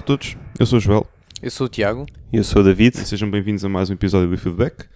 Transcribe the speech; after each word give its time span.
a 0.00 0.02
todos, 0.02 0.34
eu 0.58 0.64
sou 0.64 0.78
o 0.78 0.80
Joel 0.80 1.06
Eu 1.42 1.50
sou 1.50 1.66
o 1.66 1.68
Tiago. 1.68 2.06
E 2.32 2.38
eu 2.38 2.42
sou 2.42 2.62
o 2.62 2.64
David. 2.64 2.96
e 2.96 3.04
sejam 3.04 3.30
bem-vindos 3.30 3.66
a 3.66 3.68
mais 3.68 3.90
um 3.90 3.92
episódio 3.92 4.30
do 4.30 4.38
Feedback, 4.38 4.88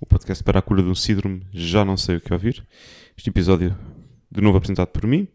o 0.00 0.06
podcast 0.06 0.42
para 0.42 0.60
a 0.60 0.62
cura 0.62 0.82
de 0.82 0.88
um 0.88 0.94
síndrome, 0.94 1.46
já 1.52 1.84
não 1.84 1.94
sei 1.94 2.16
o 2.16 2.20
que 2.22 2.32
ouvir. 2.32 2.66
Este 3.18 3.28
episódio, 3.28 3.76
de 4.30 4.40
novo 4.40 4.56
apresentado 4.56 4.88
por 4.88 5.06
mim 5.06 5.28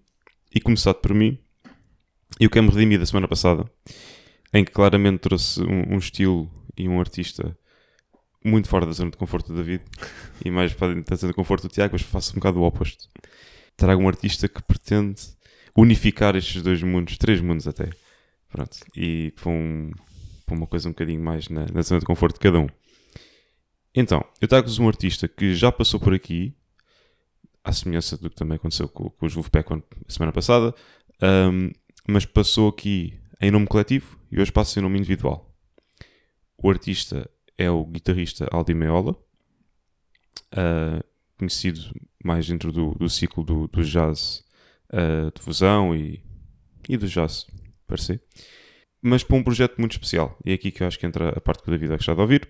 e 0.52 0.60
começado 0.60 0.96
por 0.96 1.14
mim, 1.14 1.38
e 2.40 2.48
o 2.48 2.50
que 2.50 2.58
é 2.58 2.64
me 2.64 2.70
redimi 2.70 2.98
da 2.98 3.06
semana 3.06 3.28
passada, 3.28 3.64
em 4.52 4.66
que 4.66 4.72
claramente 4.72 5.20
trouxe 5.20 5.62
um, 5.62 5.94
um 5.94 5.98
estilo 6.00 6.50
e 6.76 6.90
um 6.90 7.00
artista 7.00 7.56
muito 8.44 8.68
fora 8.68 8.88
da 8.88 8.92
zona 8.92 9.12
de 9.12 9.18
conforto 9.18 9.54
do 9.54 9.58
David 9.58 9.84
e 10.44 10.50
mais 10.50 10.74
para 10.74 10.96
dentro 10.96 11.12
da 11.12 11.16
zona 11.16 11.32
de 11.32 11.36
conforto 11.36 11.68
do 11.68 11.72
Tiago, 11.72 11.94
mas 11.94 12.02
faço 12.02 12.32
um 12.32 12.40
bocado 12.40 12.60
o 12.60 12.64
oposto. 12.64 13.08
Trago 13.78 14.02
um 14.02 14.08
artista 14.08 14.50
que 14.50 14.64
pretende 14.64 15.22
unificar 15.78 16.36
estes 16.36 16.64
dois 16.64 16.82
mundos, 16.82 17.20
três 17.20 17.40
mundos 17.40 17.68
até. 17.68 17.88
Pronto, 18.52 18.78
e 18.96 19.32
para, 19.32 19.50
um, 19.50 19.92
para 20.46 20.56
uma 20.56 20.68
coisa 20.68 20.90
um 20.90 20.92
bocadinho 20.92 21.22
mais 21.24 21.48
na, 21.48 21.66
na 21.74 21.82
zona 21.82 22.00
de 22.00 22.06
conforto 22.06 22.36
de 22.36 22.42
cada 22.42 22.60
um. 22.60 22.68
Então, 23.96 24.24
eu 24.42 24.48
trago-vos 24.48 24.78
um 24.80 24.88
artista 24.88 25.28
que 25.28 25.54
já 25.54 25.72
passou 25.72 26.00
por 26.00 26.14
aqui, 26.14 26.56
à 27.64 27.72
semelhança 27.72 28.18
do 28.18 28.30
que 28.30 28.36
também 28.36 28.56
aconteceu 28.56 28.88
com, 28.90 29.10
com 29.10 29.26
os 29.26 29.34
Wolfpack 29.34 29.74
a 29.74 29.82
semana 30.08 30.32
passada, 30.32 30.74
ahm, 31.22 31.72
mas 32.08 32.26
passou 32.26 32.70
aqui 32.70 33.20
em 33.40 33.52
nome 33.52 33.68
coletivo 33.68 34.20
e 34.32 34.40
hoje 34.40 34.52
passa 34.52 34.80
em 34.80 34.84
nome 34.84 34.98
individual. 34.98 35.50
O 36.58 36.70
artista 36.70 37.30
é 37.58 37.70
o 37.70 37.86
guitarrista 37.86 38.48
Aldi 38.52 38.74
Meola, 38.74 39.16
ah, 40.52 41.04
conhecido 41.38 41.80
mais 42.24 42.48
dentro 42.48 42.72
do, 42.72 42.92
do 42.96 43.10
ciclo 43.10 43.44
do, 43.44 43.68
do 43.68 43.84
jazz 43.84 44.44
ah, 44.92 45.32
de 45.34 45.42
fusão 45.42 45.96
e, 45.96 46.24
e 46.88 46.98
do 46.98 47.08
jazz, 47.08 47.48
se. 48.00 48.20
Mas 49.02 49.24
para 49.24 49.36
um 49.38 49.44
projeto 49.44 49.78
muito 49.78 49.94
especial. 49.94 50.38
E 50.46 50.52
é 50.52 50.54
aqui 50.54 50.72
que 50.72 50.84
eu 50.84 50.88
acho 50.88 51.00
que 51.00 51.06
entra 51.06 51.30
a 51.30 51.42
parte 51.42 51.64
que 51.64 51.70
o 51.70 51.72
David 51.72 51.90
vai 51.90 51.98
gostar 51.98 52.14
de 52.14 52.22
ouvir, 52.22 52.48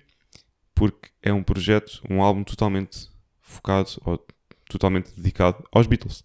porque 0.75 1.09
é 1.21 1.31
um 1.31 1.43
projeto, 1.43 2.01
um 2.09 2.21
álbum 2.21 2.43
totalmente 2.43 3.09
focado 3.39 3.89
ou 4.05 4.25
totalmente 4.69 5.13
dedicado 5.15 5.63
aos 5.71 5.85
Beatles 5.85 6.23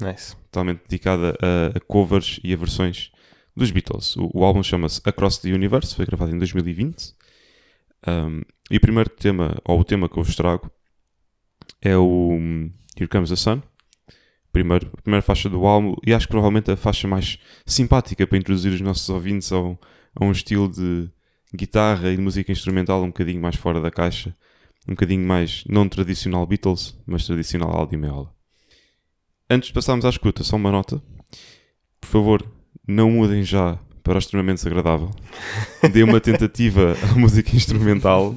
Nice. 0.00 0.34
totalmente 0.50 0.82
dedicada 0.88 1.36
a, 1.40 1.76
a 1.76 1.80
covers 1.80 2.40
e 2.42 2.52
a 2.52 2.56
versões 2.56 3.10
dos 3.54 3.70
Beatles. 3.70 4.16
O, 4.16 4.30
o 4.32 4.44
álbum 4.44 4.62
chama-se 4.62 5.00
Across 5.04 5.38
the 5.38 5.52
Universe, 5.52 5.94
foi 5.94 6.06
gravado 6.06 6.34
em 6.34 6.38
2020. 6.38 7.14
Um, 8.06 8.40
e 8.70 8.76
o 8.76 8.80
primeiro 8.80 9.10
tema, 9.10 9.56
ou 9.64 9.80
o 9.80 9.84
tema 9.84 10.08
que 10.08 10.18
eu 10.18 10.22
vos 10.22 10.34
trago, 10.34 10.70
é 11.82 11.96
o 11.96 12.38
Here 12.96 13.08
Comes 13.08 13.30
the 13.30 13.36
Sun. 13.36 13.62
Primeiro, 14.52 14.90
a 14.98 15.02
primeira 15.02 15.22
faixa 15.22 15.48
do 15.48 15.64
álbum, 15.64 15.94
e 16.04 16.12
acho 16.12 16.26
que 16.26 16.32
provavelmente 16.32 16.70
a 16.70 16.76
faixa 16.76 17.06
mais 17.06 17.38
simpática 17.64 18.26
para 18.26 18.38
introduzir 18.38 18.72
os 18.72 18.80
nossos 18.80 19.08
ouvintes 19.08 19.52
ao, 19.52 19.78
a 20.14 20.24
um 20.24 20.32
estilo 20.32 20.68
de 20.68 21.08
guitarra 21.54 22.10
e 22.10 22.16
de 22.16 22.22
música 22.22 22.50
instrumental 22.50 23.02
um 23.02 23.08
bocadinho 23.08 23.40
mais 23.40 23.56
fora 23.56 23.80
da 23.80 23.90
caixa, 23.90 24.34
um 24.88 24.92
bocadinho 24.92 25.26
mais 25.26 25.64
não 25.68 25.88
tradicional 25.88 26.46
Beatles, 26.46 26.98
mas 27.06 27.26
tradicional 27.26 27.70
Aldi 27.70 27.96
Meola. 27.96 28.32
Antes 29.48 29.68
de 29.68 29.74
passarmos 29.74 30.04
à 30.04 30.08
escuta, 30.08 30.44
só 30.44 30.56
uma 30.56 30.70
nota. 30.70 31.02
Por 32.00 32.08
favor, 32.08 32.44
não 32.86 33.10
mudem 33.10 33.42
já 33.42 33.78
para 34.02 34.14
o 34.14 34.18
extremamente 34.18 34.58
desagradável. 34.58 35.10
Dê 35.92 36.02
uma 36.02 36.20
tentativa 36.20 36.96
à 37.10 37.18
música 37.18 37.54
instrumental 37.54 38.34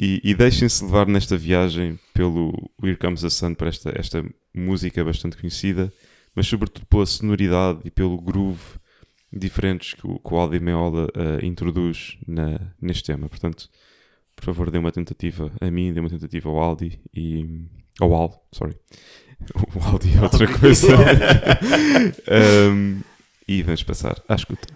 e, 0.00 0.20
e 0.24 0.34
deixem-se 0.34 0.84
levar 0.84 1.06
nesta 1.06 1.36
viagem 1.36 1.98
pelo 2.12 2.52
Here 2.82 2.96
Comes 2.96 3.20
the 3.20 3.30
Sun, 3.30 3.54
para 3.54 3.68
esta, 3.68 3.92
esta 3.96 4.24
música 4.54 5.04
bastante 5.04 5.36
conhecida, 5.36 5.92
mas 6.34 6.46
sobretudo 6.46 6.86
pela 6.86 7.06
sonoridade 7.06 7.80
e 7.84 7.90
pelo 7.90 8.20
groove 8.20 8.78
diferentes 9.32 9.94
que 9.94 10.06
o, 10.06 10.18
que 10.18 10.34
o 10.34 10.36
Aldi 10.36 10.60
Meola 10.60 11.08
eh, 11.14 11.44
introduz 11.46 12.16
na, 12.26 12.60
neste 12.80 13.04
tema. 13.04 13.28
Portanto, 13.28 13.68
por 14.34 14.44
favor, 14.44 14.70
dê 14.70 14.78
uma 14.78 14.92
tentativa 14.92 15.52
a 15.60 15.70
mim, 15.70 15.92
dê 15.92 16.00
uma 16.00 16.10
tentativa 16.10 16.48
ao 16.48 16.58
Aldi 16.58 17.00
e. 17.14 17.66
ao 18.00 18.14
Al, 18.14 18.46
sorry. 18.52 18.76
O 19.74 19.84
Aldi 19.84 20.16
é 20.16 20.22
outra 20.22 20.46
coisa. 20.46 20.88
Um, 22.70 23.00
e 23.46 23.62
vamos 23.62 23.82
passar 23.82 24.22
à 24.28 24.34
escuta. 24.34 24.66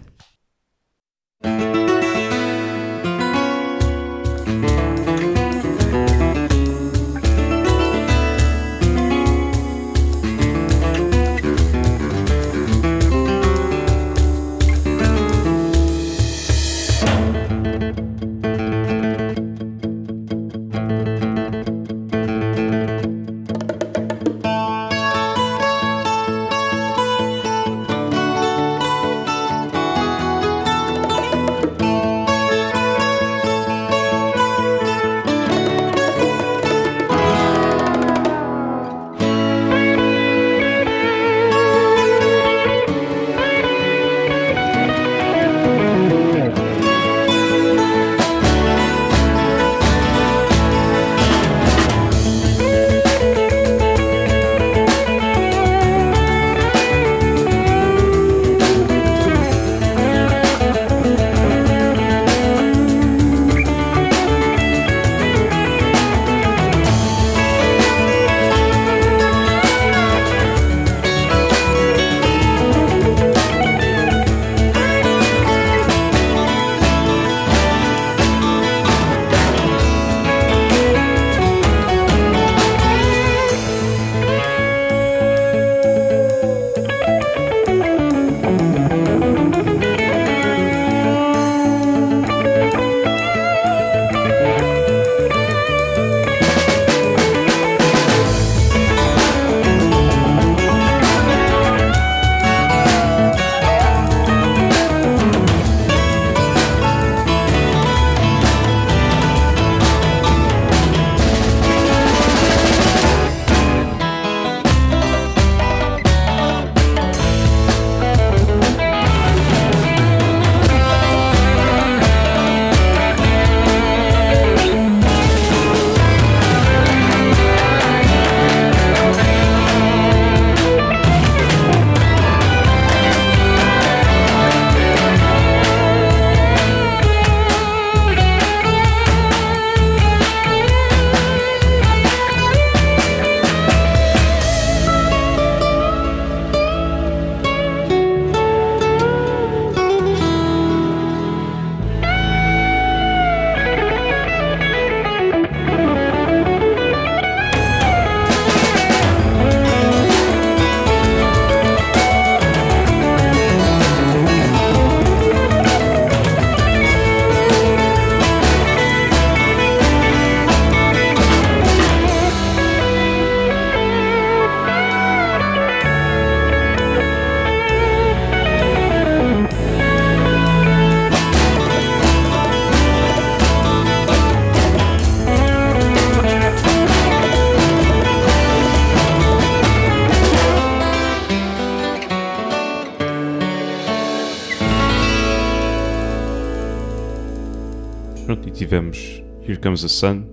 Tivemos 198.59 199.23
Here 199.41 199.57
Comes 199.57 199.81
the 199.83 199.87
Sun 199.87 200.25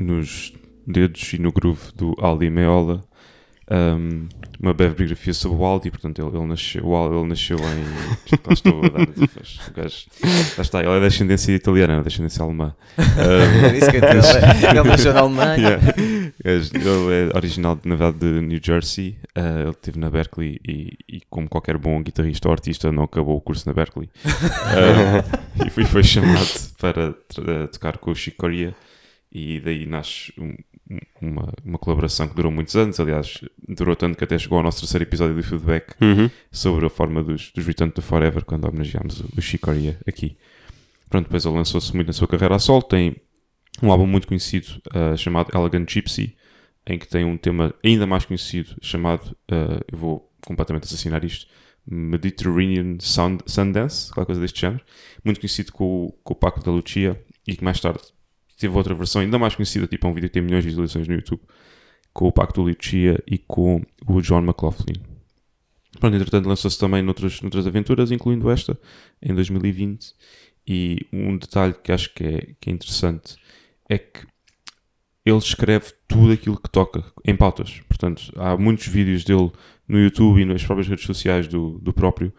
nos 0.00 0.52
dedos 0.84 1.32
e 1.32 1.38
no 1.38 1.52
groove 1.52 1.92
do 1.94 2.12
Aldi 2.18 2.50
Meola. 2.50 3.04
Um, 3.70 4.28
uma 4.60 4.74
breve 4.74 4.94
biografia 4.94 5.32
sobre 5.32 5.56
o 5.56 5.64
Aldi, 5.64 5.90
portanto 5.90 6.20
ele, 6.20 6.36
ele 6.36 6.46
nasceu, 6.46 6.84
o 6.84 6.94
Aldi, 6.94 7.16
ele 7.16 7.28
nasceu 7.28 7.56
em. 7.56 7.84
Lá 8.46 8.52
estou 8.52 8.84
a 8.84 8.88
dar 8.88 9.02
o 9.02 9.74
gajo, 9.74 10.06
lá 10.56 10.62
está, 10.62 10.80
ele 10.80 10.90
é 10.90 11.00
de 11.00 11.06
ascendência 11.06 11.52
italiana, 11.52 11.94
é 11.94 12.02
de 12.02 12.08
ascendência 12.08 12.42
alemã. 12.42 12.74
Um, 12.98 13.64
É 13.64 13.78
isso 13.78 13.90
que 13.90 13.96
eu 13.96 14.02
ele, 14.02 14.78
ele 14.80 14.88
nasceu 14.88 15.14
na 15.14 15.20
Alemanha. 15.20 15.56
Yeah. 15.56 15.94
Ele 16.44 17.30
é 17.32 17.36
original, 17.36 17.78
na 17.84 17.94
verdade, 17.96 18.18
de 18.18 18.40
New 18.46 18.60
Jersey. 18.62 19.16
Uh, 19.36 19.60
ele 19.62 19.70
esteve 19.70 19.98
na 19.98 20.10
Berkeley 20.10 20.60
e, 20.66 20.96
e, 21.08 21.20
como 21.30 21.48
qualquer 21.48 21.76
bom 21.78 22.02
guitarrista 22.02 22.48
ou 22.48 22.52
artista, 22.52 22.90
não 22.92 23.04
acabou 23.04 23.36
o 23.36 23.40
curso 23.40 23.68
na 23.68 23.72
Berkeley. 23.74 24.08
Uh, 24.24 25.64
e 25.66 25.70
foi, 25.70 25.84
foi 25.84 26.02
chamado 26.02 26.46
para 26.78 27.12
tra- 27.12 27.68
tocar 27.68 27.98
com 27.98 28.10
o 28.10 28.14
Chick 28.14 28.36
Corea. 28.36 28.74
E 29.32 29.60
daí 29.60 29.84
nasce 29.86 30.32
um- 30.38 30.54
uma, 31.20 31.48
uma 31.64 31.78
colaboração 31.78 32.28
que 32.28 32.34
durou 32.36 32.52
muitos 32.52 32.76
anos. 32.76 33.00
Aliás, 33.00 33.40
durou 33.68 33.96
tanto 33.96 34.16
que 34.18 34.24
até 34.24 34.38
chegou 34.38 34.58
ao 34.58 34.64
nosso 34.64 34.80
terceiro 34.80 35.02
episódio 35.04 35.34
do 35.34 35.42
Feedback 35.42 35.94
Uhum. 36.00 36.30
sobre 36.52 36.86
a 36.86 36.90
forma 36.90 37.22
dos, 37.24 37.50
dos 37.52 37.66
Return 37.66 37.92
to 37.92 38.02
Forever, 38.02 38.44
quando 38.44 38.66
homenageámos 38.68 39.20
o, 39.20 39.28
o 39.36 39.40
Chick 39.42 39.62
Corea 39.62 39.98
aqui. 40.06 40.36
Pronto, 41.10 41.24
depois 41.24 41.44
ele 41.44 41.54
lançou-se 41.54 41.94
muito 41.94 42.08
na 42.08 42.12
sua 42.12 42.28
carreira 42.28 42.54
a 42.56 42.58
solo. 42.58 42.82
Tem 42.82 43.16
um 43.82 43.90
álbum 43.90 44.06
muito 44.06 44.26
conhecido 44.26 44.80
uh, 44.94 45.16
chamado 45.16 45.50
Elegant 45.56 45.90
Gypsy, 45.90 46.36
em 46.86 46.98
que 46.98 47.08
tem 47.08 47.24
um 47.24 47.36
tema 47.36 47.74
ainda 47.84 48.06
mais 48.06 48.24
conhecido 48.24 48.76
chamado, 48.82 49.36
uh, 49.50 49.84
eu 49.90 49.98
vou 49.98 50.30
completamente 50.44 50.84
assassinar 50.84 51.24
isto, 51.24 51.46
Mediterranean 51.86 52.96
Sound, 53.00 53.42
Sundance, 53.46 54.10
qualquer 54.12 54.26
coisa 54.26 54.40
deste 54.40 54.60
género, 54.60 54.82
muito 55.24 55.40
conhecido 55.40 55.72
com, 55.72 56.12
com 56.22 56.32
o 56.32 56.36
Paco 56.36 56.62
da 56.62 56.70
Lucia 56.70 57.20
e 57.46 57.56
que 57.56 57.64
mais 57.64 57.80
tarde 57.80 58.00
teve 58.58 58.74
outra 58.76 58.94
versão 58.94 59.20
ainda 59.20 59.38
mais 59.38 59.54
conhecida, 59.54 59.86
tipo 59.86 60.06
é 60.06 60.10
um 60.10 60.14
vídeo 60.14 60.28
que 60.28 60.34
tem 60.34 60.42
milhões 60.42 60.62
de 60.62 60.70
visualizações 60.70 61.08
no 61.08 61.14
YouTube, 61.14 61.42
com 62.12 62.28
o 62.28 62.32
Paco 62.32 62.54
da 62.54 62.62
Lucia 62.62 63.22
e 63.26 63.36
com 63.38 63.82
o 64.06 64.20
John 64.20 64.42
McLaughlin. 64.42 65.02
Pronto, 65.98 66.16
entretanto 66.16 66.48
lançou-se 66.48 66.78
também 66.78 67.02
noutras, 67.02 67.40
noutras 67.40 67.66
aventuras, 67.66 68.10
incluindo 68.10 68.50
esta, 68.50 68.78
em 69.22 69.34
2020. 69.34 70.14
E 70.66 71.06
um 71.12 71.36
detalhe 71.36 71.74
que 71.74 71.92
acho 71.92 72.12
que 72.14 72.24
é, 72.24 72.48
que 72.60 72.70
é 72.70 72.72
interessante 72.72 73.36
é 73.88 73.98
que 73.98 74.26
ele 75.24 75.38
escreve 75.38 75.92
tudo 76.06 76.32
aquilo 76.32 76.60
que 76.60 76.68
toca 76.68 77.04
em 77.24 77.34
pautas. 77.34 77.80
Portanto, 77.88 78.32
há 78.36 78.56
muitos 78.56 78.86
vídeos 78.86 79.24
dele 79.24 79.50
no 79.88 79.98
YouTube 79.98 80.40
e 80.40 80.44
nas 80.44 80.64
próprias 80.64 80.88
redes 80.88 81.06
sociais 81.06 81.48
do, 81.48 81.78
do 81.78 81.92
próprio, 81.92 82.32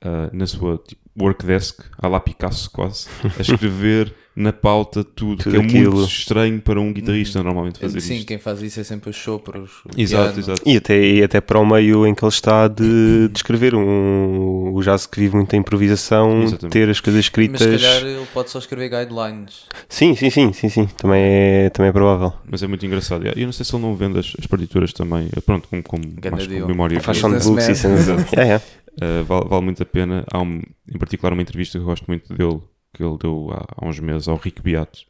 ah, 0.00 0.30
na 0.32 0.46
sua 0.46 0.78
tipo, 0.78 1.02
workdesk, 1.18 1.84
à 1.98 2.08
lá 2.08 2.20
Picasso 2.20 2.70
quase, 2.70 3.08
a 3.38 3.40
escrever 3.42 4.14
na 4.36 4.52
pauta 4.52 5.02
tudo, 5.02 5.42
Tudo 5.42 5.50
que 5.50 5.56
é 5.56 5.60
aquilo. 5.64 5.94
muito 5.96 6.10
estranho 6.10 6.60
para 6.60 6.78
um 6.78 6.92
guitarrista 6.92 7.42
normalmente 7.42 7.78
fazer 7.78 8.00
Sim, 8.02 8.16
isto. 8.16 8.26
quem 8.26 8.38
faz 8.38 8.60
isso 8.60 8.78
é 8.78 8.84
sempre 8.84 9.08
os 9.08 9.16
sopros. 9.16 9.70
o 9.86 9.98
Exato, 10.00 10.24
piano. 10.34 10.38
exato. 10.38 10.62
E 10.66 10.76
até, 10.76 11.00
e 11.00 11.22
até 11.22 11.40
para 11.40 11.58
o 11.58 11.64
meio 11.64 12.06
em 12.06 12.14
que 12.14 12.22
ele 12.22 12.28
está 12.30 12.68
de, 12.68 13.28
de 13.28 13.36
escrever 13.38 13.74
um, 13.74 14.74
o 14.74 14.82
jazz 14.82 15.06
que 15.06 15.18
vive 15.20 15.36
muito 15.36 15.54
a 15.54 15.58
improvisação, 15.58 16.42
Exatamente. 16.42 16.72
ter 16.72 16.90
as 16.90 17.00
coisas 17.00 17.18
Mas 17.20 17.24
escritas. 17.24 17.60
se 17.62 17.68
calhar 17.86 18.02
ele 18.04 18.26
pode 18.34 18.50
só 18.50 18.58
escrever 18.58 18.90
guidelines. 18.90 19.62
Sim, 19.88 20.14
sim, 20.14 20.28
sim, 20.28 20.52
sim, 20.52 20.68
sim. 20.68 20.86
Também 20.98 21.22
é, 21.22 21.70
também 21.70 21.88
é 21.88 21.92
provável. 21.92 22.34
Mas 22.50 22.62
é 22.62 22.66
muito 22.66 22.84
engraçado. 22.84 23.26
E 23.26 23.40
eu 23.40 23.46
não 23.46 23.52
sei 23.52 23.64
se 23.64 23.74
ele 23.74 23.82
não 23.82 23.96
vende 23.96 24.18
as, 24.18 24.34
as 24.38 24.46
partituras 24.46 24.92
também, 24.92 25.28
pronto, 25.46 25.66
como, 25.68 25.82
como, 25.82 26.02
Ganda 26.04 26.32
mais 26.32 26.44
como 26.46 26.56
deal. 26.58 26.68
memória. 26.68 27.00
Faz 27.00 27.16
soundbooks 27.18 27.68
e 27.70 27.74
cenas. 27.74 28.06
É, 28.34 28.48
é. 28.52 28.56
Uh, 29.02 29.24
vale, 29.24 29.48
vale 29.48 29.62
muito 29.64 29.82
a 29.82 29.86
pena. 29.86 30.24
Há 30.30 30.40
um, 30.42 30.60
em 30.92 30.98
particular 30.98 31.32
uma 31.32 31.42
entrevista 31.42 31.78
que 31.78 31.82
eu 31.82 31.86
gosto 31.86 32.04
muito 32.06 32.32
dele, 32.34 32.60
que 32.96 33.04
ele 33.04 33.18
deu 33.18 33.50
há, 33.52 33.66
há 33.76 33.86
uns 33.86 34.00
meses 34.00 34.26
ao 34.28 34.36
Rick 34.36 34.62
Beato, 34.62 35.00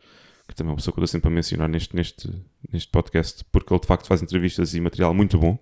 que 0.49 0.55
também 0.55 0.71
é 0.71 0.73
uma 0.73 0.77
pessoa 0.77 0.93
que 0.93 1.01
eu 1.01 1.05
estou 1.05 1.13
sempre 1.13 1.29
a 1.29 1.35
mencionar 1.35 1.69
neste, 1.69 1.95
neste, 1.95 2.29
neste 2.73 2.89
podcast, 2.91 3.45
porque 3.51 3.73
ele 3.73 3.81
de 3.81 3.87
facto 3.87 4.07
faz 4.07 4.23
entrevistas 4.23 4.75
e 4.75 4.81
material 4.81 5.15
muito 5.15 5.39
bom. 5.39 5.59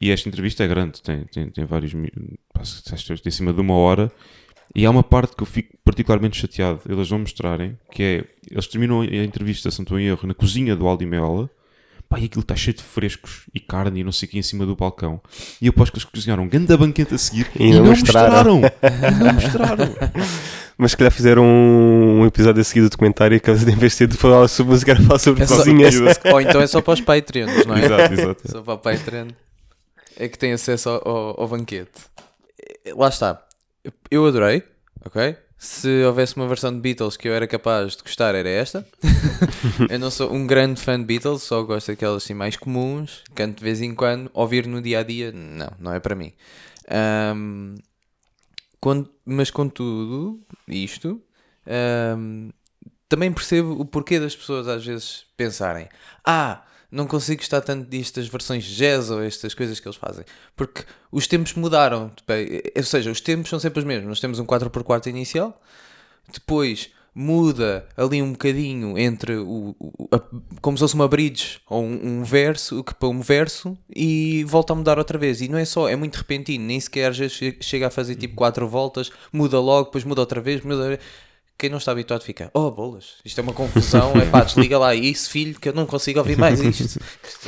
E 0.00 0.10
esta 0.10 0.28
entrevista 0.28 0.64
é 0.64 0.68
grande, 0.68 1.00
tem, 1.02 1.24
tem, 1.24 1.50
tem 1.50 1.64
vários. 1.64 1.92
que 1.92 3.22
tem 3.22 3.30
acima 3.30 3.52
de 3.52 3.60
uma 3.60 3.74
hora. 3.74 4.12
E 4.74 4.84
há 4.84 4.90
uma 4.90 5.02
parte 5.02 5.34
que 5.34 5.42
eu 5.42 5.46
fico 5.46 5.74
particularmente 5.84 6.36
chateado 6.36 6.82
eles 6.86 7.08
vão 7.08 7.20
mostrarem, 7.20 7.78
que 7.90 8.02
é. 8.02 8.24
Eles 8.50 8.66
terminam 8.66 9.00
a 9.00 9.24
entrevista, 9.24 9.70
se 9.70 9.78
não 9.78 9.84
estou 9.84 9.98
em 9.98 10.06
erro, 10.06 10.26
na 10.26 10.34
cozinha 10.34 10.76
do 10.76 10.86
Aldi 10.86 11.06
Meola. 11.06 11.50
Pá, 12.08 12.20
e 12.20 12.26
aquilo 12.26 12.42
está 12.42 12.54
cheio 12.54 12.76
de 12.76 12.82
frescos 12.84 13.46
e 13.52 13.58
carne 13.58 14.00
e 14.00 14.04
não 14.04 14.12
sei 14.12 14.28
o 14.28 14.30
que 14.30 14.38
em 14.38 14.42
cima 14.42 14.64
do 14.64 14.76
balcão. 14.76 15.20
E 15.60 15.66
eu 15.66 15.70
aposto 15.70 15.92
que 15.92 15.98
eles 15.98 16.04
cozinharam 16.08 16.44
um 16.44 16.48
grande 16.48 16.76
banquete 16.76 17.14
a 17.14 17.18
seguir 17.18 17.50
E 17.58 17.66
e, 17.66 17.70
não 17.72 17.80
não 17.82 17.86
mostraram. 17.90 18.60
mostraram. 18.60 19.10
E 19.10 19.24
não 19.24 19.32
mostraram. 19.34 19.96
Mas 20.78 20.90
se 20.90 20.96
calhar 20.98 21.10
fizeram 21.10 21.42
um, 21.44 22.24
episódio 22.26 22.60
a 22.60 22.64
seguir 22.64 22.82
do 22.82 22.90
documentário 22.90 23.40
que 23.40 23.50
em 23.50 23.54
vez 23.54 23.78
de 23.78 23.90
ser 23.90 24.06
de 24.08 24.16
falar 24.16 24.46
sobre 24.46 24.72
música 24.74 24.92
era 24.92 25.02
falar 25.02 25.18
sobre 25.18 25.42
É 25.42 25.46
só- 25.46 25.56
cozinha. 25.56 25.88
Ou 26.32 26.40
então 26.40 26.60
é 26.60 26.66
só 26.66 26.80
para 26.82 26.92
os 26.94 27.00
Patreons, 27.00 27.64
não 27.66 27.74
é? 27.74 27.84
exato, 27.86 28.12
exato. 28.14 28.42
Só 28.52 28.62
para 28.62 28.74
o 28.74 28.78
Patreon 28.78 29.28
é 30.18 30.28
que 30.28 30.38
tem 30.38 30.52
acesso 30.52 30.90
ao, 30.90 31.08
ao- 31.08 31.40
ao 31.40 31.48
banquete. 31.48 31.90
Lá 32.94 33.08
está. 33.08 33.42
Eu 34.10 34.26
adorei, 34.26 34.62
ok? 35.04 35.36
Se 35.58 36.04
houvesse 36.04 36.36
uma 36.36 36.46
versão 36.46 36.72
de 36.72 36.80
Beatles 36.80 37.16
que 37.16 37.26
eu 37.28 37.34
era 37.34 37.46
capaz 37.46 37.96
de 37.96 38.02
gostar, 38.02 38.34
era 38.34 38.48
esta. 38.48 38.86
eu 39.88 39.98
não 39.98 40.10
sou 40.10 40.32
um 40.32 40.46
grande 40.46 40.80
fã 40.80 40.98
de 40.98 41.04
Beatles, 41.06 41.42
só 41.42 41.62
gosto 41.62 41.88
daquelas 41.88 42.22
assim 42.22 42.34
mais 42.34 42.56
comuns, 42.56 43.22
canto 43.34 43.58
de 43.58 43.64
vez 43.64 43.80
em 43.80 43.94
quando. 43.94 44.30
Ouvir 44.34 44.66
no 44.66 44.82
dia 44.82 45.00
a 45.00 45.02
dia, 45.02 45.32
não, 45.32 45.72
não 45.78 45.92
é 45.94 45.98
para 46.00 46.14
mim. 46.14 46.32
Ahm, 46.90 47.74
con- 48.80 49.08
mas 49.24 49.50
contudo, 49.50 50.40
isto, 50.68 51.22
ahm, 51.66 52.50
também 53.08 53.32
percebo 53.32 53.80
o 53.80 53.84
porquê 53.84 54.20
das 54.20 54.36
pessoas 54.36 54.68
às 54.68 54.84
vezes 54.84 55.24
pensarem: 55.38 55.88
ah, 56.24 56.62
não 56.96 57.06
consigo 57.06 57.40
gostar 57.40 57.60
tanto 57.60 57.86
destas 57.88 58.26
versões 58.26 58.64
jazz 58.64 59.10
ou 59.10 59.22
estas 59.22 59.54
coisas 59.54 59.78
que 59.78 59.86
eles 59.86 59.96
fazem. 59.96 60.24
Porque 60.56 60.82
os 61.12 61.26
tempos 61.26 61.52
mudaram. 61.54 62.10
Bem, 62.26 62.62
Ou 62.76 62.82
seja, 62.82 63.10
os 63.10 63.20
tempos 63.20 63.50
são 63.50 63.58
sempre 63.60 63.78
os 63.80 63.84
mesmos. 63.84 64.08
Nós 64.08 64.20
temos 64.20 64.38
um 64.38 64.44
4x4 64.46 65.06
inicial, 65.08 65.60
depois 66.32 66.90
muda 67.18 67.86
ali 67.96 68.20
um 68.20 68.32
bocadinho 68.32 68.98
entre 68.98 69.36
o, 69.36 69.74
o- 69.80 70.08
a- 70.12 70.20
como 70.60 70.76
se 70.76 70.82
fosse 70.82 70.94
uma 70.94 71.08
bridge 71.08 71.58
ou 71.66 71.82
um, 71.82 72.18
um 72.20 72.24
verso, 72.24 72.80
o 72.80 72.84
que 72.84 72.94
para 72.94 73.08
um 73.08 73.22
verso 73.22 73.76
e 73.94 74.44
volta 74.44 74.74
a 74.74 74.76
mudar 74.76 74.98
outra 74.98 75.16
vez. 75.16 75.40
E 75.40 75.48
não 75.48 75.56
é 75.58 75.64
só, 75.64 75.88
é 75.88 75.96
muito 75.96 76.16
repentino, 76.16 76.64
nem 76.66 76.78
sequer 76.78 77.10
às 77.10 77.16
vezes 77.16 77.34
che- 77.38 77.56
chega 77.60 77.86
a 77.86 77.90
fazer 77.90 78.16
tipo 78.16 78.34
quatro 78.34 78.68
voltas, 78.68 79.10
muda 79.32 79.58
logo, 79.58 79.86
depois 79.86 80.04
muda 80.04 80.20
outra 80.20 80.42
vez, 80.42 80.60
muda 80.60 80.74
outra 80.76 80.88
vez. 80.96 81.00
Quem 81.58 81.70
não 81.70 81.78
está 81.78 81.92
habituado 81.92 82.22
fica, 82.22 82.50
oh 82.52 82.70
bolas, 82.70 83.14
isto 83.24 83.38
é 83.40 83.42
uma 83.42 83.54
confusão, 83.54 84.12
é 84.20 84.26
pá, 84.26 84.44
desliga 84.44 84.78
lá 84.78 84.94
isso, 84.94 85.30
filho, 85.30 85.58
que 85.58 85.70
eu 85.70 85.72
não 85.72 85.86
consigo 85.86 86.18
ouvir 86.18 86.36
mais 86.36 86.60
isto. 86.60 87.00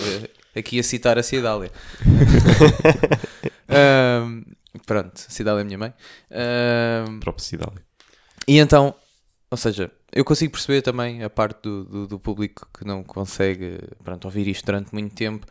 Aqui 0.57 0.81
a 0.81 0.83
citar 0.83 1.19
a 1.19 1.23
Cidália. 1.23 1.71
Ahm, 3.69 4.45
pronto, 4.87 5.13
Cidália 5.19 5.61
é 5.61 5.63
a 5.63 5.65
minha 5.65 5.79
mãe. 5.79 5.93
Própria 7.21 7.45
cidade. 7.45 7.77
e 8.47 8.59
então, 8.59 8.95
ou 9.51 9.59
seja, 9.59 9.91
eu 10.11 10.25
consigo 10.25 10.53
perceber 10.53 10.81
também 10.81 11.23
a 11.23 11.29
parte 11.29 11.61
do, 11.63 11.85
do, 11.85 12.07
do 12.07 12.19
público 12.19 12.67
que 12.77 12.87
não 12.87 13.05
consegue 13.05 13.79
pronto, 14.03 14.25
ouvir 14.25 14.49
isto 14.49 14.65
durante 14.65 14.93
muito 14.93 15.15
tempo, 15.15 15.47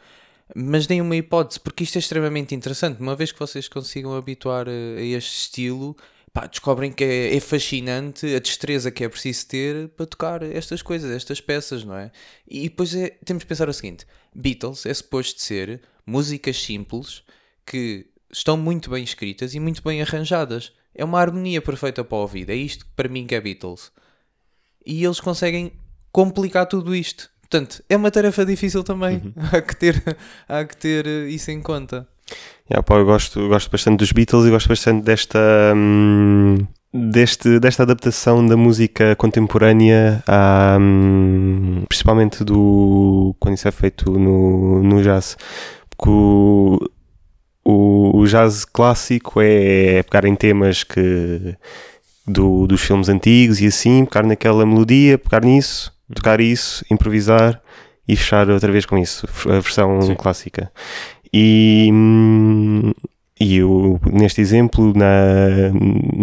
mas 0.56 0.88
deem 0.88 1.02
uma 1.02 1.16
hipótese, 1.16 1.60
porque 1.60 1.84
isto 1.84 1.98
é 1.98 2.00
extremamente 2.00 2.56
interessante. 2.56 3.00
Uma 3.00 3.16
vez 3.16 3.32
que 3.32 3.40
vocês 3.40 3.68
consigam 3.68 4.16
habituar 4.16 4.68
a, 4.68 4.72
a 4.72 5.04
este 5.04 5.36
estilo, 5.36 5.96
pá, 6.38 6.46
descobrem 6.46 6.92
que 6.92 7.04
é, 7.04 7.36
é 7.36 7.40
fascinante 7.40 8.36
a 8.36 8.40
destreza 8.40 8.92
que 8.92 9.04
é 9.04 9.10
preciso 9.10 9.48
ter 9.48 9.88
para 9.90 10.06
tocar 10.06 10.44
estas 10.44 10.84
coisas, 10.84 11.10
estas 11.10 11.42
peças, 11.42 11.84
não 11.84 11.96
é? 11.96 12.12
E 12.48 12.70
depois 12.70 12.94
é, 12.94 13.10
temos 13.26 13.42
de 13.42 13.48
pensar 13.48 13.68
o 13.68 13.74
seguinte: 13.74 14.06
Beatles 14.36 14.86
é 14.86 14.94
suposto 14.94 15.42
ser 15.42 15.82
músicas 16.06 16.62
simples 16.62 17.24
que 17.66 18.06
estão 18.32 18.56
muito 18.56 18.92
bem 18.92 19.04
escritas 19.04 19.56
e 19.56 19.60
muito 19.60 19.82
bem 19.82 20.00
arranjadas. 20.00 20.72
É 20.94 21.04
uma 21.04 21.20
harmonia 21.20 21.62
perfeita 21.62 22.04
para 22.04 22.18
o 22.18 22.22
ouvido. 22.22 22.52
É 22.52 22.56
isto 22.56 22.86
que 22.86 22.92
para 22.96 23.10
mim 23.10 23.26
que 23.26 23.34
é 23.34 23.42
Beatles. 23.42 23.92
E 24.86 25.04
eles 25.04 25.20
conseguem 25.20 25.74
complicar 26.12 26.68
tudo 26.68 26.96
isto. 26.96 27.32
Portanto, 27.42 27.84
é 27.90 27.96
uma 27.96 28.12
tarefa 28.12 28.46
difícil 28.46 28.84
também. 28.84 29.34
Há, 29.52 29.62
que 29.62 29.76
ter, 29.76 30.18
há 30.48 30.66
que 30.66 30.78
ter 30.78 31.08
eh, 31.08 31.30
isso 31.30 31.50
em 31.50 31.62
conta. 31.62 32.08
Yeah, 32.70 32.84
pá, 32.84 32.96
eu 32.96 33.06
gosto, 33.06 33.48
gosto 33.48 33.72
bastante 33.72 34.00
dos 34.00 34.12
Beatles 34.12 34.46
e 34.46 34.50
gosto 34.50 34.68
bastante 34.68 35.04
desta, 35.04 35.40
hum, 35.74 36.58
deste, 36.94 37.60
desta 37.60 37.84
adaptação 37.84 38.46
da 38.46 38.58
música 38.58 39.16
contemporânea, 39.16 40.22
à, 40.28 40.78
hum, 40.80 41.84
principalmente 41.88 42.44
do 42.44 43.34
quando 43.40 43.56
isso 43.56 43.68
é 43.68 43.72
feito 43.72 44.12
no, 44.12 44.84
no 44.84 45.02
jazz. 45.02 45.38
Porque 45.90 46.10
o, 46.10 46.78
o, 47.64 48.20
o 48.20 48.28
jazz 48.28 48.66
clássico 48.66 49.40
é 49.42 50.04
pegar 50.04 50.26
em 50.28 50.36
temas 50.36 50.84
que 50.84 51.56
do, 52.28 52.68
dos 52.68 52.82
filmes 52.82 53.08
antigos 53.08 53.62
e 53.62 53.68
assim, 53.68 54.04
pegar 54.06 54.28
naquela 54.28 54.66
melodia, 54.66 55.18
pegar 55.18 55.46
nisso, 55.46 55.94
tocar 56.14 56.42
isso, 56.42 56.86
improvisar 56.92 57.62
e 58.08 58.16
fechar 58.16 58.50
outra 58.50 58.72
vez 58.72 58.86
com 58.86 58.98
isso, 58.98 59.28
a 59.48 59.60
versão 59.60 60.02
Sim. 60.02 60.16
clássica. 60.16 60.72
E, 61.40 61.92
E 63.40 63.58
eu, 63.58 64.00
neste 64.12 64.42
exemplo, 64.42 64.92
na, 64.96 65.70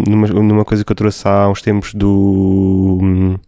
numa, 0.09 0.26
numa 0.26 0.64
coisa 0.64 0.85
que 0.85 0.90
eu 0.90 0.97
trouxe 0.97 1.28
há 1.28 1.49
uns 1.49 1.62
tempos 1.62 1.94
do 1.94 3.38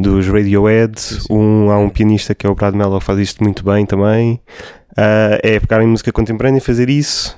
dos 0.00 0.26
Radiohead, 0.28 0.94
um, 1.28 1.70
há 1.70 1.78
um 1.78 1.90
pianista 1.90 2.34
que 2.34 2.46
é 2.46 2.50
o 2.50 2.54
Brad 2.54 2.74
Mello 2.74 2.98
que 3.00 3.04
faz 3.04 3.18
isto 3.18 3.42
muito 3.44 3.62
bem 3.64 3.84
também. 3.84 4.40
Uh, 4.92 5.36
é 5.42 5.60
pegar 5.60 5.82
em 5.82 5.86
música 5.86 6.10
contemporânea 6.12 6.58
e 6.58 6.62
fazer 6.62 6.88
isso, 6.88 7.36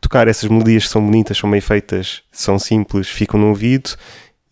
tocar 0.00 0.26
essas 0.26 0.48
melodias 0.50 0.84
que 0.84 0.90
são 0.90 1.04
bonitas, 1.04 1.38
são 1.38 1.48
bem 1.50 1.60
feitas, 1.60 2.22
são 2.32 2.58
simples, 2.58 3.06
ficam 3.08 3.38
no 3.38 3.48
ouvido 3.48 3.90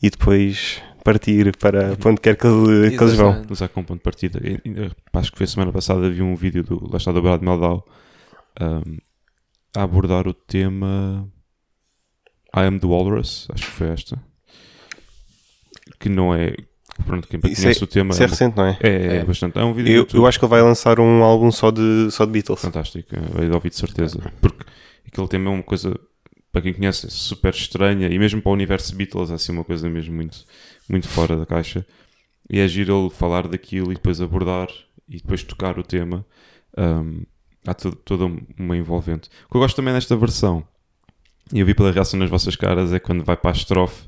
e 0.01 0.09
depois 0.11 0.81
partir 1.03 1.57
para, 1.57 1.97
para 1.97 2.11
onde 2.11 2.21
quer 2.21 2.37
que, 2.37 2.47
ele- 2.47 2.91
que 2.91 3.03
eles 3.03 3.15
vão. 3.15 3.33
Usar 3.51 3.69
como 3.69 3.87
ponto 3.87 3.99
de 3.99 4.05
partida. 4.05 4.41
Acho 5.15 5.33
que 5.33 5.39
foi 5.39 5.47
semana 5.49 5.73
passada 5.73 6.09
vi 6.11 6.23
um 6.23 6.37
vídeo 6.37 6.63
do, 6.63 6.89
lá 6.91 6.99
está 6.99 7.11
do 7.11 7.21
Brad 7.23 7.43
Meldau 7.43 7.85
um, 8.61 8.97
a 9.77 9.83
abordar 9.83 10.27
o 10.27 10.35
tema 10.35 11.29
I 12.57 12.61
Am 12.61 12.79
the 12.79 12.87
Walrus, 12.87 13.47
acho 13.53 13.65
que 13.67 13.71
foi 13.73 13.89
esta. 13.89 14.21
Que 16.01 16.09
não 16.09 16.35
é. 16.35 16.55
Pronto, 17.07 17.29
quem 17.29 17.39
Isso 17.45 17.63
conhece 17.63 17.85
o 17.85 17.87
tema 17.87 18.11
Isso 18.13 18.23
é 18.23 18.27
é, 18.27 18.29
recente, 18.29 18.57
não 18.57 18.65
é? 18.67 18.79
é, 18.81 18.89
é 18.89 19.17
É. 19.19 19.25
bastante. 19.25 19.59
É 19.59 19.65
um 19.65 19.73
vídeo 19.73 19.93
Eu, 19.93 20.07
eu 20.21 20.27
acho 20.27 20.39
que 20.39 20.45
ele 20.45 20.51
vai 20.51 20.63
lançar 20.63 20.99
um 20.99 21.23
álbum 21.23 21.51
só 21.53 21.71
de, 21.71 22.09
só 22.11 22.25
de 22.25 22.33
Beatles. 22.33 22.61
fantástico, 22.61 23.15
é, 23.15 23.21
vai 23.21 23.51
ouvir 23.51 23.71
de 23.71 23.77
certeza. 23.77 24.19
Porque 24.41 24.65
aquele 25.07 25.29
tema 25.29 25.51
é 25.51 25.55
uma 25.55 25.63
coisa, 25.63 25.99
para 26.51 26.63
quem 26.63 26.73
conhece, 26.75 27.07
é 27.07 27.11
super 27.11 27.55
estranha 27.55 28.09
e 28.09 28.19
mesmo 28.19 28.43
para 28.43 28.51
o 28.51 28.53
universo 28.53 28.95
Beatles 28.97 29.31
é 29.31 29.35
assim 29.35 29.53
uma 29.53 29.65
coisa 29.65 29.89
mesmo 29.89 30.15
muito, 30.15 30.45
muito 30.89 31.07
fora 31.09 31.37
da 31.37 31.47
caixa. 31.47 31.87
E 32.51 32.59
é 32.59 32.67
giro 32.67 33.01
ele 33.03 33.11
falar 33.11 33.47
daquilo 33.47 33.93
e 33.93 33.95
depois 33.95 34.21
abordar 34.21 34.69
e 35.09 35.19
depois 35.19 35.43
tocar 35.45 35.79
o 35.79 35.83
tema. 35.85 36.27
Um, 36.77 37.23
há 37.67 37.75
to- 37.75 37.97
toda 38.05 38.31
uma 38.59 38.77
envolvente. 38.77 39.29
O 39.47 39.51
que 39.51 39.57
eu 39.57 39.61
gosto 39.61 39.77
também 39.77 39.93
desta 39.95 40.17
versão, 40.17 40.63
e 41.53 41.61
eu 41.61 41.67
vi 41.67 41.75
pela 41.75 41.91
reação 41.93 42.19
nas 42.19 42.31
vossas 42.31 42.57
caras, 42.57 42.93
é 42.93 42.99
quando 42.99 43.25
vai 43.25 43.37
para 43.37 43.51
a 43.51 43.55
estrofe. 43.55 44.03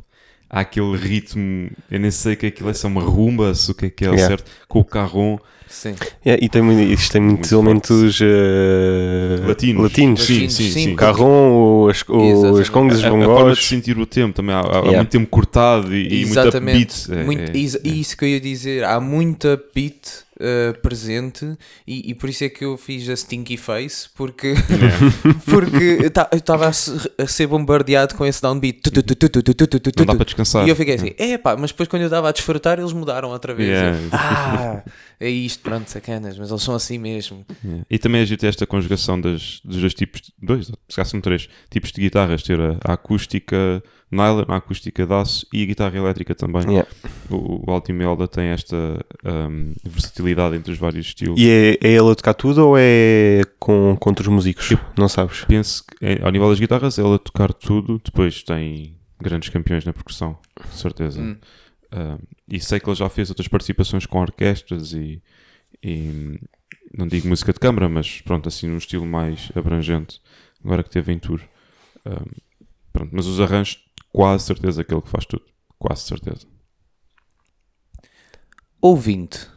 Há 0.53 0.61
aquele 0.61 0.97
ritmo, 0.97 1.71
eu 1.91 2.01
nem 2.01 2.11
sei 2.11 2.35
o 2.35 2.37
que 2.37 2.47
é 2.47 2.49
aquilo 2.49 2.71
é, 2.71 2.75
se 2.75 2.85
é 2.85 2.89
uma 2.89 3.03
rumba, 3.03 3.55
se 3.55 3.71
o 3.71 3.75
que 3.75 3.87
é 3.87 3.91
que 3.91 4.05
é, 4.05 4.09
Yeah. 4.09 4.27
certo, 4.27 4.51
com 4.67 4.81
o 4.81 4.85
carrom. 4.85 5.39
Sim. 5.69 5.95
Yeah, 6.27 6.45
e 6.45 6.49
tem, 6.49 6.93
isto 6.93 7.13
tem 7.13 7.21
muitos 7.23 7.53
Muito 7.53 7.65
elementos 7.93 8.19
eh, 8.21 9.47
Latinos. 9.47 9.83
latinos. 9.85 10.23
Sim, 10.25 10.49
sim, 10.49 10.65
sim, 10.65 10.71
sim. 10.73 10.93
O 10.95 10.97
carrom, 10.97 11.85
os, 11.87 12.05
os 12.09 12.25
Exatamente. 12.25 12.71
congos, 12.73 12.97
os 12.99 13.05
A, 13.05 13.07
a 13.07 13.11
forma 13.11 13.27
de 13.27 13.33
bongos. 13.45 13.69
sentir 13.69 13.97
o 13.97 14.05
tempo 14.07 14.35
também 14.35 14.53
há, 14.55 14.61
há- 14.61 14.79
Yeah. 14.79 14.97
muito 14.99 15.11
tempo 15.11 15.27
cortado 15.29 15.95
e, 15.95 16.23
e 16.23 16.27
muita 16.27 16.41
Exatamente. 16.41 16.79
beat. 16.79 17.09
É, 17.21 17.25
Muito- 17.25 17.43
é, 17.43 17.89
é. 17.89 17.93
Isso 17.93 18.17
que 18.17 18.25
eu 18.25 18.29
ia 18.29 18.41
dizer, 18.41 18.83
há 18.85 18.99
muita 19.01 19.63
beat 19.73 20.25
uh, 20.41 20.79
presente 20.81 21.57
e, 21.87 22.11
e, 22.11 22.15
por 22.15 22.29
isso 22.29 22.45
é 22.45 22.49
que 22.49 22.65
eu 22.65 22.77
fiz 22.77 23.09
a 23.09 23.15
Stinky 23.15 23.57
Face, 23.57 24.09
porque, 24.15 24.49
é. 24.57 25.33
porque 25.51 25.99
eu 26.01 26.37
estava 26.39 26.67
a, 26.67 26.71
a, 26.71 27.27
ser 27.27 27.47
bombardeado 27.47 28.15
com 28.15 28.25
esse 28.25 28.41
downbeat. 28.41 28.81
Tu, 28.83 28.91
tu, 28.91 29.29
tu, 29.29 29.91
Não 29.99 30.07
dá 30.07 30.15
para 30.15 30.25
descansar. 30.25 30.67
E 30.67 30.71
eu 30.71 30.77
fiquei 30.77 30.95
assim, 30.95 31.13
é 31.19 31.37
pá, 31.37 31.57
mas 31.57 31.71
depois 31.71 31.89
quando 31.89 32.03
eu 32.03 32.07
estava 32.07 32.29
a 32.29 32.33
desfrutar, 32.33 32.79
eles 32.79 32.93
mudaram 32.93 33.29
outra 33.29 33.55
vez. 33.55 33.69
Yeah. 33.69 33.99
Eu, 33.99 34.09
ah! 34.13 34.83
É 35.21 35.29
isto, 35.29 35.63
pronto, 35.63 35.89
sacanas, 35.91 36.39
mas 36.39 36.49
eles 36.49 36.63
são 36.63 36.75
assim 36.75 36.97
mesmo. 36.97 37.45
Yeah. 37.63 37.85
E 37.91 37.99
também 37.99 38.23
a 38.23 38.25
gente 38.25 38.39
tem 38.39 38.49
esta 38.49 38.67
conjugação 38.67 39.21
das, 39.21 39.61
dos 39.63 39.79
dois 39.79 39.93
tipos, 39.93 40.33
dois, 40.41 40.69
se 40.69 40.97
calhar 40.97 41.07
são 41.07 41.21
três 41.21 41.47
tipos 41.69 41.93
de 41.93 42.01
guitarras: 42.01 42.43
ter 42.43 42.59
a, 42.59 42.79
a 42.83 42.95
acústica 42.95 43.83
nylon, 44.11 44.45
a 44.49 44.57
acústica 44.57 45.07
de 45.07 45.13
aço 45.13 45.47
e 45.53 45.63
a 45.63 45.67
guitarra 45.67 45.97
elétrica 45.97 46.35
também. 46.35 46.63
Yeah. 46.63 46.89
O, 47.29 47.69
o 47.69 47.71
Altimelda 47.71 48.27
tem 48.27 48.47
esta 48.47 49.05
um, 49.25 49.75
versatilidade 49.85 50.57
entre 50.57 50.73
os 50.73 50.79
vários 50.79 51.07
estilos. 51.07 51.39
E 51.39 51.51
é, 51.51 51.79
é 51.83 51.93
ele 51.93 52.11
a 52.11 52.15
tocar 52.15 52.33
tudo 52.33 52.67
ou 52.67 52.75
é 52.79 53.43
com, 53.59 53.95
com 54.01 54.11
outros 54.11 54.29
músicos? 54.29 54.75
Não 54.97 55.09
sabes? 55.09 55.45
Penso 55.45 55.85
que, 55.85 56.05
é, 56.05 56.23
ao 56.23 56.31
nível 56.31 56.49
das 56.49 56.59
guitarras, 56.59 56.99
ela 56.99 57.17
a 57.17 57.19
tocar 57.19 57.53
tudo, 57.53 58.01
depois 58.03 58.43
tem 58.43 58.97
grandes 59.21 59.51
campeões 59.51 59.85
na 59.85 59.93
percussão, 59.93 60.39
com 60.55 60.73
certeza. 60.73 61.21
Hum. 61.21 61.37
Um, 61.93 62.19
e 62.49 62.61
sei 62.61 62.79
que 62.79 62.89
ele 62.89 62.97
já 62.97 63.09
fez 63.09 63.31
outras 63.31 63.49
participações 63.49 64.07
com 64.07 64.21
orquestras 64.21 64.93
e, 64.93 65.23
e 65.83 66.41
não 66.97 67.07
digo 67.07 67.29
música 67.29 67.53
de 67.53 67.59
câmara, 67.59 67.89
mas 67.89 68.21
pronto, 68.21 68.49
assim 68.49 68.69
num 68.69 68.79
estilo 68.79 69.07
mais 69.07 69.51
abrangente, 69.55 70.21
agora 70.65 70.83
que 70.83 70.91
teve 70.91 71.13
em 71.13 71.19
tour. 71.19 71.41
Um, 72.07 72.31
pronto, 72.93 73.11
mas 73.13 73.27
os 73.27 73.41
arranjos, 73.41 73.85
quase 74.13 74.45
certeza 74.45 74.85
que 74.85 74.95
ele 74.95 75.03
que 75.03 75.11
faz 75.11 75.25
tudo. 75.25 75.45
Quase 75.79 76.03
certeza. 76.03 76.47
Ouvinte, 78.81 79.49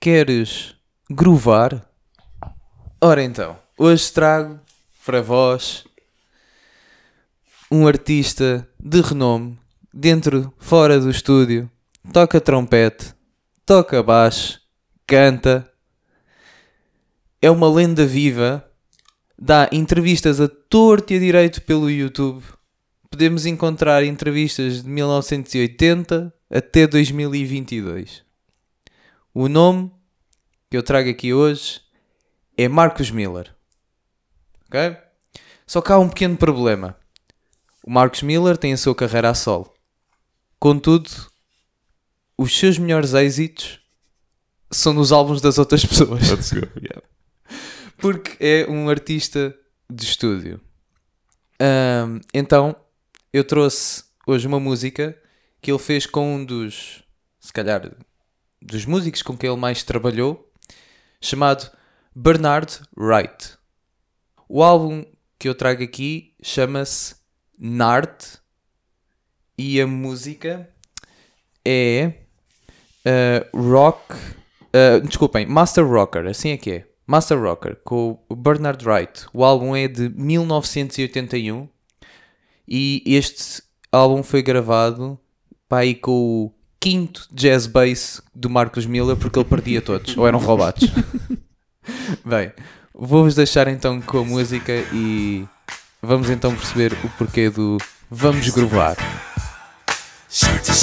queres 0.00 0.74
grovar? 1.10 1.88
Ora 3.00 3.22
então, 3.22 3.58
hoje 3.78 4.12
trago 4.12 4.60
para 5.04 5.22
vós 5.22 5.84
um 7.70 7.86
artista 7.86 8.68
de 8.78 9.00
renome, 9.00 9.58
dentro, 9.98 10.52
fora 10.58 11.00
do 11.00 11.08
estúdio, 11.08 11.70
toca 12.12 12.38
trompete, 12.38 13.14
toca 13.64 14.02
baixo, 14.02 14.60
canta, 15.06 15.72
é 17.40 17.50
uma 17.50 17.72
lenda 17.72 18.04
viva, 18.04 18.62
dá 19.38 19.70
entrevistas 19.72 20.38
a 20.38 20.48
torto 20.48 21.14
e 21.14 21.16
a 21.16 21.18
direito 21.18 21.62
pelo 21.62 21.90
YouTube. 21.90 22.44
Podemos 23.10 23.46
encontrar 23.46 24.04
entrevistas 24.04 24.82
de 24.82 24.88
1980 24.88 26.30
até 26.50 26.86
2022. 26.86 28.22
O 29.32 29.48
nome 29.48 29.90
que 30.70 30.76
eu 30.76 30.82
trago 30.82 31.08
aqui 31.08 31.32
hoje 31.32 31.80
é 32.54 32.68
Marcos 32.68 33.10
Miller. 33.10 33.50
Ok? 34.66 34.94
Só 35.66 35.80
que 35.80 35.90
há 35.90 35.98
um 35.98 36.08
pequeno 36.10 36.36
problema. 36.36 36.94
O 37.82 37.90
Marcos 37.90 38.20
Miller 38.20 38.58
tem 38.58 38.74
a 38.74 38.76
sua 38.76 38.94
carreira 38.94 39.30
a 39.30 39.34
solo. 39.34 39.75
Contudo, 40.58 41.10
os 42.36 42.56
seus 42.56 42.78
melhores 42.78 43.14
êxitos 43.14 43.80
são 44.70 44.92
nos 44.92 45.12
álbuns 45.12 45.40
das 45.40 45.58
outras 45.58 45.84
pessoas. 45.84 46.30
Let's 46.30 46.52
go. 46.52 46.66
Yeah. 46.78 47.02
Porque 47.98 48.36
é 48.40 48.70
um 48.70 48.88
artista 48.88 49.56
de 49.90 50.04
estúdio. 50.04 50.60
Ahm, 51.60 52.20
então, 52.34 52.76
eu 53.32 53.44
trouxe 53.44 54.04
hoje 54.26 54.46
uma 54.46 54.60
música 54.60 55.16
que 55.60 55.70
ele 55.70 55.78
fez 55.78 56.06
com 56.06 56.36
um 56.36 56.44
dos, 56.44 57.02
se 57.40 57.52
calhar, 57.52 57.90
dos 58.60 58.84
músicos 58.84 59.22
com 59.22 59.36
quem 59.36 59.48
ele 59.50 59.58
mais 59.58 59.82
trabalhou, 59.82 60.52
chamado 61.20 61.70
Bernard 62.14 62.80
Wright. 62.96 63.56
O 64.48 64.62
álbum 64.62 65.04
que 65.38 65.48
eu 65.48 65.54
trago 65.54 65.82
aqui 65.82 66.34
chama-se 66.42 67.14
Nard 67.58 68.16
e 69.58 69.80
a 69.80 69.86
música 69.86 70.68
é 71.64 72.12
ah, 73.06 73.46
Rock. 73.54 74.14
ah, 74.72 75.00
desculpem, 75.04 75.46
Master 75.46 75.86
Rocker, 75.86 76.26
assim 76.26 76.50
é 76.50 76.56
que 76.56 76.70
é. 76.72 76.86
Master 77.06 77.40
Rocker, 77.40 77.76
com 77.84 78.18
o 78.28 78.34
Bernard 78.34 78.84
Wright. 78.84 79.26
O 79.32 79.44
álbum 79.44 79.76
é 79.76 79.86
de 79.86 80.08
1981 80.08 81.68
e 82.66 83.02
este 83.06 83.62
álbum 83.92 84.24
foi 84.24 84.42
gravado 84.42 85.16
pá, 85.68 85.78
aí 85.78 85.94
com 85.94 86.10
o 86.10 86.52
quinto 86.80 87.28
jazz 87.32 87.66
bass 87.68 88.20
do 88.34 88.50
Marcos 88.50 88.86
Miller 88.86 89.16
porque 89.16 89.38
ele 89.38 89.48
perdia 89.48 89.80
todos, 89.80 90.16
ou 90.16 90.26
eram 90.26 90.40
roubados. 90.40 90.90
Bem, 92.26 92.52
vou-vos 92.92 93.36
deixar 93.36 93.68
então 93.68 94.00
com 94.00 94.18
a 94.18 94.24
música 94.24 94.72
e 94.92 95.46
vamos 96.02 96.28
então 96.28 96.54
perceber 96.56 96.92
o 97.04 97.08
porquê 97.10 97.48
do 97.50 97.78
Vamos 98.10 98.48
Grovar. 98.50 98.96
Thank 100.28 100.68
it. 100.68 100.76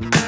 -hmm. 0.00 0.14
you. 0.14 0.23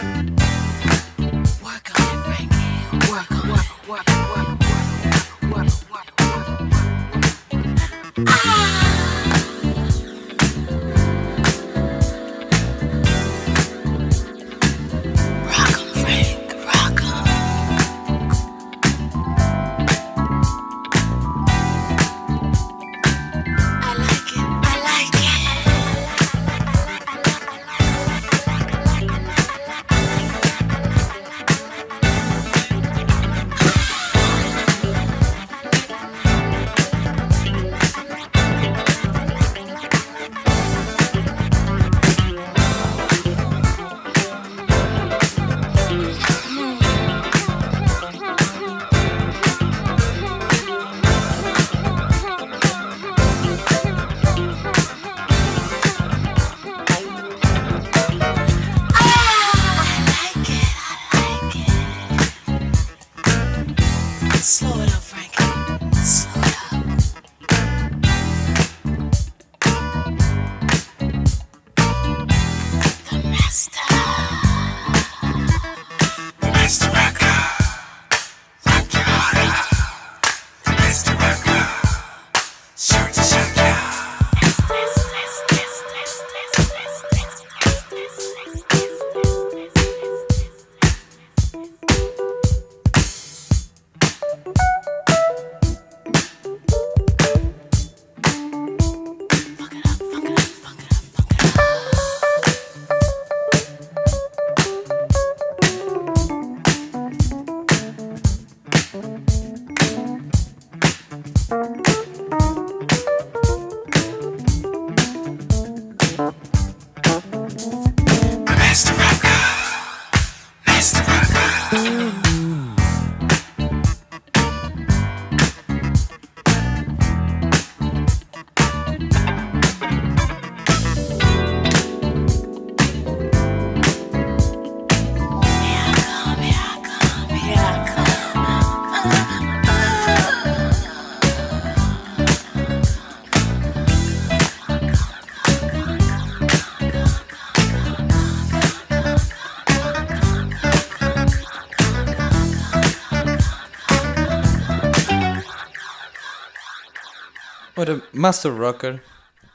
Ora, 157.87 158.03
Master 158.13 158.53
Rocker 158.53 159.01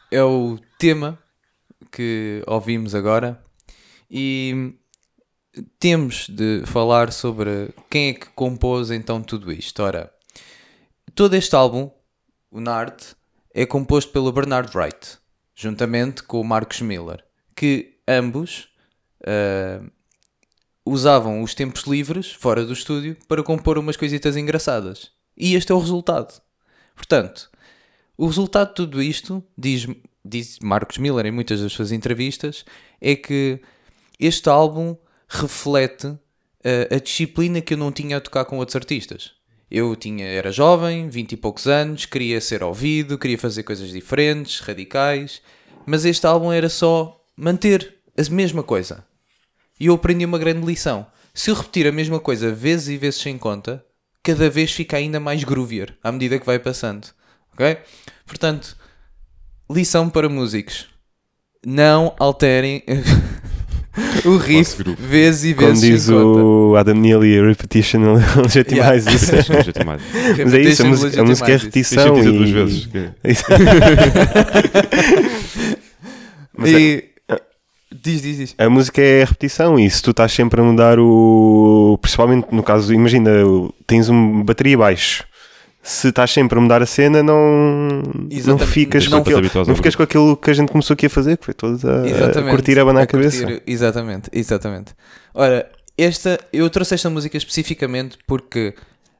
é 0.09 0.23
o 0.23 0.57
tema 0.79 1.19
que 1.91 2.41
ouvimos 2.47 2.95
agora 2.95 3.43
e 4.09 4.73
temos 5.77 6.29
de 6.29 6.63
falar 6.65 7.11
sobre 7.11 7.73
quem 7.89 8.11
é 8.11 8.13
que 8.13 8.29
compôs 8.29 8.89
então 8.89 9.21
tudo 9.21 9.51
isto. 9.51 9.83
Ora, 9.83 10.09
todo 11.13 11.33
este 11.35 11.53
álbum, 11.57 11.91
o 12.49 12.61
Nard, 12.61 13.03
é 13.53 13.65
composto 13.65 14.13
pelo 14.13 14.31
Bernard 14.31 14.71
Wright, 14.77 15.17
juntamente 15.53 16.23
com 16.23 16.39
o 16.39 16.45
Marcus 16.45 16.79
Miller, 16.79 17.21
que 17.53 17.97
ambos 18.07 18.69
ah, 19.27 19.83
usavam 20.85 21.43
os 21.43 21.53
tempos 21.53 21.83
livres, 21.83 22.31
fora 22.31 22.63
do 22.63 22.71
estúdio, 22.71 23.17
para 23.27 23.43
compor 23.43 23.77
umas 23.77 23.97
coisitas 23.97 24.37
engraçadas. 24.37 25.11
E 25.35 25.53
este 25.53 25.73
é 25.73 25.75
o 25.75 25.79
resultado. 25.79 26.41
Portanto, 26.95 27.51
o 28.21 28.27
resultado 28.27 28.69
de 28.69 28.75
tudo 28.75 29.01
isto, 29.01 29.43
diz, 29.57 29.87
diz 30.23 30.59
Marcos 30.61 30.99
Miller 30.99 31.25
em 31.25 31.31
muitas 31.31 31.59
das 31.59 31.73
suas 31.73 31.91
entrevistas, 31.91 32.63
é 33.01 33.15
que 33.15 33.59
este 34.19 34.47
álbum 34.47 34.95
reflete 35.27 36.15
eh, 36.63 36.87
a 36.91 36.99
disciplina 36.99 37.61
que 37.61 37.73
eu 37.73 37.79
não 37.79 37.91
tinha 37.91 38.17
a 38.17 38.21
tocar 38.21 38.45
com 38.45 38.59
outros 38.59 38.75
artistas. 38.75 39.31
Eu 39.71 39.95
tinha, 39.95 40.23
era 40.23 40.51
jovem, 40.51 41.09
vinte 41.09 41.31
e 41.31 41.35
poucos 41.35 41.65
anos, 41.65 42.05
queria 42.05 42.39
ser 42.39 42.61
ouvido, 42.61 43.17
queria 43.17 43.39
fazer 43.39 43.63
coisas 43.63 43.89
diferentes, 43.89 44.59
radicais, 44.59 45.41
mas 45.83 46.05
este 46.05 46.27
álbum 46.27 46.51
era 46.51 46.69
só 46.69 47.19
manter 47.35 47.95
a 48.15 48.31
mesma 48.31 48.61
coisa. 48.61 49.03
E 49.79 49.87
eu 49.87 49.95
aprendi 49.95 50.25
uma 50.25 50.37
grande 50.37 50.63
lição. 50.63 51.07
Se 51.33 51.49
eu 51.49 51.55
repetir 51.55 51.87
a 51.87 51.91
mesma 51.91 52.19
coisa 52.19 52.53
vezes 52.53 52.89
e 52.89 52.97
vezes 52.97 53.19
sem 53.19 53.35
conta, 53.35 53.83
cada 54.21 54.47
vez 54.47 54.71
fica 54.71 54.97
ainda 54.97 55.19
mais 55.19 55.43
groovier 55.43 55.97
à 56.03 56.11
medida 56.11 56.37
que 56.37 56.45
vai 56.45 56.59
passando. 56.59 57.19
Ok? 57.53 57.77
Portanto, 58.25 58.75
lição 59.69 60.09
para 60.09 60.29
músicos: 60.29 60.87
não 61.65 62.13
alterem 62.19 62.83
o 64.25 64.37
riff 64.37 64.83
vezes 64.97 65.51
e 65.51 65.53
Como 65.53 65.67
vezes 65.69 65.81
diz 65.89 66.01
sem 66.03 66.15
conta. 66.15 66.39
o 66.39 66.75
Adam 66.77 66.95
Neely, 66.95 67.41
repetition 67.45 68.01
legitimize 68.41 69.09
isso. 69.15 69.35
Acho 69.35 69.45
que 69.47 69.53
é 69.53 69.57
legitimado. 69.57 70.01
Mas 70.43 70.53
é 70.53 70.61
isso, 70.61 70.81
a 70.83 70.85
música, 70.85 71.21
a 71.21 71.23
música 71.25 71.51
é 71.51 71.57
repetição. 71.57 72.17
e- 72.19 72.23
duas 72.23 72.49
vezes. 72.49 72.89
Isso. 73.23 73.43
Mas 76.57 76.69
isso. 76.69 76.77
é- 76.77 76.81
E... 76.81 77.11
Diz, 78.03 78.21
diz, 78.21 78.37
diz. 78.37 78.55
A 78.57 78.69
música 78.69 79.01
é 79.01 79.21
a 79.21 79.25
repetição 79.25 79.77
e 79.77 79.87
se 79.89 80.01
tu 80.01 80.11
estás 80.11 80.31
sempre 80.31 80.61
a 80.61 80.63
mudar 80.63 80.97
o. 80.97 81.99
Principalmente 82.01 82.47
no 82.51 82.63
caso, 82.63 82.93
imagina, 82.93 83.29
tens 83.85 84.07
uma 84.07 84.43
bateria 84.45 84.77
baixo. 84.77 85.25
Se 85.83 86.09
estás 86.09 86.29
sempre 86.31 86.57
a 86.59 86.61
mudar 86.61 86.81
a 86.81 86.85
cena, 86.85 87.23
não, 87.23 88.03
não 88.45 88.59
ficas, 88.59 89.07
Não 89.09 89.23
com 89.23 89.29
aquilo, 89.37 89.65
não 89.65 89.75
ficas 89.75 89.95
com 89.95 90.03
aquilo 90.03 90.37
que 90.37 90.51
a 90.51 90.53
gente 90.53 90.71
começou 90.71 90.93
aqui 90.93 91.07
a 91.07 91.09
fazer, 91.09 91.37
que 91.37 91.45
foi 91.45 91.53
todos 91.55 91.83
a, 91.83 92.03
a 92.03 92.49
curtir 92.51 92.77
a 92.79 92.85
banda 92.85 93.01
à 93.01 93.07
cabeça. 93.07 93.43
curtir- 93.43 93.63
exatamente, 93.65 94.29
exatamente. 94.31 94.93
Ora, 95.33 95.71
esta, 95.97 96.39
eu 96.53 96.69
trouxe 96.69 96.93
esta 96.93 97.09
música 97.09 97.35
especificamente 97.35 98.17
porque, 98.27 98.75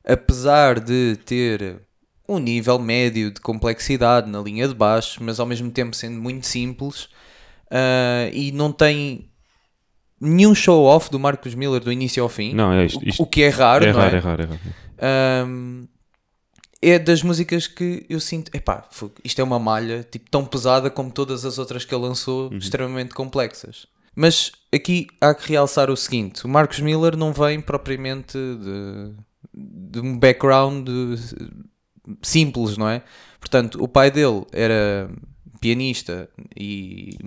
apesar 0.06 0.80
de 0.80 1.18
ter 1.26 1.78
um 2.30 2.38
nível 2.38 2.78
médio 2.78 3.32
de 3.32 3.42
complexidade 3.42 4.30
na 4.30 4.40
linha 4.40 4.68
de 4.68 4.76
baixo, 4.76 5.20
mas 5.24 5.40
ao 5.40 5.48
mesmo 5.48 5.72
tempo 5.72 5.96
sendo 5.96 6.22
muito 6.22 6.46
simples, 6.46 7.10
ah, 7.72 8.30
e 8.32 8.52
não 8.52 8.72
tem 8.72 9.30
nenhum 10.20 10.54
show-off 10.54 11.10
do 11.10 11.20
Marcos 11.20 11.56
Miller 11.56 11.82
do 11.82 11.92
início 11.92 12.22
ao 12.22 12.30
fim, 12.30 12.54
Não, 12.54 12.72
é 12.72 12.86
isto. 12.86 13.00
o, 13.04 13.10
isto 13.10 13.24
o 13.24 13.26
que 13.26 13.42
é 13.42 13.50
raro, 13.50 13.84
é 13.84 13.92
não 13.92 14.00
raro, 14.00 14.16
é? 14.16 14.18
é 14.18 14.22
raro, 14.22 14.42
é 14.44 14.46
raro. 14.46 14.60
Ahm, 15.04 15.86
é 16.82 16.98
das 16.98 17.22
músicas 17.22 17.68
que 17.68 18.06
eu 18.10 18.20
sinto, 18.20 18.50
epá, 18.56 18.88
isto 19.24 19.40
é 19.40 19.44
uma 19.44 19.60
malha 19.60 20.04
tipo, 20.10 20.30
tão 20.30 20.44
pesada 20.44 20.90
como 20.90 21.12
todas 21.12 21.46
as 21.46 21.60
outras 21.60 21.86
que 21.86 21.94
ele 21.94 22.04
lançou, 22.04 22.52
extremamente 22.54 23.14
complexas. 23.14 23.86
Mas 24.16 24.52
aqui 24.74 25.08
há 25.20 25.34
que 25.34 25.50
realçar 25.50 25.90
o 25.90 25.96
seguinte: 25.96 26.46
o 26.46 26.50
Marcos 26.50 26.80
Miller 26.80 27.16
não 27.16 27.32
vem 27.32 27.62
propriamente 27.62 28.38
de, 28.38 29.14
de 29.54 30.00
um 30.00 30.18
background 30.18 30.88
simples, 32.22 32.78
não 32.78 32.90
é? 32.90 33.04
Portanto, 33.40 33.82
o 33.82 33.88
pai 33.88 34.12
dele 34.12 34.46
era 34.52 35.10
pianista 35.60 36.30
e 36.56 37.18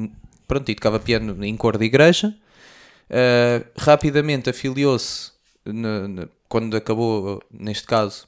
pronto, 0.46 0.68
e 0.70 0.74
tocava 0.74 0.98
piano 1.00 1.44
em 1.44 1.56
cor 1.56 1.78
de 1.78 1.84
igreja. 1.84 2.34
Uh, 3.04 3.64
rapidamente 3.76 4.50
afiliou-se 4.50 5.32
quando 6.48 6.76
acabou, 6.76 7.42
neste 7.50 7.86
caso, 7.86 8.26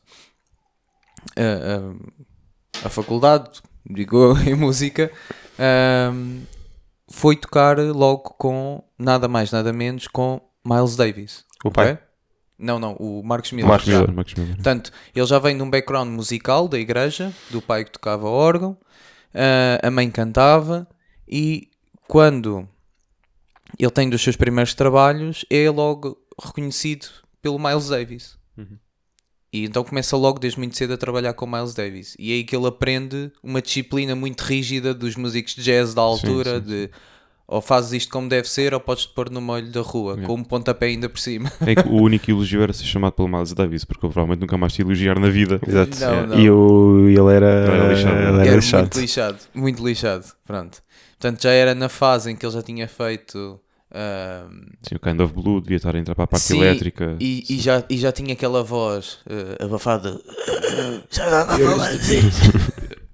a, 1.37 2.83
a- 2.83 2.87
a 2.87 2.89
faculdade, 2.89 3.61
digo 3.89 4.37
em 4.47 4.55
música, 4.55 5.11
um, 6.13 6.43
foi 7.11 7.37
tocar 7.37 7.79
logo 7.79 8.35
com 8.39 8.83
nada 8.99 9.29
mais, 9.29 9.51
nada 9.51 9.73
menos 9.73 10.07
com 10.09 10.41
Miles 10.65 10.97
Davis. 10.97 11.45
O 11.65 11.71
pai? 11.71 11.93
ok? 11.93 12.05
Não, 12.59 12.79
não, 12.79 12.95
o 12.95 13.23
Marcos 13.23 13.53
Miller. 13.53 13.69
Marcos. 13.69 13.89
Miller, 13.89 14.13
Marcos 14.13 14.35
Miller. 14.35 14.55
Portanto, 14.55 14.91
ele 15.15 15.27
já 15.27 15.39
vem 15.39 15.57
de 15.57 15.63
um 15.63 15.69
background 15.71 16.09
musical 16.09 16.67
da 16.69 16.79
igreja, 16.79 17.33
do 17.51 17.61
pai 17.61 17.85
que 17.85 17.91
tocava 17.93 18.29
órgão, 18.29 18.79
ah, 19.35 19.87
a 19.87 19.91
mãe 19.91 20.11
cantava 20.11 20.89
e 21.29 21.69
quando 22.09 22.67
ele 23.79 23.91
tem 23.91 24.09
dos 24.09 24.23
seus 24.23 24.37
primeiros 24.37 24.73
trabalhos 24.75 25.45
é 25.51 25.69
logo 25.69 26.17
reconhecido 26.43 27.07
pelo 27.43 27.59
Miles 27.59 27.89
Davis. 27.89 28.39
E 29.53 29.65
então 29.65 29.85
começa 29.85 30.17
logo 30.17 30.39
desde 30.39 30.59
muito 30.59 30.77
cedo 30.77 30.93
a 30.95 30.97
trabalhar 30.97 31.33
com 31.33 31.47
Miles 31.47 31.73
Davis. 31.75 32.17
E 32.19 32.33
é 32.33 32.35
aí 32.37 32.45
que 32.45 32.55
ele 32.55 32.67
aprende 32.67 33.31
uma 33.43 33.63
disciplina 33.63 34.15
muito 34.15 34.41
rígida 34.43 34.93
dos 34.93 35.17
músicos 35.17 35.55
de 35.55 35.63
jazz 35.63 35.95
da 35.95 36.03
altura, 36.03 36.57
sim, 36.61 36.67
de 36.67 36.91
ou 37.49 37.61
fazes 37.61 37.93
isto 37.93 38.11
como 38.11 38.29
deve 38.29 38.49
ser 38.49 38.75
ou 38.75 38.81
podes-te 38.81 39.15
pôr 39.15 39.31
no 39.31 39.41
molho 39.41 39.71
da 39.71 39.81
rua, 39.81 40.17
com 40.17 40.35
um 40.35 40.43
pontapé 40.43 40.87
ainda 40.87 41.09
por 41.09 41.21
cima. 41.21 41.51
É 41.65 41.77
que 41.77 41.89
o 41.89 41.93
único 42.03 42.29
elogio 42.29 42.61
era 42.61 42.73
ser 42.73 42.83
chamado 42.87 43.13
pelo 43.13 43.29
Miles 43.29 43.53
Davis, 43.53 43.85
porque 43.85 44.05
eu 44.05 44.11
provavelmente 44.11 44.41
nunca 44.41 44.59
mais 44.59 44.73
te 44.73 44.83
elogiar 44.83 45.17
na 45.21 45.29
vida. 45.29 45.61
Exato. 45.65 45.97
Não, 46.01 46.27
não. 46.27 46.41
E 46.41 46.51
o, 46.51 47.09
ele 47.09 47.33
era, 47.37 47.67
Ele 47.67 47.77
era 47.77 47.93
lixado. 47.95 48.17
ele 48.17 48.27
era 48.27 48.47
Era 48.47 48.57
lixado. 48.57 48.81
muito 48.83 48.99
lixado, 49.01 49.39
muito 49.55 49.87
lixado, 49.87 50.25
pronto. 50.45 50.83
Portanto, 51.19 51.41
já 51.43 51.51
era 51.53 51.73
na 51.73 51.89
fase 51.89 52.33
em 52.33 52.37
que 52.37 52.45
ele 52.45 52.53
já 52.53 52.63
tinha 52.65 52.89
feito 52.89 53.61
Sim, 54.83 54.95
o 54.97 55.01
Kind 55.01 55.21
of 55.21 55.33
Blue 55.33 55.61
devia 55.61 55.77
estar 55.77 55.95
a 55.95 55.99
entrar 55.99 56.15
para 56.15 56.25
a 56.25 56.27
parte 56.27 56.45
Sim, 56.45 56.59
elétrica. 56.61 57.17
e, 57.21 57.45
e 57.49 57.59
já, 57.61 57.83
e 57.89 57.97
já 57.99 58.13
tinha 58.13 58.33
aquela 58.35 58.63
voz 58.63 59.19
eh, 59.29 59.65
abafada. 59.65 60.21
Já 61.11 61.29
dá 61.31 61.45
para 61.47 61.59
falar 61.59 61.89
assim. 61.89 62.21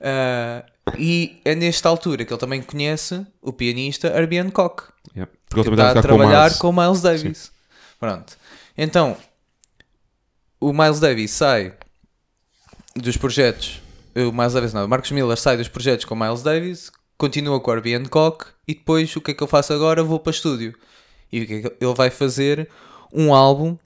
Ah, 0.00 0.64
e 0.96 1.40
é 1.44 1.56
nesta 1.56 1.88
altura 1.88 2.24
que 2.24 2.32
ele 2.32 2.38
também 2.40 2.62
conhece 2.62 3.26
o 3.42 3.52
pianista 3.52 4.06
Herbie 4.08 4.38
Hancock. 4.38 4.84
Yeah. 5.12 5.32
Porque 5.48 5.60
ele 5.60 5.70
que 5.70 5.76
também 5.76 5.86
está 5.86 5.86
a 5.88 5.90
a 5.90 5.94
tocar 5.94 6.08
com 6.08 6.14
o 6.14 6.18
trabalhar 6.18 6.44
Miles. 6.44 6.58
com 6.58 6.68
o 6.68 6.72
Miles 6.72 7.00
Davis. 7.02 7.52
Pronto. 7.98 8.36
Então, 8.76 9.16
o 10.60 10.72
Miles 10.72 11.00
Davis 11.00 11.32
sai 11.32 11.74
dos 12.94 13.16
projetos. 13.16 13.80
O 14.14 14.30
Miles 14.32 14.52
Davis 14.52 14.72
não, 14.72 14.84
o 14.84 14.88
Marcos 14.88 15.10
Miller 15.10 15.36
sai 15.36 15.56
dos 15.56 15.66
projetos 15.68 16.04
com 16.04 16.14
o 16.14 16.18
Miles 16.18 16.42
Davis, 16.42 16.92
continua 17.18 17.60
com 17.60 17.70
o 17.70 17.74
Herbie 17.74 17.94
Hancock 17.94 18.46
e 18.66 18.74
depois 18.74 19.14
o 19.16 19.20
que 19.20 19.32
é 19.32 19.34
que 19.34 19.42
eu 19.42 19.46
faço 19.46 19.72
agora? 19.72 20.02
Vou 20.02 20.18
para 20.20 20.30
estúdio. 20.30 20.74
E 21.30 21.42
o 21.42 21.46
que 21.46 21.54
é 21.54 21.60
que 21.62 21.76
ele 21.84 21.94
vai 21.94 22.08
fazer? 22.10 22.68
Um 23.12 23.34
álbum 23.34 23.76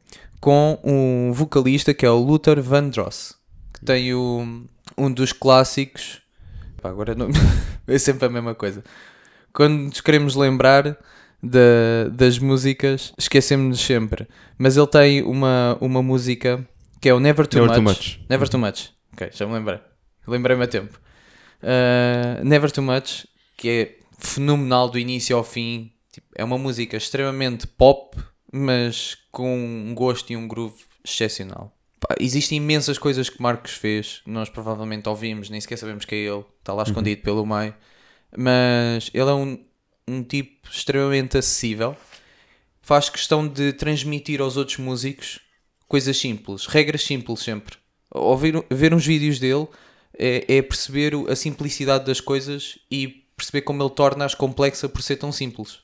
com 0.41 0.79
um 0.85 1.33
vocalista 1.33 1.95
que 1.95 2.05
é 2.05 2.11
o 2.11 2.19
Luther 2.19 2.61
Vandross, 2.63 3.35
que 3.73 3.85
tem 3.85 4.13
o, 4.15 4.65
um 4.99 5.13
dos 5.13 5.33
clássicos. 5.33 6.21
Pá, 6.81 6.91
agora 6.91 7.15
não, 7.15 7.29
é 7.87 7.99
sempre 7.99 8.27
a 8.27 8.29
mesma 8.29 8.55
coisa. 8.55 8.83
Quando 9.53 9.75
nos 9.83 10.01
queremos 10.01 10.35
lembrar 10.35 10.97
da- 11.43 12.09
das 12.13 12.39
músicas, 12.39 13.13
esquecemos-nos 13.19 13.81
sempre. 13.81 14.27
Mas 14.59 14.77
ele 14.77 14.87
tem 14.87 15.23
uma, 15.23 15.77
uma 15.81 16.03
música 16.03 16.67
que 17.01 17.09
é 17.09 17.15
o 17.15 17.21
Never 17.21 17.47
Too, 17.47 17.61
Never 17.67 17.81
much. 17.83 17.97
Too 17.97 18.05
Much. 18.21 18.27
Never 18.29 18.49
Too 18.49 18.61
Much. 18.61 18.91
Ok, 19.13 19.31
já 19.33 19.47
me 19.47 19.53
lembrei. 19.55 19.79
Lembrei-me 20.27 20.65
a 20.65 20.67
tempo. 20.69 20.99
Uh, 21.63 22.45
Never 22.45 22.71
Too 22.71 22.83
Much, 22.83 23.27
que 23.57 23.69
é 23.69 23.99
fenomenal 24.19 24.89
do 24.89 24.99
início 24.99 25.37
ao 25.37 25.45
fim. 25.45 25.93
Tipo, 26.11 26.27
é 26.35 26.45
uma 26.45 26.59
música 26.59 26.97
extremamente 26.97 27.67
pop, 27.67 28.17
mas 28.53 29.17
com 29.31 29.57
um 29.57 29.95
gosto 29.95 30.33
e 30.33 30.37
um 30.37 30.47
groove 30.47 30.83
excepcional. 31.05 31.75
Pá, 31.99 32.15
existem 32.21 32.59
imensas 32.59 32.99
coisas 32.99 33.31
que 33.31 33.41
Marcos 33.41 33.73
fez, 33.73 34.21
nós 34.27 34.49
provavelmente 34.49 35.09
ouvimos, 35.09 35.49
nem 35.49 35.61
sequer 35.61 35.79
sabemos 35.79 36.05
que 36.05 36.15
é 36.15 36.19
ele, 36.19 36.45
está 36.59 36.73
lá 36.73 36.83
escondido 36.83 37.23
pelo 37.23 37.47
meio. 37.47 37.75
Mas 38.37 39.11
ele 39.15 39.31
é 39.31 39.35
um, 39.35 39.65
um 40.09 40.23
tipo 40.23 40.69
extremamente 40.69 41.39
acessível, 41.39 41.97
faz 42.83 43.09
questão 43.09 43.47
de 43.47 43.73
transmitir 43.73 44.41
aos 44.41 44.57
outros 44.57 44.79
músicos 44.79 45.41
coisas 45.87 46.17
simples, 46.17 46.67
regras 46.67 47.03
simples 47.05 47.41
sempre. 47.41 47.77
Ouvir, 48.11 48.65
ver 48.71 48.93
uns 48.93 49.07
vídeos 49.07 49.39
dele 49.39 49.69
é, 50.19 50.57
é 50.57 50.63
perceber 50.63 51.13
a 51.29 51.37
simplicidade 51.37 52.05
das 52.07 52.21
coisas 52.21 52.79
e 52.91 53.25
perceber 53.37 53.63
como 53.63 53.83
ele 53.83 53.91
torna-as 53.91 54.35
complexa 54.35 54.89
por 54.89 55.03
ser 55.03 55.17
tão 55.17 55.33
simples. 55.33 55.81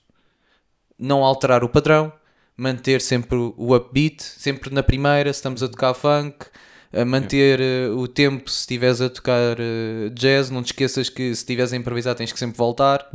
Não 0.99 1.25
alterar 1.25 1.63
o 1.65 1.69
padrão, 1.69 2.13
manter 2.57 3.01
sempre 3.01 3.37
o- 3.37 3.75
upbeat, 3.75 4.23
sempre 4.23 4.73
na 4.73 4.83
primeira, 4.83 5.33
se 5.33 5.39
estamos 5.39 5.63
a 5.63 5.69
tocar 5.69 5.95
funk, 5.95 6.47
a 6.93 7.05
manter 7.05 7.61
eh, 7.61 7.89
o 7.91 8.09
tempo 8.09 8.51
se 8.51 8.61
estiveres 8.61 9.01
a 9.01 9.09
tocar 9.11 9.57
eh, 9.61 10.09
jazz, 10.15 10.51
não 10.51 10.63
te 10.63 10.67
esqueças 10.67 11.09
que 11.09 11.23
se 11.35 11.43
estiveres 11.43 11.73
a 11.73 11.77
improvisar 11.77 12.15
tens 12.15 12.33
que 12.33 12.39
sempre 12.39 12.57
voltar. 12.59 13.09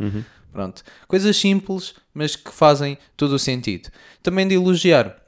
Pronto. 0.51 0.83
Coisas 1.07 1.35
simples, 1.35 1.95
mas 2.13 2.35
que 2.35 2.51
fazem 2.51 2.97
todo 3.17 3.33
o 3.33 3.39
sentido. 3.39 3.89
Também 4.21 4.47
de 4.47 4.53
elogiar 4.53 5.22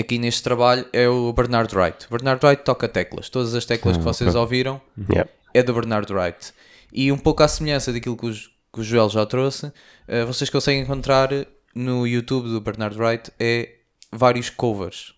aqui 0.00 0.18
neste 0.18 0.42
trabalho 0.42 0.86
é 0.92 1.08
o 1.08 1.32
Bernard 1.32 1.74
Wright. 1.76 2.06
Bernard 2.10 2.44
Wright 2.44 2.62
toca 2.64 2.88
teclas. 2.88 3.28
Todas 3.28 3.54
as 3.54 3.64
teclas 3.64 3.96
que 3.96 4.02
Ah, 4.02 4.06
vocês 4.12 4.34
ouviram 4.34 4.80
Yeah. 5.10 5.30
é 5.54 5.62
do 5.62 5.72
Bernard 5.74 6.12
Wright. 6.12 6.52
E 6.92 7.10
um 7.12 7.18
pouco 7.18 7.42
à 7.42 7.48
semelhança 7.48 7.92
daquilo 7.92 8.16
que, 8.16 8.26
os, 8.26 8.48
que 8.72 8.80
o 8.80 8.82
Joel 8.82 9.08
já 9.08 9.24
trouxe, 9.26 9.72
eh, 10.08 10.24
vocês 10.24 10.50
conseguem 10.50 10.82
encontrar 10.82 11.28
no 11.74 12.06
YouTube 12.06 12.48
do 12.48 12.60
Bernard 12.60 12.98
Wright 12.98 13.30
é 13.38 13.74
vários 14.12 14.50
covers. 14.50 15.14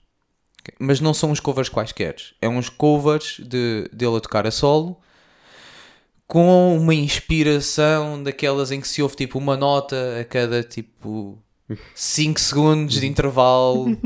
Mas 0.79 1.01
não 1.01 1.13
são 1.15 1.31
uns 1.31 1.41
covers 1.41 1.69
quaisquer. 1.69 2.15
É 2.41 2.49
uns 2.49 2.69
covers 2.69 3.41
de, 3.43 3.89
dele 3.93 4.17
a 4.17 4.21
tocar 4.21 4.47
a 4.47 4.51
solo 4.51 5.01
com 6.27 6.77
uma 6.77 6.95
inspiração 6.95 8.23
daquelas 8.23 8.71
em 8.71 8.81
que 8.81 8.89
se 8.89 9.03
ouve 9.03 9.17
tipo 9.17 9.39
uma 9.39 9.57
nota 9.57 10.19
a 10.21 10.25
cada 10.25 10.63
tipo 10.63 11.39
5 11.95 12.41
segundos 12.41 13.01
de 13.01 13.07
intervalo 13.07 13.97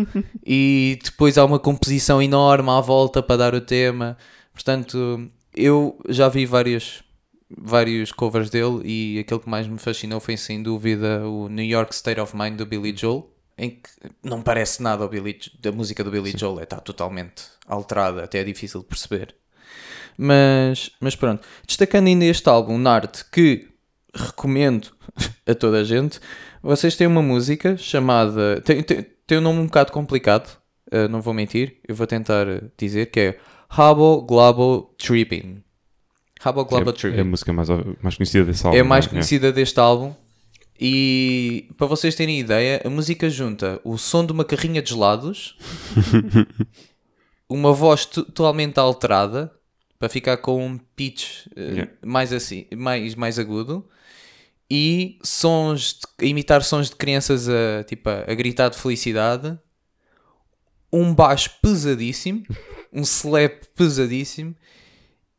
e 0.45 0.99
depois 1.03 1.39
há 1.39 1.45
uma 1.45 1.59
composição 1.59 2.21
enorme 2.23 2.71
à 2.71 2.81
volta 2.81 3.23
para 3.23 3.37
dar 3.37 3.55
o 3.55 3.61
tema. 3.61 4.17
Portanto, 4.53 5.31
eu 5.55 5.99
já 6.09 6.29
vi 6.29 6.47
vários, 6.47 7.03
vários 7.51 8.13
covers 8.13 8.51
dele 8.51 8.83
e 8.85 9.19
aquele 9.19 9.41
que 9.41 9.49
mais 9.49 9.67
me 9.67 9.79
fascinou 9.79 10.21
foi 10.21 10.37
sem 10.37 10.63
dúvida 10.63 11.27
o 11.27 11.49
New 11.49 11.65
York 11.65 11.95
State 11.95 12.21
of 12.21 12.37
Mind 12.37 12.57
do 12.57 12.67
Billy 12.67 12.95
Joel, 12.97 13.31
em 13.59 13.71
que 13.71 13.89
não 14.23 14.43
parece 14.43 14.83
nada 14.83 15.03
ao 15.03 15.09
Billy, 15.09 15.39
da 15.61 15.73
música 15.73 16.05
do 16.05 16.11
Billy 16.11 16.33
Joel, 16.37 16.63
está 16.63 16.79
totalmente 16.79 17.45
alterada, 17.67 18.25
até 18.25 18.41
é 18.41 18.45
difícil 18.45 18.81
de 18.81 18.87
perceber. 18.87 19.35
Mas, 20.19 20.91
mas 21.01 21.15
pronto, 21.15 21.47
destacando 21.67 22.07
ainda 22.07 22.25
este 22.25 22.49
álbum, 22.49 22.79
Nard, 22.79 23.25
que 23.31 23.69
recomendo 24.17 24.89
a 25.47 25.55
toda 25.55 25.79
a 25.81 25.85
gente, 25.85 26.19
vocês 26.63 26.97
têm 26.97 27.07
uma 27.07 27.23
música 27.23 27.77
chamada. 27.77 28.61
Tem, 28.63 28.83
tem, 28.83 29.07
tem 29.27 29.39
um 29.39 29.43
nome 29.43 29.61
um 29.61 29.67
bocado 29.67 29.93
complicado, 29.93 30.57
eh, 30.91 31.07
não 31.09 31.21
vou 31.21 31.35
mentir, 31.35 31.77
eu 31.87 31.95
vou 31.95 32.07
tentar 32.07 32.47
dizer 32.79 33.07
que 33.07 33.21
é 33.21 33.39
Habo 33.69 34.23
Glabo 34.23 34.95
Tripping. 34.99 35.63
Habo 36.43 36.65
Glabo 36.65 36.91
É, 36.91 36.93
é 36.93 36.93
a 36.93 36.97
Tripping. 36.97 37.23
música 37.25 37.53
mais, 37.53 37.69
mais 38.03 38.17
conhecida 38.17 38.45
desse 38.45 38.65
álbum. 38.67 38.79
É 38.79 38.81
a 38.81 38.85
mais 38.85 39.07
conhecida 39.07 39.53
deste 39.53 39.79
álbum. 39.81 40.15
E 40.79 41.69
para 41.79 41.87
vocês 41.87 42.15
terem 42.15 42.39
ideia, 42.39 42.83
a 42.85 42.91
música 42.91 43.31
junta 43.31 43.81
o 43.83 43.97
som 43.97 44.25
de 44.27 44.33
uma 44.33 44.45
carrinha 44.45 44.83
de 44.83 44.91
gelados, 44.91 45.57
uma 47.49 47.73
voz 47.73 48.05
totalmente 48.05 48.79
alterada 48.79 49.51
para 49.99 50.09
ficar 50.09 50.37
com 50.37 50.65
um 50.65 50.79
pitch 50.95 51.47
eh, 51.57 51.71
Yeah. 51.73 51.93
mais 52.05 52.33
assim, 52.33 52.67
mais, 52.77 53.15
mais 53.15 53.39
agudo 53.39 53.89
e 54.71 55.19
sons 55.23 56.01
de, 56.19 56.27
imitar 56.27 56.63
sons 56.63 56.91
de 56.91 56.97
crianças 56.97 57.49
a, 57.49 57.85
tipo, 57.85 58.09
a, 58.09 58.35
gritar 58.35 58.69
de 58.69 58.77
felicidade, 58.77 59.59
um 60.93 61.15
baixo 61.15 61.51
pesadíssimo, 61.63 62.43
um 62.93 63.03
slap 63.03 63.65
pesadíssimo 63.77 64.55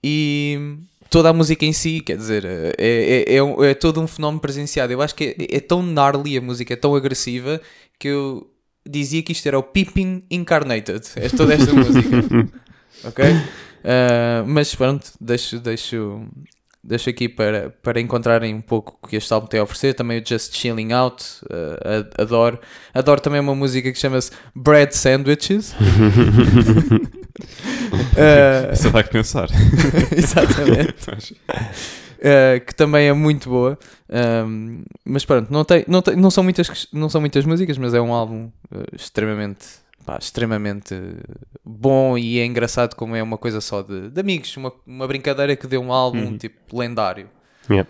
e 0.04 0.78
toda 1.10 1.30
a 1.30 1.34
música 1.34 1.66
em 1.66 1.74
si, 1.74 2.02
quer 2.02 2.18
dizer, 2.18 2.46
é, 2.46 2.74
é, 2.78 3.36
é, 3.36 3.70
é 3.70 3.74
todo 3.74 4.00
um 4.02 4.08
fenómeno 4.08 4.40
presenciado. 4.40 4.94
Eu 4.94 5.02
acho 5.02 5.16
que 5.16 5.36
é, 5.38 5.58
é 5.58 5.60
tão 5.60 5.82
gnarly 5.82 6.38
a 6.38 6.42
música, 6.42 6.74
é 6.74 6.78
tão 6.78 6.96
agressiva 6.96 7.62
que 8.00 8.08
eu 8.10 8.50
dizia 8.88 9.22
que 9.22 9.32
isto 9.32 9.46
era 9.48 9.58
o 9.58 9.64
Pippin 9.64 10.24
Incarnated. 10.30 11.02
É 11.16 11.30
toda 11.30 11.54
esta 11.54 11.74
música. 11.74 12.50
Ok? 13.04 13.26
Ah, 13.84 14.44
mas 14.46 14.76
pronto, 14.76 15.12
deixo, 15.20 15.60
deixo, 15.60 16.28
deixo 16.84 17.10
aqui 17.10 17.28
para, 17.28 17.70
para 17.84 18.00
encontrarem 18.00 18.54
um 18.56 18.62
pouco 18.62 18.98
o 19.02 19.08
que 19.08 19.16
este 19.16 19.32
álbum 19.34 19.48
tem 19.48 19.60
a 19.60 19.64
oferecer. 19.64 19.94
Também 19.94 20.20
o 20.22 20.26
Just 20.26 20.56
Chilling 20.56 20.94
Out, 20.94 21.24
a- 22.18 22.22
adoro. 22.22 22.60
Adoro 22.94 23.22
também 23.22 23.40
uma 23.40 23.56
música 23.56 23.92
que 23.92 23.98
chama-se 23.98 24.32
Bread 24.56 24.96
Sandwiches. 24.96 25.74
Ah, 28.18 28.72
Isso 28.74 28.90
dá 28.90 29.04
que 29.04 29.10
pensar. 29.12 29.48
exatamente. 30.16 30.96
Uh, 32.18 32.60
que 32.66 32.74
também 32.74 33.08
é 33.08 33.14
muito 33.14 33.48
boa. 33.48 33.78
Um, 34.10 34.84
mas 35.06 35.24
pronto, 35.24 35.54
não, 35.54 35.64
tem, 35.64 35.86
não, 35.88 36.02
tem, 36.02 36.16
não, 36.16 36.32
são 36.32 36.44
muitas, 36.44 36.88
não 36.92 37.10
são 37.10 37.22
muitas 37.22 37.46
músicas, 37.46 37.78
mas 37.78 37.94
é 37.94 38.02
um 38.02 38.12
álbum 38.12 38.50
uh, 38.72 38.96
extremamente, 38.96 39.68
pá, 40.08 40.18
extremamente 40.18 40.96
bom 41.66 42.18
e 42.18 42.40
é 42.40 42.46
engraçado 42.46 42.96
como 42.96 43.14
é 43.14 43.22
uma 43.22 43.38
coisa 43.38 43.60
só 43.60 43.82
de, 43.82 44.10
de 44.10 44.22
amigos, 44.22 44.56
uma, 44.56 44.72
uma 44.88 45.06
brincadeira 45.06 45.54
que 45.54 45.68
deu 45.68 45.82
um 45.82 45.92
álbum 45.92 46.38
tipo 46.38 46.80
lendário. 46.80 47.28
Yeah. 47.70 47.90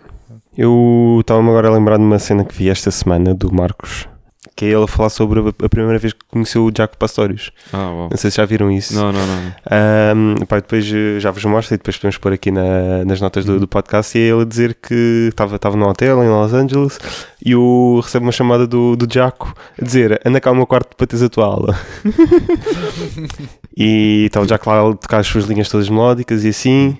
Eu 0.56 1.18
estava-me 1.20 1.48
agora 1.48 1.68
a 1.68 1.70
lembrar 1.70 1.96
de 1.96 2.02
uma 2.02 2.18
cena 2.18 2.44
que 2.44 2.52
vi 2.52 2.68
esta 2.68 2.90
semana 2.90 3.32
do 3.32 3.54
Marcos, 3.54 4.08
que 4.58 4.64
é 4.64 4.70
ele 4.70 4.82
a 4.82 4.86
falar 4.88 5.08
sobre 5.08 5.38
a 5.40 5.68
primeira 5.68 6.00
vez 6.00 6.12
que 6.12 6.18
conheceu 6.28 6.64
o 6.66 6.72
Jaco 6.76 6.96
Pastorius. 6.98 7.52
Ah, 7.72 7.90
uau. 7.92 8.08
Não 8.10 8.16
sei 8.16 8.28
se 8.28 8.38
já 8.38 8.44
viram 8.44 8.68
isso. 8.72 8.92
Não, 8.92 9.12
não, 9.12 9.24
não. 9.24 9.52
Ahm, 9.70 10.44
pá, 10.48 10.56
depois 10.56 10.84
eh, 10.92 11.20
já 11.20 11.30
vos 11.30 11.44
mostro 11.44 11.76
e 11.76 11.78
depois 11.78 11.96
podemos 11.96 12.18
pôr 12.18 12.32
aqui 12.32 12.50
na- 12.50 13.04
nas 13.06 13.20
notas 13.20 13.44
do, 13.44 13.60
do 13.60 13.68
podcast 13.68 14.18
e 14.18 14.20
é 14.20 14.24
ele 14.32 14.42
a 14.42 14.44
dizer 14.44 14.74
que 14.74 15.28
estava 15.30 15.54
estava 15.54 15.76
num 15.76 15.86
hotel 15.86 16.24
em 16.24 16.28
Los 16.28 16.52
Angeles 16.52 16.98
e 17.46 17.54
o, 17.54 18.00
recebe 18.02 18.26
uma 18.26 18.32
chamada 18.32 18.66
do, 18.66 18.96
do 18.96 19.06
Jaco 19.08 19.54
a 19.80 19.84
dizer 19.84 20.20
anda 20.26 20.40
cá 20.40 20.50
ao 20.50 20.56
meu 20.56 20.66
quarto 20.66 20.96
para 20.96 21.06
teres 21.06 21.22
a 21.22 21.28
tua 21.28 21.44
aula 21.46 21.78
e 23.76 24.24
está 24.26 24.40
o 24.40 24.46
Jaco 24.48 24.68
lá 24.70 24.90
a 24.90 24.94
tocar 24.94 25.18
as 25.20 25.26
suas 25.28 25.44
linhas 25.44 25.68
todas 25.68 25.88
melódicas 25.88 26.44
e 26.44 26.48
assim 26.48 26.96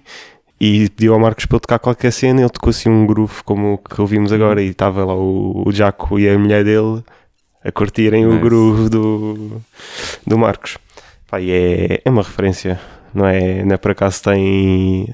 e 0.61 0.89
pediu 0.91 1.15
ao 1.15 1.21
Marcos 1.21 1.47
para 1.47 1.57
ele 1.57 1.61
tocar 1.61 1.79
qualquer 1.79 2.13
cena 2.13 2.41
ele 2.41 2.51
tocou 2.51 2.71
assim 2.71 2.89
um 2.89 3.07
groove 3.07 3.43
como 3.45 3.75
o 3.75 3.79
que 3.79 4.01
ouvimos 4.01 4.33
agora 4.33 4.63
e 4.63 4.69
estava 4.69 5.05
lá 5.05 5.15
o, 5.15 5.65
o 5.67 5.73
Jaco 5.73 6.19
e 6.19 6.29
a 6.29 6.39
mulher 6.39 6.65
dele 6.65 7.03
a 7.65 7.73
curtirem 7.73 8.25
o 8.27 8.31
Nice. 8.31 8.43
groove 8.43 8.89
do, 8.89 9.61
do 10.27 10.39
Marcos 10.39 10.79
Pá, 11.31 11.41
e 11.41 11.51
é, 11.51 12.01
é 12.05 12.11
uma 12.11 12.23
referência, 12.23 12.81
não 13.15 13.27
é? 13.27 13.63
Não 13.65 13.75
é 13.75 13.77
por 13.77 13.91
acaso 13.91 14.23
tem 14.23 15.07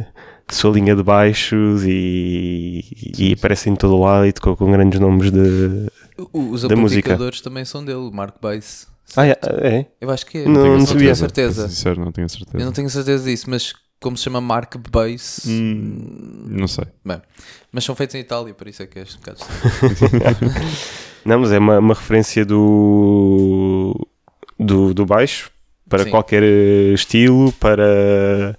sua 0.50 0.72
linha 0.72 0.94
de 0.94 1.02
baixos 1.02 1.82
e, 1.84 2.84
e 3.18 3.32
aparece 3.32 3.68
em 3.70 3.74
todo 3.74 3.98
lado 3.98 4.26
e 4.26 4.32
tocou 4.32 4.56
com 4.56 4.70
grandes 4.70 5.00
nomes 5.00 5.30
de, 5.32 5.88
O- 6.32 6.50
Os 6.50 6.62
da 6.62 6.68
música. 6.76 6.76
amplificadores 6.76 7.40
também 7.40 7.64
são 7.64 7.84
dele, 7.84 7.98
o 7.98 8.12
Mark 8.12 8.36
Bass. 8.40 8.86
Ah, 9.16 9.26
é? 9.26 9.36
é? 9.62 9.86
Eu 10.00 10.10
acho 10.10 10.24
que 10.26 10.38
é. 10.38 10.44
Não, 10.46 10.62
tenho, 10.62 10.78
não 10.78 10.86
sabia. 10.86 11.14
certeza. 11.14 11.68
Sincero, 11.68 12.00
não 12.04 12.12
tenho 12.12 12.28
certeza. 12.28 12.58
Eu 12.58 12.64
não 12.66 12.72
tenho 12.72 12.88
certeza 12.90 13.24
disso, 13.24 13.48
mas 13.48 13.72
como 14.00 14.16
se 14.16 14.24
chama 14.24 14.40
Mark 14.40 14.76
Bass. 14.90 15.40
Hum, 15.46 16.46
não 16.48 16.68
sei. 16.68 16.84
Bem, 17.04 17.20
mas 17.72 17.84
são 17.84 17.94
feitos 17.96 18.14
em 18.14 18.20
Itália, 18.20 18.52
por 18.54 18.68
isso 18.68 18.82
é 18.82 18.86
que 18.86 18.98
é 18.98 19.02
um 19.02 19.16
bocado. 19.16 19.38
Não, 21.24 21.40
mas 21.40 21.52
é 21.52 21.58
uma, 21.58 21.78
uma 21.78 21.94
referência 21.94 22.44
do, 22.44 23.94
do, 24.58 24.92
do 24.92 25.06
baixo 25.06 25.50
para 25.88 26.04
Sim. 26.04 26.10
qualquer 26.10 26.42
eh, 26.42 26.92
estilo, 26.94 27.52
para 27.52 28.56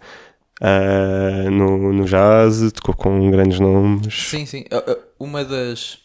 ah, 0.61 1.49
no, 1.51 1.93
no 1.93 2.05
jazz, 2.05 2.71
tocou 2.71 2.95
com 2.95 3.29
grandes 3.29 3.59
nomes. 3.59 4.13
Sim, 4.29 4.45
sim. 4.45 4.65
Uh, 4.71 4.91
uh, 4.91 4.97
Uma 5.19 5.43
das. 5.43 5.99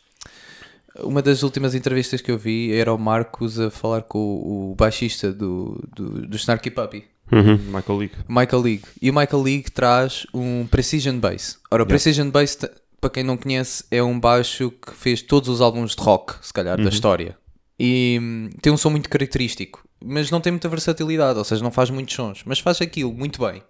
Uma 1.02 1.22
das 1.22 1.42
últimas 1.42 1.74
entrevistas 1.74 2.20
que 2.20 2.30
eu 2.30 2.36
vi 2.36 2.74
era 2.74 2.92
o 2.92 2.98
Marcos 2.98 3.58
a 3.60 3.70
falar 3.70 4.02
com 4.02 4.18
o, 4.18 4.72
o 4.72 4.74
baixista 4.74 5.32
do, 5.32 5.80
do, 5.94 6.26
do 6.26 6.36
Snarky 6.36 6.70
Puppy, 6.70 7.04
Uhum. 7.32 7.56
Michael 7.72 7.98
Leake. 7.98 8.16
Michael 8.28 8.62
League. 8.62 8.82
E 9.00 9.08
o 9.08 9.14
Michael 9.14 9.42
League 9.42 9.70
traz 9.70 10.26
um 10.34 10.66
Precision 10.66 11.16
Bass. 11.18 11.58
Ora, 11.70 11.84
o 11.84 11.86
Precision 11.86 12.28
Bass, 12.28 12.58
para 13.00 13.10
quem 13.10 13.22
não 13.22 13.36
conhece, 13.36 13.84
é 13.90 14.02
um 14.02 14.18
baixo 14.18 14.70
que 14.70 14.92
fez 14.94 15.22
todos 15.22 15.48
os 15.48 15.60
álbuns 15.60 15.94
de 15.96 16.02
rock, 16.02 16.34
se 16.44 16.52
calhar, 16.52 16.76
da 16.76 16.84
história. 16.90 17.36
E 17.78 18.18
hum, 18.20 18.50
tem 18.60 18.72
um 18.72 18.76
som 18.76 18.90
muito 18.90 19.08
característico, 19.08 19.82
mas 20.04 20.30
não 20.30 20.40
tem 20.40 20.52
muita 20.52 20.68
versatilidade, 20.68 21.38
ou 21.38 21.44
seja, 21.44 21.62
não 21.62 21.70
faz 21.70 21.90
muitos 21.90 22.14
sons, 22.14 22.42
mas 22.44 22.58
faz 22.58 22.80
aquilo 22.80 23.12
muito 23.12 23.40
bem. 23.44 23.62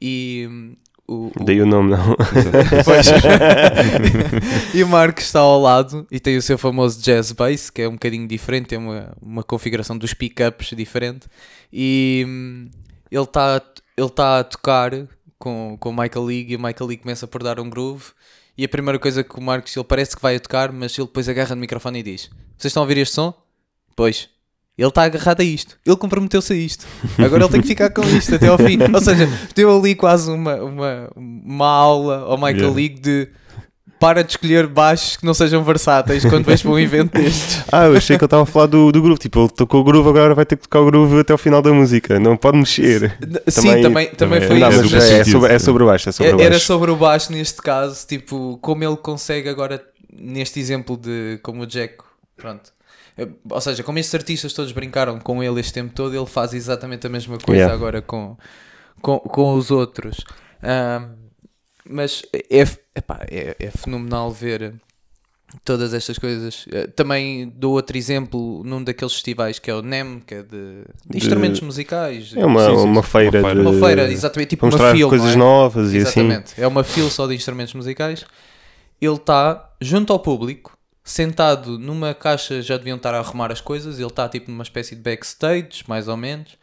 E 0.00 0.48
hum, 0.50 0.76
o, 1.06 1.26
o- 1.38 1.44
Daí 1.44 1.60
o 1.60 1.66
nome, 1.66 1.90
não. 1.90 2.16
E 4.74 4.82
o 4.82 4.88
Marcos 4.88 5.24
está 5.24 5.40
ao 5.40 5.60
lado 5.60 6.06
e 6.10 6.18
tem 6.18 6.36
o 6.36 6.42
seu 6.42 6.56
famoso 6.56 7.00
jazz 7.02 7.32
bass, 7.32 7.68
que 7.70 7.82
é 7.82 7.88
um 7.88 7.92
bocadinho 7.92 8.26
diferente, 8.26 8.68
tem 8.68 8.78
uma, 8.78 9.12
uma 9.20 9.42
configuração 9.42 9.96
dos 9.98 10.14
pickups 10.14 10.74
diferente. 10.76 11.26
E 11.72 12.24
hum, 12.26 12.70
ele 13.10 13.22
está 13.22 13.60
ele 13.96 14.10
tá 14.10 14.40
a 14.40 14.44
tocar 14.44 14.92
com, 15.38 15.76
com 15.78 15.90
o 15.90 15.92
Michael 15.92 16.24
League 16.24 16.52
e 16.52 16.56
o 16.56 16.58
Michael 16.58 16.86
League 16.86 17.02
começa 17.02 17.26
por 17.26 17.42
dar 17.42 17.60
um 17.60 17.68
groove. 17.68 18.04
E 18.56 18.64
a 18.64 18.68
primeira 18.68 18.98
coisa 18.98 19.24
que 19.24 19.38
o 19.38 19.42
Marcos, 19.42 19.74
ele 19.76 19.84
parece 19.84 20.14
que 20.14 20.22
vai 20.22 20.36
a 20.36 20.40
tocar, 20.40 20.70
mas 20.72 20.96
ele 20.98 21.06
depois 21.06 21.28
agarra 21.28 21.54
no 21.54 21.60
microfone 21.60 22.00
e 22.00 22.02
diz: 22.02 22.30
Vocês 22.56 22.70
estão 22.70 22.82
a 22.82 22.84
ouvir 22.84 22.98
este 22.98 23.14
som? 23.14 23.34
Pois. 23.96 24.28
Ele 24.76 24.88
está 24.88 25.04
agarrado 25.04 25.40
a 25.42 25.44
isto. 25.44 25.78
Ele 25.84 25.96
comprometeu-se 25.96 26.52
a 26.52 26.56
isto. 26.56 26.86
Agora 27.18 27.44
ele 27.44 27.52
tem 27.52 27.60
que 27.60 27.66
ficar 27.68 27.90
com 27.90 28.02
isto 28.02 28.34
até 28.34 28.48
ao 28.48 28.56
fim. 28.56 28.78
Ou 28.92 29.00
seja, 29.00 29.28
deu 29.54 29.78
ali 29.78 29.94
quase 29.94 30.30
uma, 30.30 30.56
uma, 30.56 31.10
uma 31.14 31.66
aula 31.66 32.20
ao 32.20 32.36
Michael 32.38 32.56
Yeah. 32.56 32.76
League 32.76 33.00
de 33.00 33.28
para 34.02 34.24
de 34.24 34.32
escolher 34.32 34.66
baixos 34.66 35.16
que 35.16 35.24
não 35.24 35.32
sejam 35.32 35.62
versáteis 35.62 36.24
quando 36.24 36.44
vais 36.44 36.60
para 36.60 36.70
um 36.72 36.78
evento 36.78 37.12
destes. 37.12 37.62
Ah, 37.70 37.84
eu 37.86 37.96
achei 37.96 38.18
que 38.18 38.24
ele 38.24 38.26
estava 38.26 38.42
a 38.42 38.46
falar 38.46 38.66
do, 38.66 38.90
do 38.90 39.00
groove. 39.00 39.20
Tipo, 39.20 39.42
ele 39.42 39.48
tocou 39.50 39.80
o 39.80 39.84
groove, 39.84 40.08
agora 40.08 40.34
vai 40.34 40.44
ter 40.44 40.56
que 40.56 40.62
tocar 40.62 40.80
o 40.80 40.86
groove 40.86 41.20
até 41.20 41.32
ao 41.32 41.38
final 41.38 41.62
da 41.62 41.72
música. 41.72 42.18
Não 42.18 42.36
pode 42.36 42.58
mexer. 42.58 43.16
Sim, 43.46 43.80
também, 43.80 43.82
também, 43.82 44.10
também 44.10 44.40
foi 44.40 44.56
é 44.56 44.58
Não, 44.60 44.68
isso. 44.70 44.82
mas 44.82 44.94
é, 44.94 45.00
sentido. 45.18 45.30
sobre, 45.32 45.52
é 45.54 45.58
sobre 45.60 45.84
baixo. 45.84 46.08
É 46.08 46.12
sobre 46.12 46.32
É- 46.32 46.34
Era 46.34 46.50
baixo. 46.50 46.66
sobre 46.66 46.90
o 46.90 46.96
baixo 46.96 47.30
neste 47.32 47.62
caso, 47.62 48.04
tipo, 48.06 48.58
como 48.60 48.82
ele 48.82 48.96
consegue 48.96 49.48
agora, 49.48 49.80
neste 50.12 50.58
exemplo 50.58 50.96
de 50.96 51.38
como 51.42 51.62
o 51.62 51.66
Jack, 51.66 51.94
pronto. 52.36 52.72
Ou 53.50 53.60
seja, 53.60 53.82
como 53.84 53.98
estes 54.00 54.14
artistas 54.14 54.52
todos 54.52 54.72
brincaram 54.72 55.20
com 55.20 55.42
ele 55.44 55.60
este 55.60 55.74
tempo 55.74 55.92
todo, 55.94 56.16
ele 56.16 56.26
faz 56.26 56.52
exatamente 56.54 57.06
a 57.06 57.10
mesma 57.10 57.38
coisa 57.38 57.52
Yeah. 57.60 57.72
agora 57.74 58.02
com, 58.02 58.36
com, 59.00 59.18
com 59.20 59.54
os 59.54 59.70
outros. 59.70 60.16
Ahm, 60.62 61.21
mas 61.88 62.22
é, 62.32 62.62
epá, 62.94 63.20
é, 63.30 63.56
é 63.58 63.70
fenomenal 63.70 64.30
ver 64.30 64.74
todas 65.64 65.92
estas 65.92 66.18
coisas. 66.18 66.64
Eh, 66.72 66.86
Também 66.88 67.52
dou 67.54 67.72
outro 67.74 67.96
exemplo 67.96 68.62
num 68.64 68.82
daqueles 68.82 69.12
festivais 69.12 69.58
que 69.58 69.70
é 69.70 69.74
o 69.74 69.82
NEM, 69.82 70.20
que 70.20 70.34
é 70.34 70.42
de, 70.42 70.84
de 71.08 71.16
instrumentos 71.18 71.60
musicais. 71.60 72.32
É 72.34 72.44
uma, 72.46 72.60
Sim, 72.64 72.76
sim, 72.78 72.84
uma 72.84 73.02
feira 73.02 73.40
Uma 73.40 73.48
feira. 73.48 73.62
de... 73.62 73.68
Uma 73.68 73.86
feira, 73.86 74.10
exatamente, 74.12 74.48
tipo 74.50 74.68
para 74.68 74.76
uma 74.84 74.92
fila. 74.92 75.08
coisas 75.10 75.34
é? 75.34 75.36
novas 75.36 75.92
e 75.92 75.98
assim. 75.98 76.20
Exatamente. 76.20 76.54
É 76.60 76.66
uma 76.66 76.84
fila 76.84 77.10
só 77.10 77.26
de 77.26 77.34
instrumentos 77.34 77.74
musicais. 77.74 78.24
Ele 79.00 79.14
está 79.14 79.70
junto 79.80 80.12
ao 80.12 80.18
público, 80.20 80.76
sentado 81.04 81.78
numa 81.78 82.14
caixa, 82.14 82.62
já 82.62 82.76
deviam 82.76 82.96
estar 82.96 83.14
a 83.14 83.18
arrumar 83.18 83.50
as 83.52 83.60
coisas. 83.60 83.98
Ele 83.98 84.06
está 84.06 84.28
tipo 84.28 84.50
numa 84.50 84.62
espécie 84.62 84.94
de 84.94 85.02
backstage, 85.02 85.84
mais 85.86 86.08
ou 86.08 86.16
menos, 86.16 86.56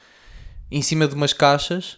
em 0.71 0.81
cima 0.81 1.07
de 1.07 1.13
umas 1.13 1.33
caixas, 1.33 1.97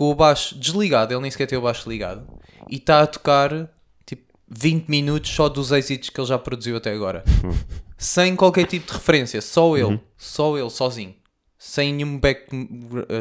com 0.00 0.10
o 0.10 0.14
baixo 0.14 0.54
desligado. 0.54 1.12
Ele 1.12 1.20
nem 1.20 1.30
sequer 1.30 1.46
tem 1.46 1.58
o 1.58 1.60
baixo 1.60 1.86
ligado. 1.86 2.26
E 2.70 2.76
está 2.76 3.02
a 3.02 3.06
tocar 3.06 3.68
tipo 4.06 4.22
20 4.48 4.88
minutos 4.88 5.30
só 5.30 5.46
dos 5.46 5.70
êxitos 5.72 6.08
que 6.08 6.18
ele 6.18 6.26
já 6.26 6.38
produziu 6.38 6.78
até 6.78 6.90
agora. 6.90 7.22
Sem 7.98 8.34
qualquer 8.34 8.66
tipo 8.66 8.86
de 8.86 8.94
referência, 8.94 9.42
só 9.42 9.76
ele, 9.76 10.00
só 10.16 10.56
ele, 10.56 10.70
sozinho. 10.70 11.14
Sem 11.58 11.92
nenhum 11.92 12.18
back, 12.18 12.46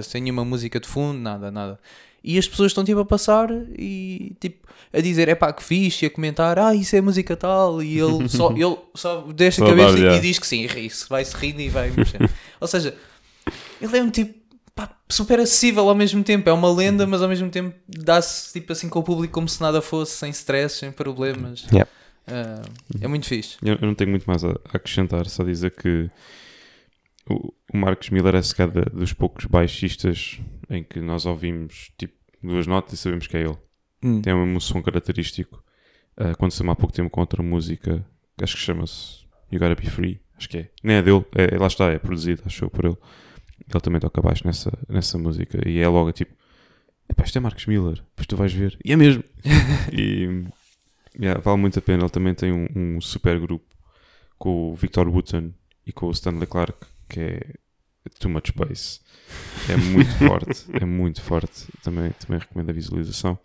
sem 0.01 0.21
nenhuma 0.21 0.45
música 0.45 0.79
de 0.79 0.87
fundo, 0.87 1.19
nada, 1.19 1.51
nada. 1.51 1.77
E 2.23 2.39
as 2.39 2.47
pessoas 2.47 2.71
estão 2.71 2.85
tipo 2.85 3.01
a 3.01 3.05
passar 3.05 3.49
e 3.77 4.37
tipo 4.39 4.65
a 4.93 5.01
dizer 5.01 5.27
é 5.27 5.35
pá 5.35 5.51
que 5.51 5.61
fixe, 5.61 6.05
e 6.05 6.07
a 6.07 6.09
comentar, 6.09 6.57
ah, 6.57 6.73
isso 6.73 6.95
é 6.95 7.01
música 7.01 7.35
tal, 7.35 7.83
e 7.83 7.99
ele 7.99 8.27
só, 8.31 8.53
ele 8.53 8.77
só 8.95 9.21
deixa 9.35 9.65
a 9.65 9.67
cabeça 9.67 9.97
e 9.97 10.01
yeah. 10.01 10.21
diz 10.21 10.39
que 10.39 10.47
sim, 10.47 10.61
e 10.61 10.67
ri-se, 10.67 11.09
vai-se 11.09 11.35
rindo 11.35 11.59
e 11.59 11.67
vai 11.67 11.91
mexendo. 11.91 12.29
Ou 12.61 12.67
seja, 12.69 12.95
ele 13.81 13.97
é 13.97 14.01
um 14.01 14.09
tipo 14.09 14.38
super 15.11 15.39
acessível 15.39 15.87
ao 15.89 15.95
mesmo 15.95 16.23
tempo, 16.23 16.49
é 16.49 16.53
uma 16.53 16.71
lenda, 16.71 17.05
mas 17.07 17.21
ao 17.21 17.29
mesmo 17.29 17.49
tempo 17.49 17.75
dá-se 17.87 18.53
tipo 18.53 18.71
assim 18.71 18.87
com 18.89 18.99
o 18.99 19.03
público 19.03 19.33
como 19.33 19.49
se 19.49 19.59
nada 19.61 19.81
fosse, 19.81 20.17
sem 20.17 20.29
stress, 20.29 20.77
sem 20.77 20.91
problemas. 20.91 21.65
Yeah. 21.71 21.89
Ah, 22.27 22.61
é 23.01 23.07
muito 23.07 23.25
fixe. 23.25 23.57
Eu, 23.63 23.75
eu 23.75 23.87
não 23.87 23.95
tenho 23.95 24.09
muito 24.11 24.25
mais 24.25 24.43
a, 24.43 24.49
a 24.51 24.53
acrescentar, 24.77 25.25
só 25.27 25.43
dizer 25.43 25.71
que 25.71 26.09
o, 27.29 27.53
o 27.73 27.77
Marcos 27.77 28.09
Miller 28.09 28.35
é 28.35 28.41
sequer 28.41 28.69
da- 28.69 28.81
dos 28.81 29.13
poucos 29.13 29.45
baixistas 29.45 30.39
em 30.69 30.83
que 30.83 30.99
nós 30.99 31.25
ouvimos 31.25 31.91
tipo 31.97 32.13
duas 32.43 32.67
notas 32.67 32.93
e 32.93 32.97
sabemos 32.97 33.25
que 33.27 33.35
é 33.37 33.41
ele. 33.41 33.57
Hum. 34.03 34.21
Tem 34.21 34.33
um 34.33 34.59
som 34.59 34.81
característico. 34.81 35.63
Uh, 36.19 36.29
Aconteceu-me 36.31 36.71
há 36.71 36.75
pouco 36.75 36.93
tempo 36.93 37.09
com 37.09 37.19
outra 37.21 37.41
música, 37.41 38.05
acho 38.41 38.55
que 38.55 38.61
chama-se 38.61 39.25
You 39.51 39.59
Gotta 39.59 39.75
Be 39.75 39.89
Free. 39.89 40.21
Acho 40.37 40.47
que 40.49 40.57
é. 40.59 40.69
Nem 40.83 40.97
é 40.97 41.01
dele, 41.01 41.25
é, 41.35 41.57
lá 41.57 41.67
está, 41.67 41.85
é 41.91 41.97
produzido, 41.99 42.43
acho 42.45 42.63
eu, 42.63 42.69
por 42.69 42.85
ele. 42.85 42.97
Ele 43.67 43.81
também 43.81 43.99
toca 43.99 44.21
baixo 44.21 44.45
nessa, 44.45 44.71
nessa 44.87 45.17
música. 45.17 45.67
E 45.67 45.79
é 45.79 45.87
logo 45.87 46.11
tipo: 46.11 46.33
Epá, 47.09 47.23
isto 47.23 47.37
é 47.37 47.41
Marcos 47.41 47.65
Miller, 47.65 47.95
depois 47.95 48.27
tu 48.27 48.35
vais 48.35 48.53
ver. 48.53 48.77
E 48.83 48.93
é 48.93 48.95
mesmo. 48.95 49.23
e 49.91 50.45
yeah, 51.19 51.39
vale 51.41 51.59
muito 51.59 51.79
a 51.79 51.81
pena. 51.81 52.03
Ele 52.03 52.09
também 52.09 52.33
tem 52.33 52.51
um, 52.51 52.67
um 52.75 53.01
super 53.01 53.39
grupo 53.39 53.65
com 54.37 54.71
o 54.71 54.75
Victor 54.75 55.07
Wooten 55.07 55.53
e 55.85 55.91
com 55.91 56.07
o 56.07 56.11
Stanley 56.11 56.47
Clark, 56.47 56.87
que 57.09 57.19
é 57.19 57.41
Too 58.19 58.31
Much 58.31 58.51
Bass. 58.55 59.01
É 59.67 59.75
muito 59.75 60.11
forte, 60.17 60.65
é 60.71 60.85
muito 60.85 61.21
forte. 61.21 61.67
Também, 61.83 62.11
também 62.11 62.39
recomendo 62.39 62.69
a 62.69 62.73
visualização. 62.73 63.37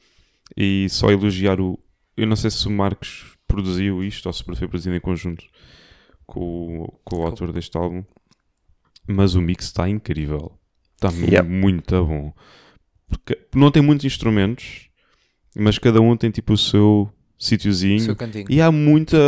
E 0.57 0.89
só 0.91 1.11
elogiar 1.11 1.61
o. 1.61 1.79
Eu 2.17 2.27
não 2.27 2.37
sei 2.37 2.51
se 2.51 2.69
o 2.69 2.71
Marcos 2.71 3.37
produziu 3.47 4.05
isto 4.05 4.27
ou 4.27 4.33
se 4.33 4.45
foi 4.45 4.69
produzido 4.69 4.95
em 4.95 5.01
conjunto 5.01 5.45
com, 6.27 6.87
com 7.05 7.17
o 7.21 7.27
autor 7.27 7.53
deste 7.53 7.77
álbum, 7.77 8.05
mas 9.07 9.35
o 9.35 9.41
mix 9.43 9.67
está 9.67 9.89
incrível. 9.89 10.53
Está 10.97 11.09
Yep. 11.11 11.49
muito 11.49 12.05
bom. 12.05 12.33
Porque 13.09 13.39
não 13.55 13.71
tem 13.71 13.83
muitos 13.83 14.05
instrumentos, 14.07 14.89
mas 15.57 15.79
cada 15.79 16.01
um 16.01 16.17
tem 16.17 16.31
tipo 16.31 16.53
o 16.55 16.59
seu 16.59 17.11
sítiozinho. 17.39 17.99
E 18.51 18.61
há 18.61 18.73
muita, 18.73 19.19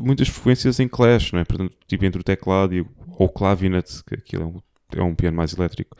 muitas 0.00 0.28
frequências 0.28 0.80
em 0.80 0.88
clash, 0.88 1.32
não 1.32 1.40
é? 1.40 1.44
Portanto, 1.44 1.76
tipo 1.86 2.04
entre 2.04 2.20
o 2.20 2.24
teclado 2.24 2.74
e 2.74 2.80
ou 3.18 3.26
o 3.26 3.28
clavinet, 3.28 4.02
que 4.04 4.14
aquilo 4.14 4.42
é 4.42 4.46
um, 4.46 4.62
é 5.00 5.02
um 5.02 5.14
piano 5.14 5.36
mais 5.36 5.52
elétrico, 5.52 5.96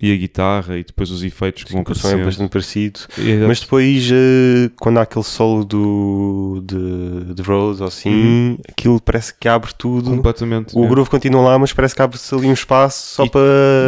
e 0.00 0.12
a 0.12 0.16
guitarra, 0.16 0.76
e 0.76 0.84
depois 0.84 1.10
os 1.10 1.22
efeitos 1.22 1.64
que 1.64 1.72
vão 1.72 1.82
que 1.84 1.92
o 1.92 1.94
som 1.94 2.08
é 2.10 2.22
bastante 2.24 2.50
parecido. 2.50 3.00
É, 3.18 3.46
Mas 3.46 3.60
depois, 3.60 4.10
eh, 4.10 4.70
quando 4.78 4.98
há 4.98 5.02
aquele 5.02 5.24
solo 5.24 5.64
do, 5.64 6.62
de, 6.66 7.34
de 7.34 7.42
Rose 7.42 7.80
ou 7.80 7.88
assim, 7.88 8.58
aquilo 8.68 9.00
parece 9.00 9.32
que 9.32 9.48
abre 9.48 9.70
tudo. 9.78 10.10
completamente. 10.10 10.76
O 10.76 10.84
é. 10.84 10.88
groove 10.88 11.08
continua 11.08 11.40
lá, 11.42 11.58
mas 11.58 11.72
parece 11.72 11.94
que 11.94 12.02
abre-se 12.02 12.34
ali 12.34 12.46
um 12.48 12.52
espaço 12.52 13.14
só 13.14 13.24
E- 13.24 13.30
para, 13.30 13.42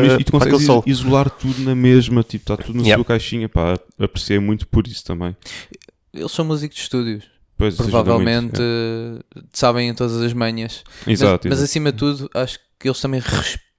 Mas- 0.07 0.21
e 0.21 0.25
tu 0.25 0.33
para 0.33 0.47
aquele 0.49 0.63
solo. 0.65 0.83
is- 0.87 0.99
isolar 1.01 1.29
tudo 1.29 1.61
na 1.63 1.75
mesma, 1.75 2.23
tipo, 2.23 2.45
está 2.51 2.57
tudo 2.57 2.79
na 2.79 2.85
Yep. 2.87 2.95
sua 2.95 3.05
caixinha, 3.05 3.49
pá, 3.49 3.75
apreciei 3.99 4.39
muito 4.39 4.67
por 4.69 4.87
isso 4.87 5.05
também. 5.05 5.37
Eles 6.15 6.33
são 6.33 6.45
músicos 6.45 6.77
de 6.77 6.83
estúdios. 6.85 7.25
Pois, 7.59 7.75
Provavelmente 7.75 8.61
muito, 8.61 8.63
eh, 8.63 9.43
sabem 9.53 9.93
todas 9.95 10.21
as 10.23 10.33
manhas. 10.33 10.85
é. 11.07 11.11
Exato, 11.13 11.49
mas, 11.49 11.59
mas 11.59 11.63
acima 11.69 11.91
de 11.91 11.99
tudo, 11.99 12.31
acho 12.35 12.59
que 12.79 12.87
eles 12.89 13.01
também 13.01 13.21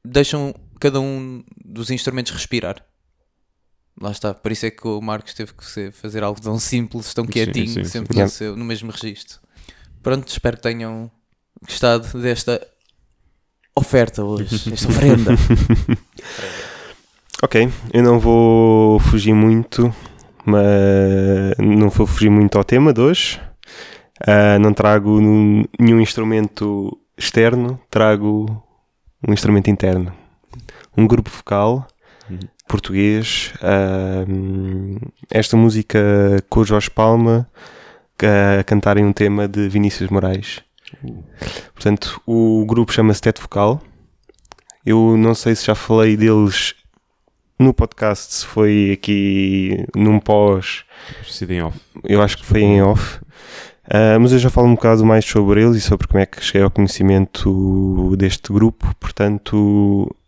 deixam 0.05 0.53
cada 0.79 0.99
um 0.99 1.43
dos 1.65 1.89
instrumentos 1.91 2.31
respirar. 2.31 2.83
Lá 3.99 4.11
está, 4.11 4.33
por 4.33 4.51
isso 4.51 4.65
é 4.65 4.69
que 4.71 4.87
o 4.87 5.01
Marcos 5.01 5.33
teve 5.33 5.51
que 5.53 5.91
fazer 5.91 6.23
algo 6.23 6.39
tão 6.39 6.59
simples, 6.59 7.13
tão 7.13 7.25
Sim, 7.25 7.31
quietinho, 7.31 7.67
sim, 7.67 7.83
sim. 7.83 7.89
sempre 7.89 8.13
Yeah. 8.15 8.25
no, 8.25 8.29
seu- 8.29 8.55
no 8.55 8.63
mesmo 8.63 8.91
registro. 8.91 9.39
Pronto, 10.03 10.27
espero 10.27 10.57
que 10.57 10.63
tenham 10.63 11.09
gostado 11.67 12.07
desta 12.21 12.65
oferta 13.75 14.23
hoje, 14.23 14.57
desta 14.69 14.87
oferenda. 14.87 15.31
Ok, 17.43 17.69
eu 17.93 18.03
não 18.03 18.19
vou 18.19 18.99
fugir 18.99 19.33
muito, 19.33 19.93
mas 20.45 21.57
não 21.59 21.89
vou 21.89 22.07
fugir 22.07 22.29
muito 22.29 22.57
ao 22.57 22.63
tema 22.63 22.91
de 22.93 23.01
hoje. 23.01 23.39
Ah, 24.25 24.57
não 24.59 24.73
trago 24.73 25.19
nenhum 25.79 25.99
instrumento 26.01 26.97
externo, 27.17 27.79
trago 27.89 28.45
um 29.27 29.33
instrumento 29.33 29.69
interno. 29.69 30.13
Um 30.97 31.07
grupo 31.07 31.29
vocal 31.29 31.87
Uhum. 32.29 32.39
português. 32.67 33.53
esta 35.31 35.55
música 35.55 35.99
com 36.49 36.59
o 36.59 36.65
Jorge 36.65 36.89
Palma 36.89 37.49
a 38.59 38.63
cantarem 38.63 39.05
um 39.05 39.13
tema 39.13 39.47
de 39.47 39.69
Vinícius 39.69 40.09
Moraes. 40.09 40.61
Portanto, 41.73 42.21
o 42.25 42.65
grupo 42.65 42.91
chama-se 42.91 43.21
Teto 43.21 43.41
Vocal. 43.41 43.81
Eu 44.85 45.15
não 45.17 45.33
sei 45.35 45.55
se 45.55 45.65
já 45.65 45.75
falei 45.75 46.17
deles 46.17 46.73
no 47.59 47.73
podcast, 47.73 48.33
se 48.33 48.45
foi 48.45 48.91
aqui 48.93 49.85
num 49.95 50.19
pós, 50.19 50.83
eu 52.03 52.21
acho 52.21 52.37
que 52.37 52.45
foi 52.45 52.61
em 52.61 52.81
off. 52.81 53.19
Ah, 53.89 54.17
mas 54.19 54.31
eu 54.33 54.39
já 54.39 54.49
falo 54.49 54.67
um 54.67 54.75
bocado 54.75 55.05
mais 55.05 55.23
sobre 55.25 55.61
eles 55.63 55.77
e 55.77 55.81
sobre 55.81 56.07
como 56.07 56.19
é 56.19 56.25
que 56.25 56.43
cheguei 56.43 56.61
ao 56.63 56.71
conhecimento 56.71 58.13
deste 58.17 58.51
grupo. 58.51 58.93
Portanto, 58.99 60.13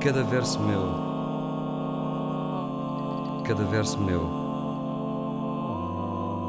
Cada 0.00 0.22
verso 0.22 0.58
meu 0.60 1.10
cada 3.46 3.64
verso 3.64 3.98
meu 4.00 4.40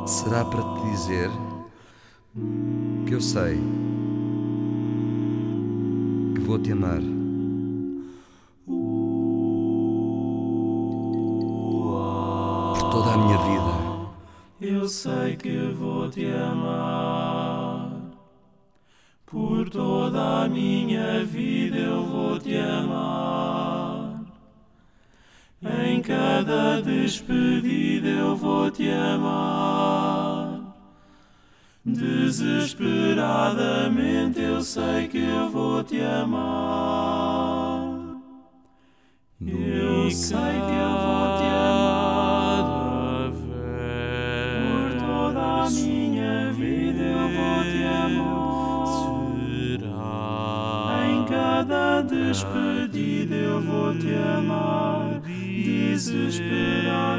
será 0.07 0.45
para 0.45 0.61
te 0.61 0.89
dizer 0.91 1.29
que 3.05 3.13
eu 3.13 3.21
sei 3.21 3.59
que 6.33 6.41
vou 6.41 6.59
te 6.59 6.71
amar. 6.71 7.01
Por 12.79 12.89
toda 12.89 13.13
a 13.13 13.17
minha 13.17 13.37
vida. 13.37 13.73
Eu 14.61 14.87
sei 14.87 15.35
que 15.35 15.73
vou 15.77 16.09
te 16.09 16.25
amar. 16.25 17.50
Por 19.31 19.67
toda 19.69 20.43
a 20.43 20.49
minha 20.49 21.23
vida 21.23 21.77
eu 21.77 22.05
vou 22.05 22.37
te 22.37 22.53
amar. 22.57 24.25
Em 25.63 26.01
cada 26.01 26.81
despedida 26.81 28.09
eu 28.09 28.35
vou 28.35 28.69
te 28.69 28.91
amar. 28.91 30.59
Desesperadamente 31.85 34.41
eu 34.41 34.61
sei 34.61 35.07
que 35.07 35.19
eu 35.19 35.49
vou 35.49 35.81
te 35.81 36.01
amar. 36.01 37.87
Eu 39.39 40.11
sei 40.11 40.37
que 40.37 40.75
eu 40.75 40.91
vou 40.91 41.37
te 41.37 41.45
amar. 41.45 41.90
Te 54.01 54.13
amar. 54.13 55.21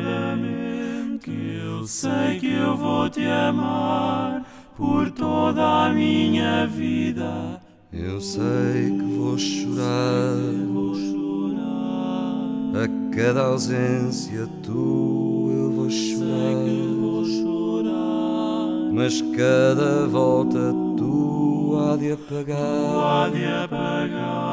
Desesperadamente 0.03 1.31
eu 1.31 1.87
sei 1.87 2.39
que 2.41 2.53
eu 2.53 2.77
vou 2.77 3.09
te 3.09 3.25
amar. 3.25 4.43
Por 4.77 5.11
toda 5.11 5.87
a 5.87 5.91
minha 5.93 6.67
vida 6.67 7.61
Eu 7.93 8.21
sei 8.21 8.91
que 8.99 9.17
vou 9.17 9.37
chorar 9.39 10.35
vou 10.73 10.95
chorar. 10.95 12.85
a 12.85 13.15
cada 13.15 13.43
ausência 13.43 14.49
tua. 14.63 15.53
Eu 15.53 15.71
vou 15.73 15.91
chorar, 15.91 16.65
Vou 17.01 17.25
chorar. 17.25 18.93
mas 18.93 19.21
cada 19.37 20.07
volta 20.09 20.73
tua 20.97 21.93
há 21.93 21.97
de 21.99 22.13
apagar. 22.13 22.57
Pode 22.95 23.45
apagar. 23.45 24.52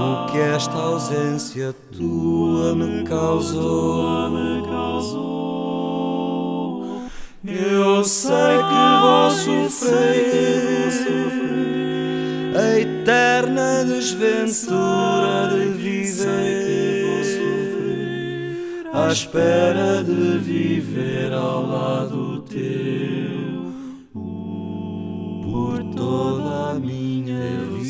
O 0.00 0.26
que 0.26 0.38
esta 0.38 0.78
ausência 0.78 1.74
tua 1.92 2.74
me 2.74 3.04
causou. 3.04 3.90
Eu 7.46 8.04
sei 8.04 8.56
que 8.68 9.00
vou 9.02 9.30
sofrer, 9.30 10.90
A 12.56 12.78
eterna 12.78 13.84
desventura 13.84 15.50
de 15.52 15.72
viver 15.72 16.60
à 18.92 19.12
espera 19.12 20.02
de 20.02 20.38
viver 20.38 21.32
ao 21.32 21.66
lado 21.66 22.42
teu. 22.42 22.60
Por 25.42 25.84
toda 25.94 26.70
a 26.70 26.74
minha 26.74 27.34
eu 27.34 27.84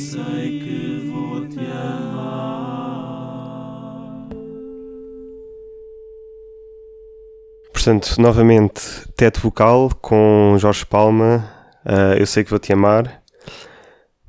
Portanto, 7.83 8.21
novamente, 8.21 8.83
teto 9.17 9.41
vocal 9.41 9.89
com 10.03 10.55
Jorge 10.59 10.85
Palma. 10.85 11.51
ah, 11.83 12.15
eu 12.19 12.27
sei 12.27 12.45
que 12.45 12.51
vou 12.51 12.59
te 12.59 12.75
amar. 12.75 13.23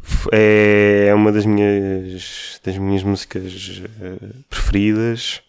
F- 0.01 0.29
É 0.31 1.11
uma 1.13 1.33
das 1.33 1.45
minhas, 1.45 2.61
das 2.63 2.77
minhas 2.77 3.03
músicas 3.03 3.83
ah, 4.01 4.25
preferidas. 4.49 5.41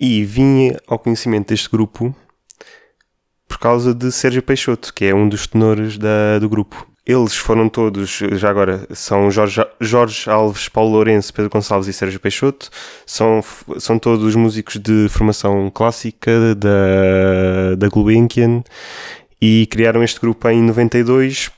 E 0.00 0.24
vim 0.24 0.74
ao 0.86 0.98
conhecimento 0.98 1.48
deste 1.48 1.68
grupo 1.68 2.16
por 3.46 3.58
causa 3.58 3.94
de 3.94 4.10
Sérgio 4.10 4.42
Peixoto, 4.42 4.94
que 4.94 5.04
é 5.04 5.14
um 5.14 5.28
dos 5.28 5.46
tenores 5.46 5.98
da, 5.98 6.38
do 6.38 6.48
grupo. 6.48 6.86
Eles 7.06 7.36
foram 7.36 7.68
todos, 7.68 8.18
já 8.32 8.50
agora, 8.50 8.84
são 8.90 9.30
Jorge, 9.30 9.64
Jorge 9.80 10.28
Alves, 10.28 10.68
Paulo 10.68 10.90
Lourenço, 10.90 11.32
Pedro 11.32 11.48
Gonçalves 11.48 11.86
e 11.86 11.92
Sérgio 11.92 12.18
Peixoto. 12.18 12.68
São, 13.06 13.44
são 13.78 13.96
todos 13.96 14.34
músicos 14.34 14.76
de 14.80 15.06
formação 15.08 15.70
clássica 15.72 16.56
da, 16.56 17.76
da 17.78 17.88
Gulbenkian 17.88 18.64
e 19.40 19.68
criaram 19.70 20.02
este 20.02 20.18
grupo 20.18 20.48
em 20.48 20.60
92 20.62 21.48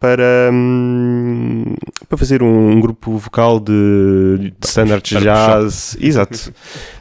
para, 0.00 0.50
hum, 0.52 1.76
para 2.08 2.18
fazer 2.18 2.42
um, 2.42 2.80
grupo 2.80 3.16
vocal 3.18 3.60
de, 3.60 4.52
de 4.58 4.66
standard 4.66 5.08
para 5.08 5.20
jazz. 5.20 5.96
Exato. 6.00 6.52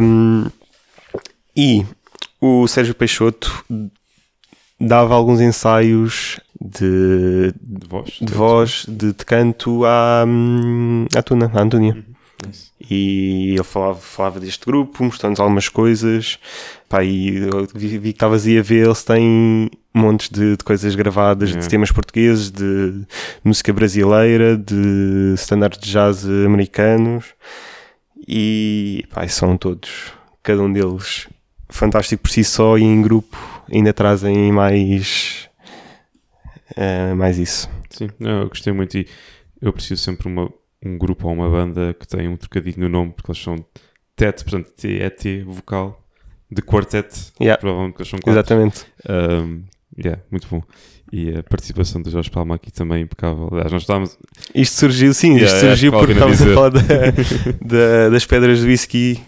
Um, 0.00 0.46
e 1.56 1.84
o 2.40 2.68
Sérgio 2.68 2.94
Peixoto 2.94 3.64
dava 4.80 5.14
alguns 5.14 5.40
ensaios 5.40 6.40
de, 6.60 7.52
De 7.60 7.88
voz. 7.88 8.18
de 8.20 8.32
voz, 8.32 8.86
de, 8.88 9.12
de 9.12 9.24
canto 9.24 9.84
à, 9.84 10.24
hum, 10.26 11.06
à 11.14 11.22
Tuna, 11.22 11.50
à 11.52 11.62
Antônia. 11.62 12.04
Yes. 12.46 12.72
E 12.88 13.54
ele 13.54 13.64
falava, 13.64 13.98
falava 13.98 14.40
deste 14.40 14.64
grupo, 14.64 15.02
mostrando-nos 15.02 15.40
algumas 15.40 15.68
coisas. 15.68 16.38
Pá, 16.88 17.02
e 17.02 17.38
eu 17.38 17.66
vi, 17.74 17.98
vi 17.98 18.12
que 18.12 18.16
estavas 18.16 18.46
aí 18.46 18.58
a 18.58 18.62
ver, 18.62 18.86
eles 18.86 19.02
têm 19.02 19.68
montes 19.92 20.28
de, 20.28 20.56
de 20.56 20.64
coisas 20.64 20.94
gravadas, 20.94 21.50
de 21.50 21.68
temas 21.68 21.90
portugueses, 21.90 22.50
de 22.50 23.02
música 23.42 23.72
brasileira, 23.72 24.56
de 24.56 25.34
standards 25.36 25.80
de 25.80 25.90
jazz 25.90 26.24
americanos. 26.24 27.26
E 28.26 29.04
pá, 29.12 29.24
e 29.24 29.28
são 29.28 29.56
todos, 29.56 30.12
cada 30.42 30.62
um 30.62 30.72
deles, 30.72 31.26
fantástico 31.68 32.22
por 32.22 32.30
si 32.30 32.44
só 32.44 32.78
e 32.78 32.82
em 32.82 33.02
grupo 33.02 33.57
ainda 33.72 33.92
trazem 33.92 34.52
mais, 34.52 35.48
eh, 36.76 37.14
mais 37.14 37.38
isso. 37.38 37.68
Sim, 37.90 38.08
não, 38.18 38.42
eu 38.42 38.48
gostei 38.48 38.72
muito 38.72 38.96
e 38.98 39.06
eu 39.60 39.72
preciso 39.72 40.02
sempre 40.02 40.28
uma, 40.28 40.50
um 40.84 40.96
grupo 40.98 41.26
ou 41.28 41.34
uma 41.34 41.48
banda 41.48 41.94
que 41.94 42.06
tem 42.06 42.28
um 42.28 42.36
trocadilho 42.36 42.80
no 42.80 42.88
nome, 42.88 43.12
porque 43.12 43.30
eles 43.30 43.42
são 43.42 43.56
TET, 44.14 44.44
portanto 44.44 44.70
T-E-T, 44.76 45.42
vocal, 45.44 46.00
de 46.50 46.62
quartet, 46.62 47.08
Yeah, 47.40 47.58
provavelmente 47.60 47.94
que 47.96 48.02
eles 48.02 48.10
são 48.10 48.18
quatro. 48.18 48.32
exatamente. 48.32 48.86
Um, 49.08 49.62
yeah, 49.98 50.22
muito 50.30 50.46
bom. 50.48 50.62
E 51.10 51.30
a 51.38 51.42
participação 51.42 52.02
do 52.02 52.10
Jorge 52.10 52.30
Palma 52.30 52.56
aqui 52.56 52.70
também 52.70 53.02
impecável. 53.02 53.48
Aliás, 53.50 53.72
nós 53.72 53.82
estávamos. 53.82 54.18
Isto 54.54 54.74
surgiu, 54.76 55.14
sim, 55.14 55.36
Yeah, 55.36 55.46
isto 55.46 55.60
surgiu 55.66 55.92
porque 55.92 56.12
estávamos 56.12 56.42
a 56.42 56.46
falar 56.54 56.68
da- 56.70 56.80
da- 57.64 58.08
das 58.10 58.26
pedras 58.26 58.60
de 58.60 58.66
whisky 58.66 59.20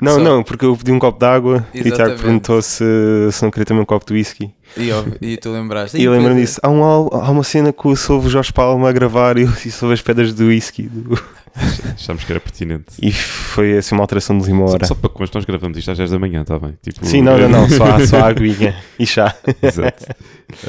Não, 0.00 0.14
Só- 0.14 0.20
não, 0.20 0.42
porque 0.44 0.64
eu 0.64 0.76
pedi 0.76 0.92
um 0.92 0.98
copo 0.98 1.18
de 1.18 1.26
água 1.26 1.66
e 1.74 1.80
o 1.80 1.82
Tiago 1.82 1.88
Exatamente. 1.96 2.22
perguntou 2.22 2.62
se, 2.62 2.84
se 3.32 3.42
não 3.42 3.50
queria 3.50 3.64
também 3.66 3.82
um 3.82 3.86
copo 3.86 4.06
de 4.06 4.14
whisky. 4.14 4.54
E, 4.76 4.92
ó, 4.92 5.04
e 5.20 5.36
tu 5.36 5.50
lembraste. 5.50 5.98
E 5.98 6.04
eu 6.04 6.12
lembro-me 6.12 6.40
é. 6.40 6.44
disso. 6.44 6.60
Há, 6.62 6.68
um, 6.70 6.82
há 6.84 7.30
uma 7.30 7.42
cena 7.42 7.72
que 7.72 7.84
eu 7.84 7.96
soube 7.96 8.26
o 8.26 8.30
Jorge 8.30 8.52
Palma 8.52 8.88
a 8.88 8.92
gravar 8.92 9.36
e 9.38 9.42
eu 9.42 9.48
disse 9.50 9.72
sobre 9.72 9.94
as 9.94 10.00
pedras 10.02 10.32
do 10.34 10.46
whisky. 10.46 10.82
do- 10.84 11.20
Achámos 11.94 12.22
que 12.22 12.30
era 12.32 12.38
pertinente. 12.40 12.86
E 13.02 13.10
foi 13.12 13.78
assim 13.78 13.94
uma 13.94 14.04
alteração 14.04 14.38
de 14.38 14.50
uma 14.52 14.66
Só, 14.68 14.74
hora. 14.74 14.86
só 14.86 14.94
para 14.94 15.08
constar, 15.08 15.40
nós 15.40 15.46
gravamos 15.46 15.76
isto 15.78 15.90
às 15.90 15.98
10 15.98 16.10
da 16.10 16.18
manhã, 16.18 16.42
está 16.42 16.58
bem? 16.58 16.76
Tipo, 16.82 17.04
Sim, 17.06 17.22
não, 17.22 17.36
não, 17.38 17.48
não, 17.48 17.68
só, 17.68 17.84
há- 17.84 18.06
só 18.06 18.16
há 18.18 18.26
aguinha 18.28 18.76
e 18.98 19.06
chá. 19.06 19.34
Exato. 19.62 20.04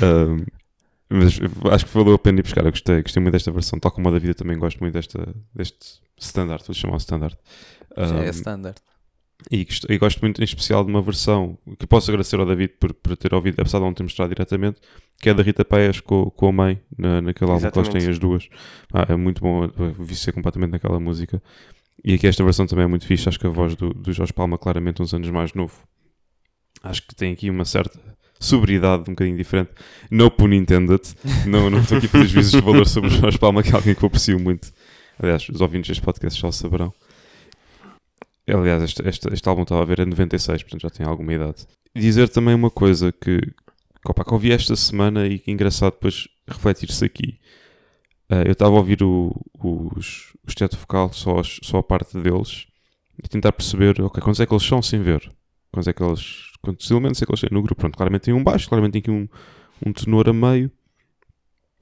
Um, 0.02 0.44
mas 1.10 1.40
acho 1.72 1.86
que 1.86 1.94
valeu 1.94 2.14
a 2.16 2.20
pena 2.20 2.40
ir 2.40 2.44
buscar. 2.44 2.66
Eu 2.66 2.72
gostei, 2.72 3.02
gostei 3.02 3.22
muito 3.22 3.34
desta 3.34 3.52
versão. 3.52 3.78
Tal 3.80 3.92
como 3.92 4.08
a 4.10 4.12
da 4.12 4.20
vida, 4.20 4.34
também 4.34 4.58
gosto 4.58 4.80
muito 4.80 4.94
desta, 4.94 5.28
deste 5.54 5.78
standard. 6.20 6.64
Vou 6.66 6.74
chamar 6.74 6.96
o 6.96 6.98
standard. 6.98 7.38
Já 7.98 8.16
Um, 8.16 8.22
é 8.22 8.30
standard. 8.30 8.78
e, 9.52 9.64
gosto, 9.66 9.92
e 9.92 9.98
gosto 9.98 10.20
muito 10.22 10.42
em 10.42 10.44
especial 10.44 10.84
de 10.84 10.90
uma 10.92 11.02
versão 11.02 11.58
que 11.80 11.88
posso 11.88 12.10
agradecer 12.12 12.40
ao 12.40 12.46
David 12.46 12.74
por, 12.80 12.94
por 12.94 13.16
ter 13.18 13.34
ouvido, 13.34 13.60
apesar 13.60 13.80
de 13.80 13.86
não 13.86 13.94
ter 13.94 14.04
mostrado 14.04 14.30
diretamente, 14.34 14.80
que 15.20 15.30
é 15.30 15.34
da 15.34 15.42
Rita 15.44 15.64
Paes 15.66 16.00
com, 16.00 16.30
com 16.30 16.48
a 16.48 16.52
mãe, 16.52 16.82
na, 16.98 17.22
naquele 17.22 17.52
álbum 17.52 17.70
que 17.72 17.80
eles 17.80 17.90
têm 17.90 18.08
as 18.10 18.20
duas. 18.20 18.50
Ah, 18.94 19.06
é 19.10 19.16
muito 19.16 19.42
bom, 19.42 19.68
vi-se 20.00 20.32
completamente 20.32 20.72
naquela 20.72 21.00
música. 21.00 21.42
E 22.04 22.14
aqui 22.14 22.28
esta 22.28 22.44
versão 22.44 22.68
também 22.68 22.86
é 22.86 22.88
muito 22.88 23.06
fixe. 23.08 23.28
Acho 23.28 23.40
que 23.40 23.48
a 23.48 23.50
voz 23.50 23.76
do, 23.76 23.94
do 23.94 24.14
Jorge 24.14 24.32
Palma, 24.34 24.58
claramente, 24.58 25.02
uns 25.02 25.14
anos 25.14 25.30
mais 25.30 25.54
novo. 25.54 25.74
Acho 26.84 27.02
que 27.08 27.16
tem 27.16 27.34
aqui 27.34 27.50
uma 27.50 27.66
certa 27.66 28.00
sobriedade 28.40 29.04
um 29.10 29.14
bocadinho 29.14 29.36
diferente. 29.36 29.72
No 30.12 30.30
pun 30.30 30.50
intended. 30.54 31.02
Não, 31.48 31.70
não 31.72 31.80
estou 31.80 31.98
aqui 31.98 32.06
a 32.06 32.10
fazer 32.10 32.28
juízos 32.28 32.52
de 32.52 32.62
valor 32.62 32.86
sobre 32.86 33.10
o 33.10 33.14
Jorge 33.14 33.40
Palma, 33.40 33.64
que 33.64 33.70
é 33.70 33.74
alguém 33.74 33.96
que 33.96 34.04
eu 34.04 34.08
aprecio 34.08 34.40
muito. 34.40 34.72
Aliás, 35.20 35.50
os 35.50 35.60
ouvintes 35.60 35.88
deste 35.90 36.04
podcast 36.04 36.40
já 36.40 36.48
o 36.48 36.52
saberão. 36.52 36.94
Aliás, 38.48 38.82
este, 38.84 39.08
este, 39.08 39.34
este 39.34 39.50
álbum 39.50 39.64
estava 39.64 39.82
a 39.82 39.86
ver 39.86 40.00
é 40.00 40.06
96, 40.06 40.64
portanto 40.64 40.82
já 40.82 40.90
tem 40.90 41.06
alguma 41.06 41.34
idade. 41.34 41.68
Dizer 41.94 42.30
também 42.30 42.56
uma 42.56 42.70
coisa 42.72 43.12
que, 43.12 43.40
opa, 44.06 44.24
que 44.24 44.34
ouvi 44.34 44.52
esta 44.52 44.76
semana 44.76 45.28
e 45.28 45.38
que 45.38 45.52
é 45.52 45.54
engraçado 45.54 45.94
depois 45.94 46.28
refletir-se 46.48 47.04
aqui. 47.04 47.40
Ah, 48.30 48.44
eu 48.44 48.52
estava 48.52 48.76
a 48.76 48.78
ouvir 48.78 49.04
o, 49.04 49.34
os, 49.62 50.34
os 50.46 50.56
teto 50.56 50.78
vocal, 50.78 51.12
só, 51.14 51.42
só 51.44 51.78
a 51.80 51.84
parte 51.84 52.18
deles, 52.20 52.68
e 53.22 53.28
tentar 53.28 53.52
perceber, 53.52 54.02
ok, 54.02 54.22
quantos 54.22 54.40
é 54.40 54.46
que 54.46 54.54
eles 54.54 54.64
são 54.64 54.82
sem 54.82 55.02
ver? 55.02 55.30
Quantos 55.72 55.88
é 55.88 55.94
que 55.94 56.04
eles, 56.04 56.52
quantos 56.62 56.90
elementos 56.90 57.22
é 57.22 57.26
que 57.26 57.32
eles 57.32 57.42
têm 57.42 57.50
no 57.52 57.62
grupo? 57.62 57.80
Pronto, 57.80 57.98
claramente 57.98 58.24
tem 58.24 58.34
um 58.34 58.44
baixo, 58.44 58.68
claramente 58.70 58.94
tem 58.94 59.00
aqui 59.00 59.12
um, 59.12 59.28
um 59.86 59.94
tenor 59.94 60.30
a 60.30 60.34
meio, 60.34 60.72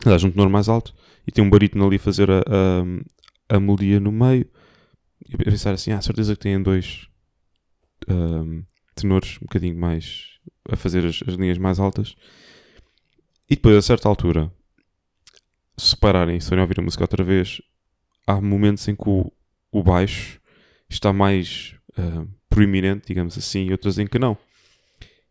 aliás, 0.04 0.24
um 0.24 0.32
tenor 0.32 0.50
mais 0.50 0.70
alto, 0.70 0.94
e 1.28 1.32
tem 1.32 1.44
um 1.44 1.50
barítono 1.50 1.86
ali 1.86 1.98
a 1.98 2.00
fazer 2.00 2.30
a, 2.30 2.40
a, 2.40 3.56
a 3.56 3.60
melodia 3.60 4.00
no 4.00 4.12
meio. 4.12 4.48
Eu 5.30 5.38
pensar 5.40 5.74
assim, 5.74 5.92
ah, 5.92 6.02
certeza 6.02 6.36
que 6.36 6.42
têm 6.42 6.62
dois 6.62 7.08
ahm, 8.08 8.62
tenores 8.96 9.38
um 9.38 9.46
bocadinho 9.46 9.78
mais 9.78 10.40
a 10.70 10.76
fazer 10.76 11.06
as, 11.06 11.22
as 11.28 11.34
linhas 11.36 11.58
mais 11.58 11.80
altas. 11.80 12.16
E 13.50 13.56
depois, 13.56 13.76
a 13.76 13.82
certa 13.82 14.08
altura, 14.10 14.52
se 15.78 15.96
pararem 15.96 16.40
se 16.40 16.50
forem 16.50 16.62
ouvir 16.62 16.80
a 16.80 16.84
música 16.84 17.04
outra 17.04 17.24
vez, 17.24 17.62
há 18.26 18.40
momentos 18.40 18.88
em 18.88 18.96
que 18.96 19.08
o, 19.10 19.32
o 19.72 19.84
baixo 19.84 20.40
está 20.90 21.12
mais 21.12 21.76
ah, 21.98 22.26
proeminente, 22.50 23.08
digamos 23.08 23.38
assim, 23.38 23.66
e 23.68 23.72
outras 23.72 23.98
em 24.00 24.08
que 24.08 24.20
não. 24.20 24.38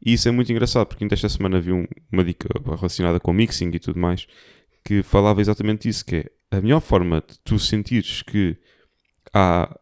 E 0.04 0.12
isso 0.12 0.28
é 0.28 0.30
muito 0.30 0.52
engraçado, 0.52 0.86
porque 0.86 1.02
ainda 1.02 1.14
esta 1.14 1.28
semana 1.28 1.60
vi 1.60 1.72
um- 1.72 1.86
uma 2.12 2.22
dica 2.24 2.48
relacionada 2.76 3.18
com 3.18 3.32
mixing 3.32 3.70
e 3.72 3.78
tudo 3.78 3.98
mais, 3.98 4.26
que 4.84 5.02
falava 5.02 5.40
exatamente 5.40 5.88
isso, 5.88 6.04
que 6.04 6.16
é 6.16 6.56
a 6.56 6.60
melhor 6.60 6.80
forma 6.80 7.22
de 7.26 7.38
tu 7.42 7.58
sentires 7.58 8.20
que 8.22 8.56
há 9.32 9.74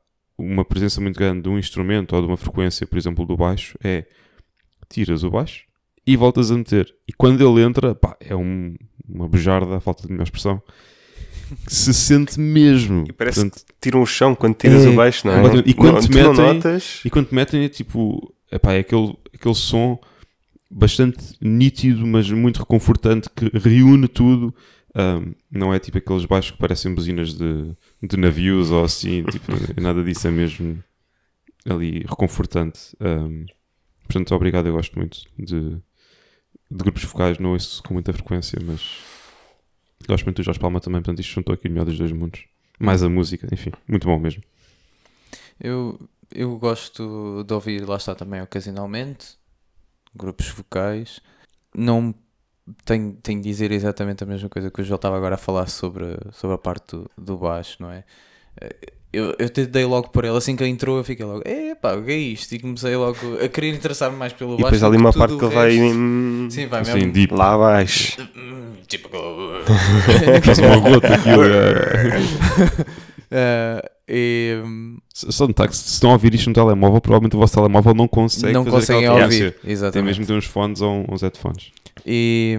uma 0.44 0.64
presença 0.64 1.00
muito 1.00 1.16
grande 1.18 1.42
de 1.42 1.48
um 1.48 1.58
instrumento 1.58 2.14
ou 2.14 2.22
de 2.22 2.28
uma 2.28 2.36
frequência, 2.36 2.86
por 2.86 2.98
exemplo, 2.98 3.24
do 3.26 3.36
baixo, 3.36 3.76
é 3.82 4.04
tiras 4.88 5.22
o 5.24 5.30
baixo 5.30 5.64
e 6.06 6.16
voltas 6.16 6.50
a 6.50 6.56
meter. 6.56 6.92
E 7.08 7.12
quando 7.12 7.40
ele 7.40 7.62
entra, 7.64 7.94
pá, 7.94 8.16
é 8.20 8.34
um- 8.34 8.74
uma 9.08 9.28
bujarda, 9.28 9.76
a 9.76 9.80
falta 9.80 10.02
de 10.06 10.12
melhor 10.12 10.24
expressão, 10.24 10.60
que 11.66 11.74
se 11.74 11.92
sente 11.94 12.38
mesmo. 12.40 13.04
E 13.08 13.12
parece 13.12 13.40
Portanto, 13.42 13.64
Tiram 13.80 14.02
o 14.02 14.06
chão 14.06 14.34
quando 14.34 14.54
tiras 14.54 14.84
É, 14.84 14.88
o 14.88 14.94
baixo, 14.94 15.26
não 15.26 15.34
é? 15.34 15.62
E 15.66 15.74
quando 15.74 15.94
não, 15.94 16.00
te 16.00 16.10
metem- 16.10 16.32
notas. 16.54 17.00
e 17.04 17.10
quando 17.10 17.28
metem 17.32 17.64
é 17.64 17.68
tipo, 17.68 18.32
epá, 18.50 18.72
é 18.74 18.78
aquele, 18.80 19.16
aquele 19.34 19.54
som 19.54 19.98
bastante 20.70 21.18
nítido, 21.40 22.06
mas 22.06 22.30
muito 22.30 22.58
reconfortante, 22.60 23.28
que 23.34 23.50
reúne 23.58 24.08
tudo. 24.08 24.54
Ahm, 24.94 25.32
não 25.50 25.72
é 25.72 25.78
tipo 25.78 25.98
aqueles 25.98 26.24
baixos 26.26 26.50
que 26.50 26.58
parecem 26.58 26.94
buzinas 26.94 27.32
de, 27.34 27.74
de 28.02 28.16
navios 28.16 28.70
ou 28.70 28.84
assim, 28.84 29.24
tipo, 29.30 29.52
nada 29.80 30.02
disso 30.04 30.28
é 30.28 30.30
mesmo 30.30 30.82
ali 31.64 32.00
reconfortante. 32.00 32.94
Ahm, 33.00 33.46
portanto, 34.04 34.34
obrigado, 34.34 34.66
eu 34.66 34.74
gosto 34.74 34.98
muito 34.98 35.22
de, 35.38 35.70
de 35.76 35.80
grupos 36.70 37.04
vocais, 37.04 37.38
não 37.38 37.52
ouço 37.52 37.82
com 37.82 37.94
muita 37.94 38.12
frequência, 38.12 38.58
mas 38.62 39.00
gosto 40.06 40.24
muito 40.24 40.36
do 40.36 40.42
Jorge 40.42 40.60
Palma 40.60 40.80
também, 40.80 41.00
portanto, 41.00 41.20
isto 41.20 41.32
juntou 41.34 41.54
aqui 41.54 41.68
o 41.68 41.70
melhor 41.70 41.84
dos 41.86 41.96
dois 41.98 42.12
mundos. 42.12 42.44
Mais 42.78 43.02
a 43.02 43.08
música, 43.08 43.46
enfim, 43.52 43.70
muito 43.88 44.06
bom 44.06 44.18
mesmo. 44.18 44.42
Eu, 45.60 46.08
eu 46.34 46.58
gosto 46.58 47.44
de 47.44 47.54
ouvir, 47.54 47.86
lá 47.88 47.96
está 47.96 48.14
também 48.14 48.42
ocasionalmente, 48.42 49.36
grupos 50.14 50.48
vocais. 50.48 51.20
Não 51.74 52.14
tenho, 52.84 53.12
tenho 53.22 53.40
de 53.40 53.48
dizer 53.48 53.70
exatamente 53.72 54.22
a 54.24 54.26
mesma 54.26 54.48
coisa 54.48 54.70
que 54.70 54.80
o 54.80 54.84
João 54.84 54.96
estava 54.96 55.16
agora 55.16 55.34
a 55.34 55.38
falar 55.38 55.66
sobre, 55.68 56.16
sobre 56.32 56.54
a 56.54 56.58
parte 56.58 56.96
do, 56.96 57.10
do 57.18 57.36
baixo, 57.36 57.76
não 57.80 57.90
é? 57.90 58.04
Eh, 58.60 58.76
Eu, 59.14 59.34
eu 59.38 59.48
te 59.50 59.66
dei 59.66 59.84
logo 59.84 60.08
por 60.08 60.24
ele, 60.24 60.34
assim 60.36 60.56
que 60.56 60.62
ele 60.62 60.70
entrou, 60.70 60.96
eu 60.96 61.04
fiquei 61.04 61.24
logo, 61.26 61.42
epá, 61.46 61.92
o 61.94 62.02
que 62.02 62.12
é 62.12 62.16
isto? 62.16 62.54
E 62.54 62.58
comecei 62.58 62.96
logo 62.96 63.18
a 63.44 63.46
querer 63.48 63.74
interessar-me 63.74 64.16
mais 64.16 64.32
pelo 64.32 64.54
E 64.54 64.62
baixo. 64.62 64.64
depois 64.64 64.82
há 64.82 64.86
ali 64.86 64.96
uma 64.96 65.12
parte 65.12 65.36
que 65.36 65.44
ele 65.44 65.54
vai 65.54 65.78
hum, 65.80 66.48
Sim, 66.50 66.66
vai 66.66 66.80
Assim, 66.80 66.94
mesmo. 66.94 67.12
deep. 67.12 67.34
lá 67.34 67.52
abaixo. 67.54 68.16
Tipo. 68.88 69.08
Faz 70.44 70.58
uma 70.58 70.76
gota 70.78 71.14
aquilo. 71.14 71.44
é. 71.44 72.92
Eh, 73.34 73.90
e, 74.06 74.62
Só 75.14 75.46
notar 75.48 75.72
se 75.72 75.88
estão 75.94 76.10
a 76.10 76.12
ouvir 76.12 76.34
isto 76.34 76.48
no 76.48 76.54
telemóvel, 76.54 77.00
provavelmente 77.00 77.34
o 77.34 77.38
vosso 77.38 77.54
telemóvel 77.54 77.94
não 77.94 78.06
consegue 78.06 78.52
não 78.52 78.62
fazer 78.62 78.76
conseguem 78.76 79.08
ouvir. 79.08 79.22
frequência. 79.28 79.50
Tem 79.62 79.72
Exatamente. 79.72 80.06
mesmo 80.06 80.24
de 80.24 80.26
ter 80.28 80.34
uns 80.34 80.44
fones 80.44 80.82
ou 80.82 81.06
uns 81.10 81.22
headphones. 81.22 81.72
E, 82.06 82.58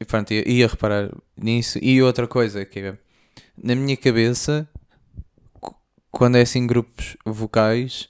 e 0.00 0.04
pronto, 0.04 0.32
ia, 0.32 0.48
ia 0.48 0.66
reparar 0.66 1.10
nisso. 1.36 1.78
E 1.82 2.02
outra 2.02 2.26
coisa 2.26 2.64
que 2.64 2.78
é, 2.80 2.98
na 3.62 3.74
minha 3.74 3.96
cabeça, 3.96 4.68
quando 6.10 6.36
é 6.36 6.42
assim 6.42 6.66
grupos 6.66 7.16
vocais, 7.24 8.08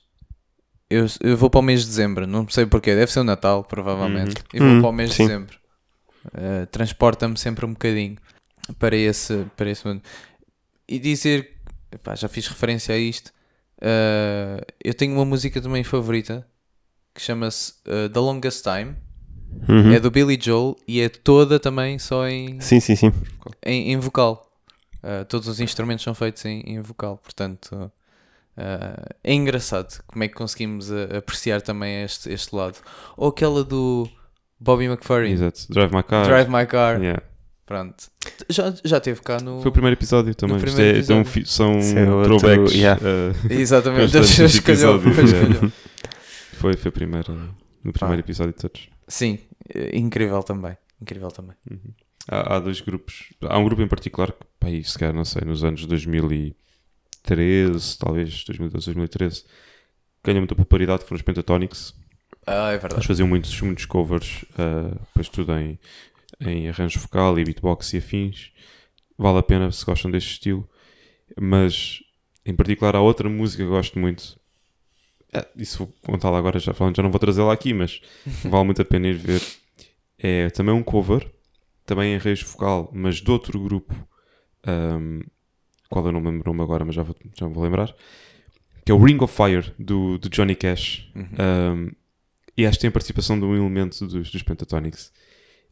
eu, 0.89 1.07
eu 1.20 1.37
vou 1.37 1.51
para 1.51 1.61
o 1.61 1.62
mês 1.62 1.81
de 1.83 1.87
dezembro. 1.89 2.26
Não 2.26 2.49
sei 2.49 2.66
porquê, 2.66 2.95
deve 2.95 3.11
ser 3.12 3.20
o 3.20 3.24
Natal, 3.24 3.64
provavelmente. 3.64 4.37
E 4.53 4.59
vou 4.59 4.68
Hum, 4.68 4.81
para 4.81 4.91
o 4.91 4.93
mês 4.93 5.12
sim. 5.12 5.24
de 5.24 5.28
dezembro. 5.28 5.59
Uh, 6.26 6.66
Transporta-me 6.66 7.37
sempre 7.39 7.64
um 7.64 7.72
bocadinho 7.72 8.16
para 8.78 8.97
esse, 8.97 9.47
para 9.57 9.70
esse 9.70 9.87
mundo. 9.87 10.03
E 10.89 10.99
dizer, 10.99 11.57
epá, 11.93 12.14
já 12.14 12.28
fiz 12.28 12.47
referência 12.47 12.95
a 12.95 12.99
isto. 12.99 13.28
uh, 13.78 14.61
eu 14.85 14.93
tenho 14.95 15.14
uma 15.14 15.24
música 15.24 15.61
também 15.61 15.83
favorita 15.85 16.47
que 17.14 17.20
chama-se 17.20 17.72
uh, 17.87 18.09
The 18.09 18.20
Longest 18.20 18.62
Time. 18.64 18.95
Uhum. 19.68 19.92
É 19.92 20.00
do 20.00 20.11
Billy 20.11 20.38
Joel 20.40 20.76
e 20.88 21.00
é 21.00 21.08
toda 21.08 21.58
também 21.61 21.98
só 21.98 22.26
em, 22.28 22.61
Sim, 22.61 22.80
sim, 22.80 22.96
sim. 22.96 23.12
em, 23.64 23.92
em 23.92 23.96
vocal. 23.98 24.46
Uh, 25.02 25.24
todos 25.26 25.48
os 25.48 25.61
instrumentos 25.61 26.04
são 26.04 26.14
feitos 26.14 26.44
em, 26.44 26.61
em 26.66 26.80
vocal, 26.80 27.18
portanto 27.22 27.72
uh, 27.72 27.90
é 29.24 29.32
engraçado 29.32 30.02
como 30.06 30.22
é 30.24 30.28
que 30.28 30.34
conseguimos 30.34 30.90
uh, 30.90 31.16
apreciar 31.16 31.62
também 31.62 32.02
este, 32.02 32.30
este 32.30 32.54
lado. 32.54 32.76
Ou 33.16 33.28
aquela 33.30 33.64
do 33.64 34.08
Bobby 34.58 34.84
McFerrin, 34.84 35.32
Exato. 35.32 35.61
Drive 35.70 35.94
My 35.94 36.02
Car. 36.02 36.26
Drive 36.26 36.48
My 36.50 36.66
Car. 36.66 37.00
Yeah. 37.00 37.22
Pronto. 37.64 38.04
Já, 38.48 38.74
já 38.84 38.98
teve 39.00 39.20
cá 39.22 39.38
no. 39.38 39.61
Foi 39.62 39.70
o 39.70 39.72
primeiro 39.72 39.94
episódio 39.94 40.34
também. 40.34 40.58
Primeiro 40.58 40.98
é- 40.98 41.00
então, 41.00 41.20
episódio. 41.20 41.46
são 41.46 41.78
Isso 41.78 41.96
é 41.96 42.11
outro- 42.11 42.38
throwbacks. 42.38 42.74
yeah. 42.74 43.00
uh, 43.00 43.52
Exatamente, 43.52 44.11
escolheu, 44.18 44.46
escolheu. 44.96 45.72
foi, 46.54 46.74
foi 46.76 46.88
o 46.88 46.92
primeiro, 46.92 47.48
no 47.83 47.93
primeiro 47.93 48.20
episódio 48.22 48.53
de 48.53 48.61
todos. 48.61 48.89
Sim, 49.09 49.39
eh, 49.74 49.97
incrível 49.97 50.43
também. 50.43 50.76
Incrível 51.01 51.31
também. 51.31 51.57
Há, 52.28 52.57
há 52.57 52.61
dois 52.61 52.81
grupos. 52.81 53.33
Há 53.43 53.59
um 53.59 53.64
grupo 53.64 53.83
em 53.83 53.89
particular 53.89 54.33
que, 54.33 54.45
pá, 54.59 54.68
se 54.83 54.99
calhar, 54.99 55.14
não 55.14 55.24
sei, 55.24 55.43
nos 55.45 55.64
anos 55.64 55.87
2013, 55.87 57.99
talvez 57.99 58.45
2012, 58.45 58.87
2013, 58.87 59.45
ganhou 60.22 60.41
muita 60.41 60.55
popularidade, 60.55 61.05
foram 61.05 61.16
os 61.16 61.22
Pentatonics. 61.22 61.95
Ah, 62.47 62.70
é 62.70 62.72
Eles 62.72 62.83
verdade. 62.83 63.07
faziam 63.07 63.28
muitos, 63.28 63.61
muitos 63.61 63.85
covers, 63.85 64.45
uh, 64.53 64.99
depois 65.07 65.28
tudo 65.28 65.53
em, 65.57 65.78
em 66.41 66.68
arranjo 66.68 66.99
vocal 67.01 67.39
e 67.39 67.45
beatbox 67.45 67.93
e 67.95 67.99
afins. 67.99 68.53
Vale 69.18 69.39
a 69.39 69.43
pena 69.43 69.70
se 69.70 69.85
gostam 69.85 70.11
deste 70.11 70.33
estilo. 70.33 70.68
Mas, 71.41 72.01
em 72.45 72.55
particular, 72.55 72.97
há 72.97 73.01
outra 73.01 73.28
música 73.28 73.62
que 73.62 73.68
eu 73.68 73.72
gosto 73.72 73.99
muito. 73.99 74.39
É, 75.33 75.47
isso 75.57 75.78
vou 75.78 75.95
contá-la 76.03 76.39
agora, 76.39 76.59
já 76.59 76.74
falando, 76.74 76.97
já 76.97 77.03
não 77.03 77.11
vou 77.11 77.20
trazê-la 77.20 77.53
aqui, 77.53 77.72
mas 77.72 78.01
vale 78.45 78.64
muito 78.64 78.83
a 78.83 78.85
pena 78.85 79.09
ir 79.09 79.14
ver. 79.14 79.43
É 80.18 80.51
também 80.51 80.74
um 80.74 80.83
cover, 80.83 81.31
também 81.87 82.12
em 82.12 82.16
arranjo 82.16 82.47
vocal, 82.47 82.91
mas 82.93 83.16
de 83.16 83.31
outro 83.31 83.59
grupo, 83.59 83.95
um, 84.66 85.20
qual 85.89 86.05
eu 86.05 86.12
não 86.12 86.20
me 86.20 86.31
lembro 86.31 86.51
o 86.51 86.53
nome 86.53 86.62
agora, 86.62 86.85
mas 86.85 86.95
já 86.95 87.03
vou, 87.03 87.16
já 87.39 87.49
me 87.49 87.55
vou 87.55 87.64
lembrar, 87.64 87.95
que 88.85 88.91
que 88.91 88.93
é 88.93 88.95
o 88.97 88.99
Ring 88.99 89.18
of 89.22 89.33
Fire 89.33 89.72
do, 89.78 90.18
do 90.18 90.28
Johnny 90.28 90.57
Cash. 90.57 91.09
Uhum. 91.14 91.28
Um, 91.39 91.93
e 92.57 92.66
acho 92.66 92.76
que 92.76 92.81
tem 92.81 92.89
a 92.89 92.93
participação 92.93 93.39
de 93.39 93.45
um 93.45 93.55
elemento 93.55 94.05
dos, 94.05 94.33
dos 94.33 94.43
Pentatonics. 94.43 95.12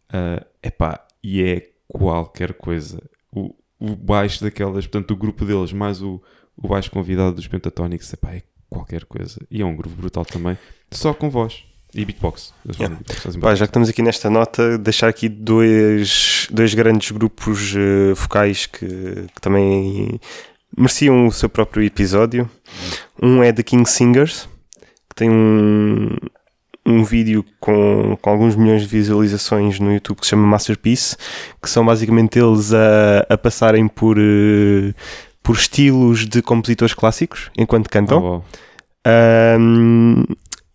Uh, 0.09 0.47
epá, 0.63 1.05
e 1.21 1.43
é 1.43 1.69
qualquer 1.89 2.55
coisa. 2.55 3.03
O, 3.33 3.57
o 3.77 3.97
baixo 3.97 4.45
daquelas, 4.45 4.87
portanto, 4.87 5.11
o 5.11 5.17
grupo 5.17 5.45
deles, 5.45 5.73
mais 5.73 6.01
o, 6.01 6.23
o 6.57 6.69
baixo 6.69 6.93
convidado 6.93 7.35
dos 7.35 7.49
Pentatonics, 7.49 8.13
epá, 8.13 8.37
é 8.37 8.43
qualquer 8.69 9.05
coisa. 9.05 9.39
E 9.51 9.63
é 9.63 9.65
um 9.65 9.77
grupo 9.77 9.97
brutal 9.97 10.25
também, 10.25 10.59
só 10.91 11.15
com 11.15 11.31
voz 11.31 11.69
e 11.95 12.05
beatbox. 12.05 12.53
Yeah. 12.79 12.95
beatbox, 12.97 13.23
fazem 13.23 13.41
Pá, 13.41 13.55
já 13.55 13.67
que 13.67 13.71
estamos 13.71 13.89
aqui 13.89 14.03
nesta 14.03 14.29
nota, 14.29 14.79
deixar 14.79 15.09
aqui 15.09 15.29
dois, 15.29 16.47
dois 16.51 16.75
grandes 16.75 17.11
grupos 17.11 17.75
eh, 17.75 18.13
vocais 18.15 18.67
que, 18.67 18.87
que 18.87 19.41
também 19.41 20.21
mereciam 20.77 21.27
o 21.27 21.33
seu 21.33 21.49
próprio 21.49 21.83
episódio. 21.83 22.49
Um 23.21 23.43
é 23.43 23.53
The 23.53 23.63
King 23.63 23.89
Singers, 23.89 24.49
que 25.09 25.17
tem 25.17 25.31
um, 25.31 26.15
um 26.85 27.05
vídeo 27.05 27.45
com, 27.59 28.19
com 28.21 28.31
alguns 28.31 28.55
milhões 28.55 28.83
de 28.83 28.89
visualizações 28.89 29.81
no 29.81 29.93
YouTube 29.93 30.19
que 30.19 30.27
se 30.27 30.31
chama 30.31 30.47
Masterpiece, 30.47 31.17
que 31.63 31.71
são 31.71 31.85
basicamente 31.87 32.39
eles 32.39 32.73
a, 32.75 33.27
a 33.31 33.39
passarem 33.39 33.89
por, 33.89 34.19
eh, 34.19 34.93
por 35.49 35.57
estilos 35.57 36.27
de 36.27 36.43
compositores 36.43 36.93
clássicos 36.93 37.51
enquanto 37.57 37.89
cantam. 37.89 38.19
Oh, 38.19 38.29
wow. 38.29 38.45
Um, 39.59 40.23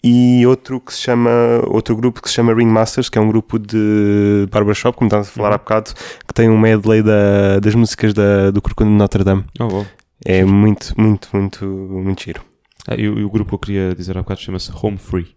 e 0.04 0.46
outro 0.48 0.82
que 0.82 0.92
se 0.92 1.02
chama 1.02 1.30
outro 1.68 1.96
grupo 1.96 2.22
que 2.24 2.28
se 2.28 2.34
chama 2.36 2.54
Ringmasters, 2.56 3.08
que 3.08 3.18
é 3.20 3.22
um 3.22 3.28
grupo 3.28 3.60
de 3.60 4.48
barbershop, 4.52 4.98
como 4.98 5.08
estávamos 5.08 5.30
a 5.30 5.32
falar 5.32 5.54
há 5.54 5.58
bocado, 5.60 5.92
que 6.28 6.34
tem 6.34 6.50
um 6.50 6.58
medley 6.60 7.04
da, 7.04 7.60
das 7.60 7.76
músicas 7.76 8.14
da, 8.16 8.50
do 8.52 8.62
Corcunda 8.64 8.90
de 8.90 8.98
Notre 8.98 9.24
Dame. 9.24 9.44
Oh, 9.60 9.68
wow. 9.68 9.86
É 10.26 10.44
muito, 10.44 10.94
muito, 11.00 11.30
muito, 11.32 11.66
muito 11.66 12.24
giro. 12.24 12.42
Ah, 12.88 12.96
e, 12.96 13.08
o- 13.08 13.20
e 13.20 13.24
o 13.24 13.30
grupo 13.30 13.50
que 13.50 13.56
eu 13.56 13.60
queria 13.60 13.96
dizer 13.96 14.18
há 14.18 14.22
bocado 14.24 14.42
chama-se 14.42 14.72
Home 14.82 14.98
Free. 14.98 15.36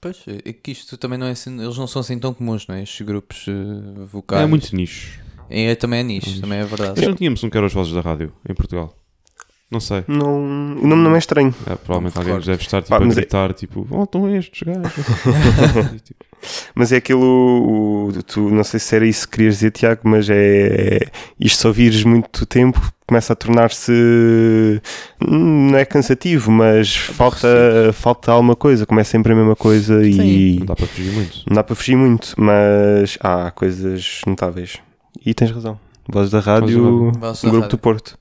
Pois, 0.00 0.16
é 0.26 0.52
que 0.52 0.70
isto 0.70 0.96
também 0.96 1.18
não 1.18 1.26
é 1.26 1.32
assim, 1.32 1.60
eles 1.60 1.76
não 1.76 1.86
são 1.86 2.00
assim 2.00 2.18
tão 2.18 2.32
comuns, 2.32 2.66
não 2.66 2.74
é? 2.76 2.82
Estes 2.84 3.04
grupos 3.04 3.44
eh, 3.48 4.04
vocais. 4.10 4.42
É 4.42 4.46
muito 4.46 4.74
nicho. 4.74 5.20
É, 5.50 5.74
também 5.74 6.00
é 6.00 6.02
nicho, 6.02 6.28
nicho. 6.28 6.40
também 6.40 6.58
é 6.60 6.64
verdade. 6.64 6.94
Mas 6.96 7.06
não 7.08 7.14
tínhamos 7.14 7.42
um 7.44 7.50
que 7.50 7.56
era 7.56 7.66
os 7.66 7.72
Vozes 7.72 7.92
da 7.92 8.00
Rádio 8.00 8.32
em 8.48 8.54
Portugal. 8.54 8.94
Não 9.70 9.78
sei. 9.78 10.02
Não, 10.08 10.36
o 10.36 10.86
nome 10.86 11.02
não 11.04 11.14
é 11.14 11.18
estranho. 11.18 11.54
É, 11.64 11.76
provavelmente 11.76 12.18
alguém 12.18 12.34
nos 12.34 12.44
deve 12.46 12.60
estar 12.60 12.82
tipo, 12.82 12.90
Pá, 12.90 12.96
a 12.96 13.00
mas 13.06 13.16
é- 13.16 13.20
gritar, 13.20 13.52
tipo, 13.52 13.86
oh, 13.90 14.02
estão 14.02 14.36
estes 14.36 14.62
gajos. 14.64 14.92
E, 15.94 16.00
tipo, 16.02 16.24
Mas 16.74 16.90
é 16.90 16.96
aquilo, 16.96 17.20
o- 18.08 18.22
tu 18.26 18.50
não 18.50 18.64
sei 18.64 18.80
se 18.80 18.96
era 18.96 19.06
isso 19.06 19.28
que 19.28 19.36
querias 19.36 19.54
dizer, 19.54 19.70
Tiago, 19.70 20.00
mas 20.04 20.28
é 20.28 20.98
isto 21.38 21.60
se 21.60 21.66
ouvires 21.68 22.02
muito 22.02 22.44
tempo 22.46 22.80
começa 23.06 23.32
a 23.32 23.36
tornar-se 23.36 23.92
não 25.20 25.76
é 25.76 25.84
cansativo, 25.84 26.50
mas 26.50 26.94
falta, 26.94 27.92
falta 27.92 28.30
alguma 28.32 28.54
coisa, 28.56 28.86
começa 28.86 29.10
sempre 29.10 29.32
a 29.32 29.36
mesma 29.36 29.56
coisa 29.56 30.04
e 30.06 30.58
não 30.60 30.66
dá 30.66 30.76
para 30.76 30.86
fugir 30.86 31.12
muito. 31.12 31.42
não 31.48 31.54
dá 31.56 31.64
para 31.64 31.74
fugir 31.74 31.96
muito, 31.96 32.34
mas 32.36 33.18
há 33.20 33.50
coisas 33.50 34.20
notáveis. 34.26 34.78
E 35.24 35.34
tens 35.34 35.50
razão. 35.50 35.78
Voz 36.08 36.30
da 36.30 36.40
Rádio, 36.40 37.12
Vozes 37.12 37.42
o 37.42 37.46
da 37.46 37.50
grupo 37.50 37.62
Rádio. 37.64 37.68
do 37.68 37.78
Porto. 37.78 38.18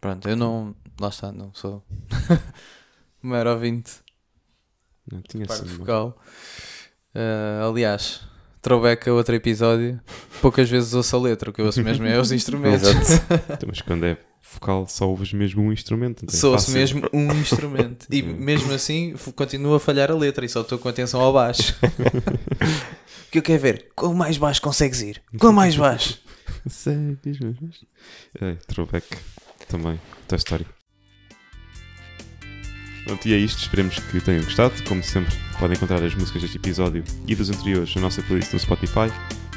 Pronto, 0.00 0.28
eu 0.28 0.36
não. 0.36 0.74
Lá 0.98 1.08
está, 1.08 1.30
não 1.30 1.50
sou. 1.54 1.82
mero 3.22 3.50
ouvinte, 3.50 3.92
Não 5.10 5.20
tinha 5.22 5.46
parte 5.46 5.64
assim, 5.64 5.76
vocal. 5.76 6.18
Eh, 7.14 7.60
aliás, 7.62 8.22
throwback 8.62 9.08
a 9.08 9.12
outro 9.12 9.34
episódio. 9.34 10.00
Poucas 10.40 10.68
vezes 10.70 10.94
ouço 10.94 11.14
a 11.16 11.20
letra, 11.20 11.50
o 11.50 11.52
que 11.52 11.60
eu 11.60 11.66
ouço 11.66 11.82
mesmo 11.82 12.06
é 12.06 12.18
os 12.18 12.32
instrumentos. 12.32 12.88
Então, 13.50 13.68
Mas 13.68 13.82
quando 13.82 14.04
é 14.06 14.16
vocal, 14.54 14.86
só 14.88 15.06
ouves 15.08 15.32
mesmo 15.34 15.62
um 15.62 15.70
instrumento. 15.72 16.24
então 16.24 16.34
é 16.34 16.40
Sou-se 16.40 16.66
fácil. 16.66 16.80
mesmo 16.80 17.08
um 17.12 17.32
instrumento. 17.38 18.06
E 18.10 18.22
mesmo 18.22 18.72
assim 18.72 19.14
continuo 19.36 19.74
a 19.74 19.80
falhar 19.80 20.10
a 20.10 20.14
letra 20.14 20.44
e 20.46 20.48
só 20.48 20.62
estou 20.62 20.78
com 20.78 20.88
atenção 20.88 21.20
ao 21.20 21.32
baixo. 21.32 21.74
Que 23.30 23.38
eu 23.38 23.42
quero 23.42 23.62
ver? 23.62 23.88
Quão 23.94 24.12
mais 24.12 24.36
baixo 24.36 24.60
consegues 24.60 25.00
ir? 25.02 25.22
Quão 25.38 25.52
mais 25.52 25.76
baixo? 25.76 26.18
Mesmo? 27.24 27.56
É, 28.40 28.54
throwback 28.66 29.06
também, 29.68 30.00
Toy 30.26 30.36
Story. 30.38 30.66
Pronto, 33.04 33.26
e 33.26 33.32
é 33.32 33.38
isto. 33.38 33.58
Esperemos 33.58 33.98
que 33.98 34.20
tenham 34.20 34.42
gostado. 34.42 34.74
Como 34.84 35.02
sempre, 35.02 35.34
podem 35.58 35.76
encontrar 35.76 36.02
as 36.02 36.14
músicas 36.14 36.42
deste 36.42 36.56
episódio 36.58 37.04
e 37.26 37.34
dos 37.34 37.50
anteriores 37.50 37.94
na 37.94 38.02
nossa 38.02 38.22
playlist 38.22 38.52
no 38.52 38.58
Spotify. 38.58 39.10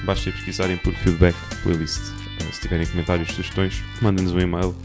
Basta 0.05 0.31
pesquisarem 0.31 0.77
por 0.77 0.93
feedback 0.93 1.35
playlist. 1.63 2.01
Eh, 2.41 2.51
Se 2.51 2.61
tiverem 2.61 2.85
comentários, 2.87 3.29
sugestões, 3.29 3.81
mandem-nos 4.01 4.33
um 4.33 4.39
e-mail. 4.39 4.75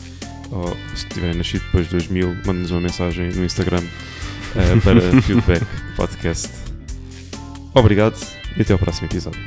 Ou 0.51 0.77
se 0.97 1.07
tiverem 1.09 1.37
nascido 1.37 1.63
depois 1.67 1.87
de 1.87 1.93
2000, 1.93 2.35
mandem-nos 2.47 2.71
uma 2.71 2.81
mensagem 2.81 3.31
no 3.33 3.45
Instagram 3.45 3.83
eh, 4.57 4.81
para 4.83 5.01
feedback 5.23 5.63
podcast. 5.95 6.49
Obrigado 7.75 8.17
e 8.59 8.63
até 8.63 8.73
ao 8.73 8.79
próximo 8.79 9.07
episódio. 9.07 9.41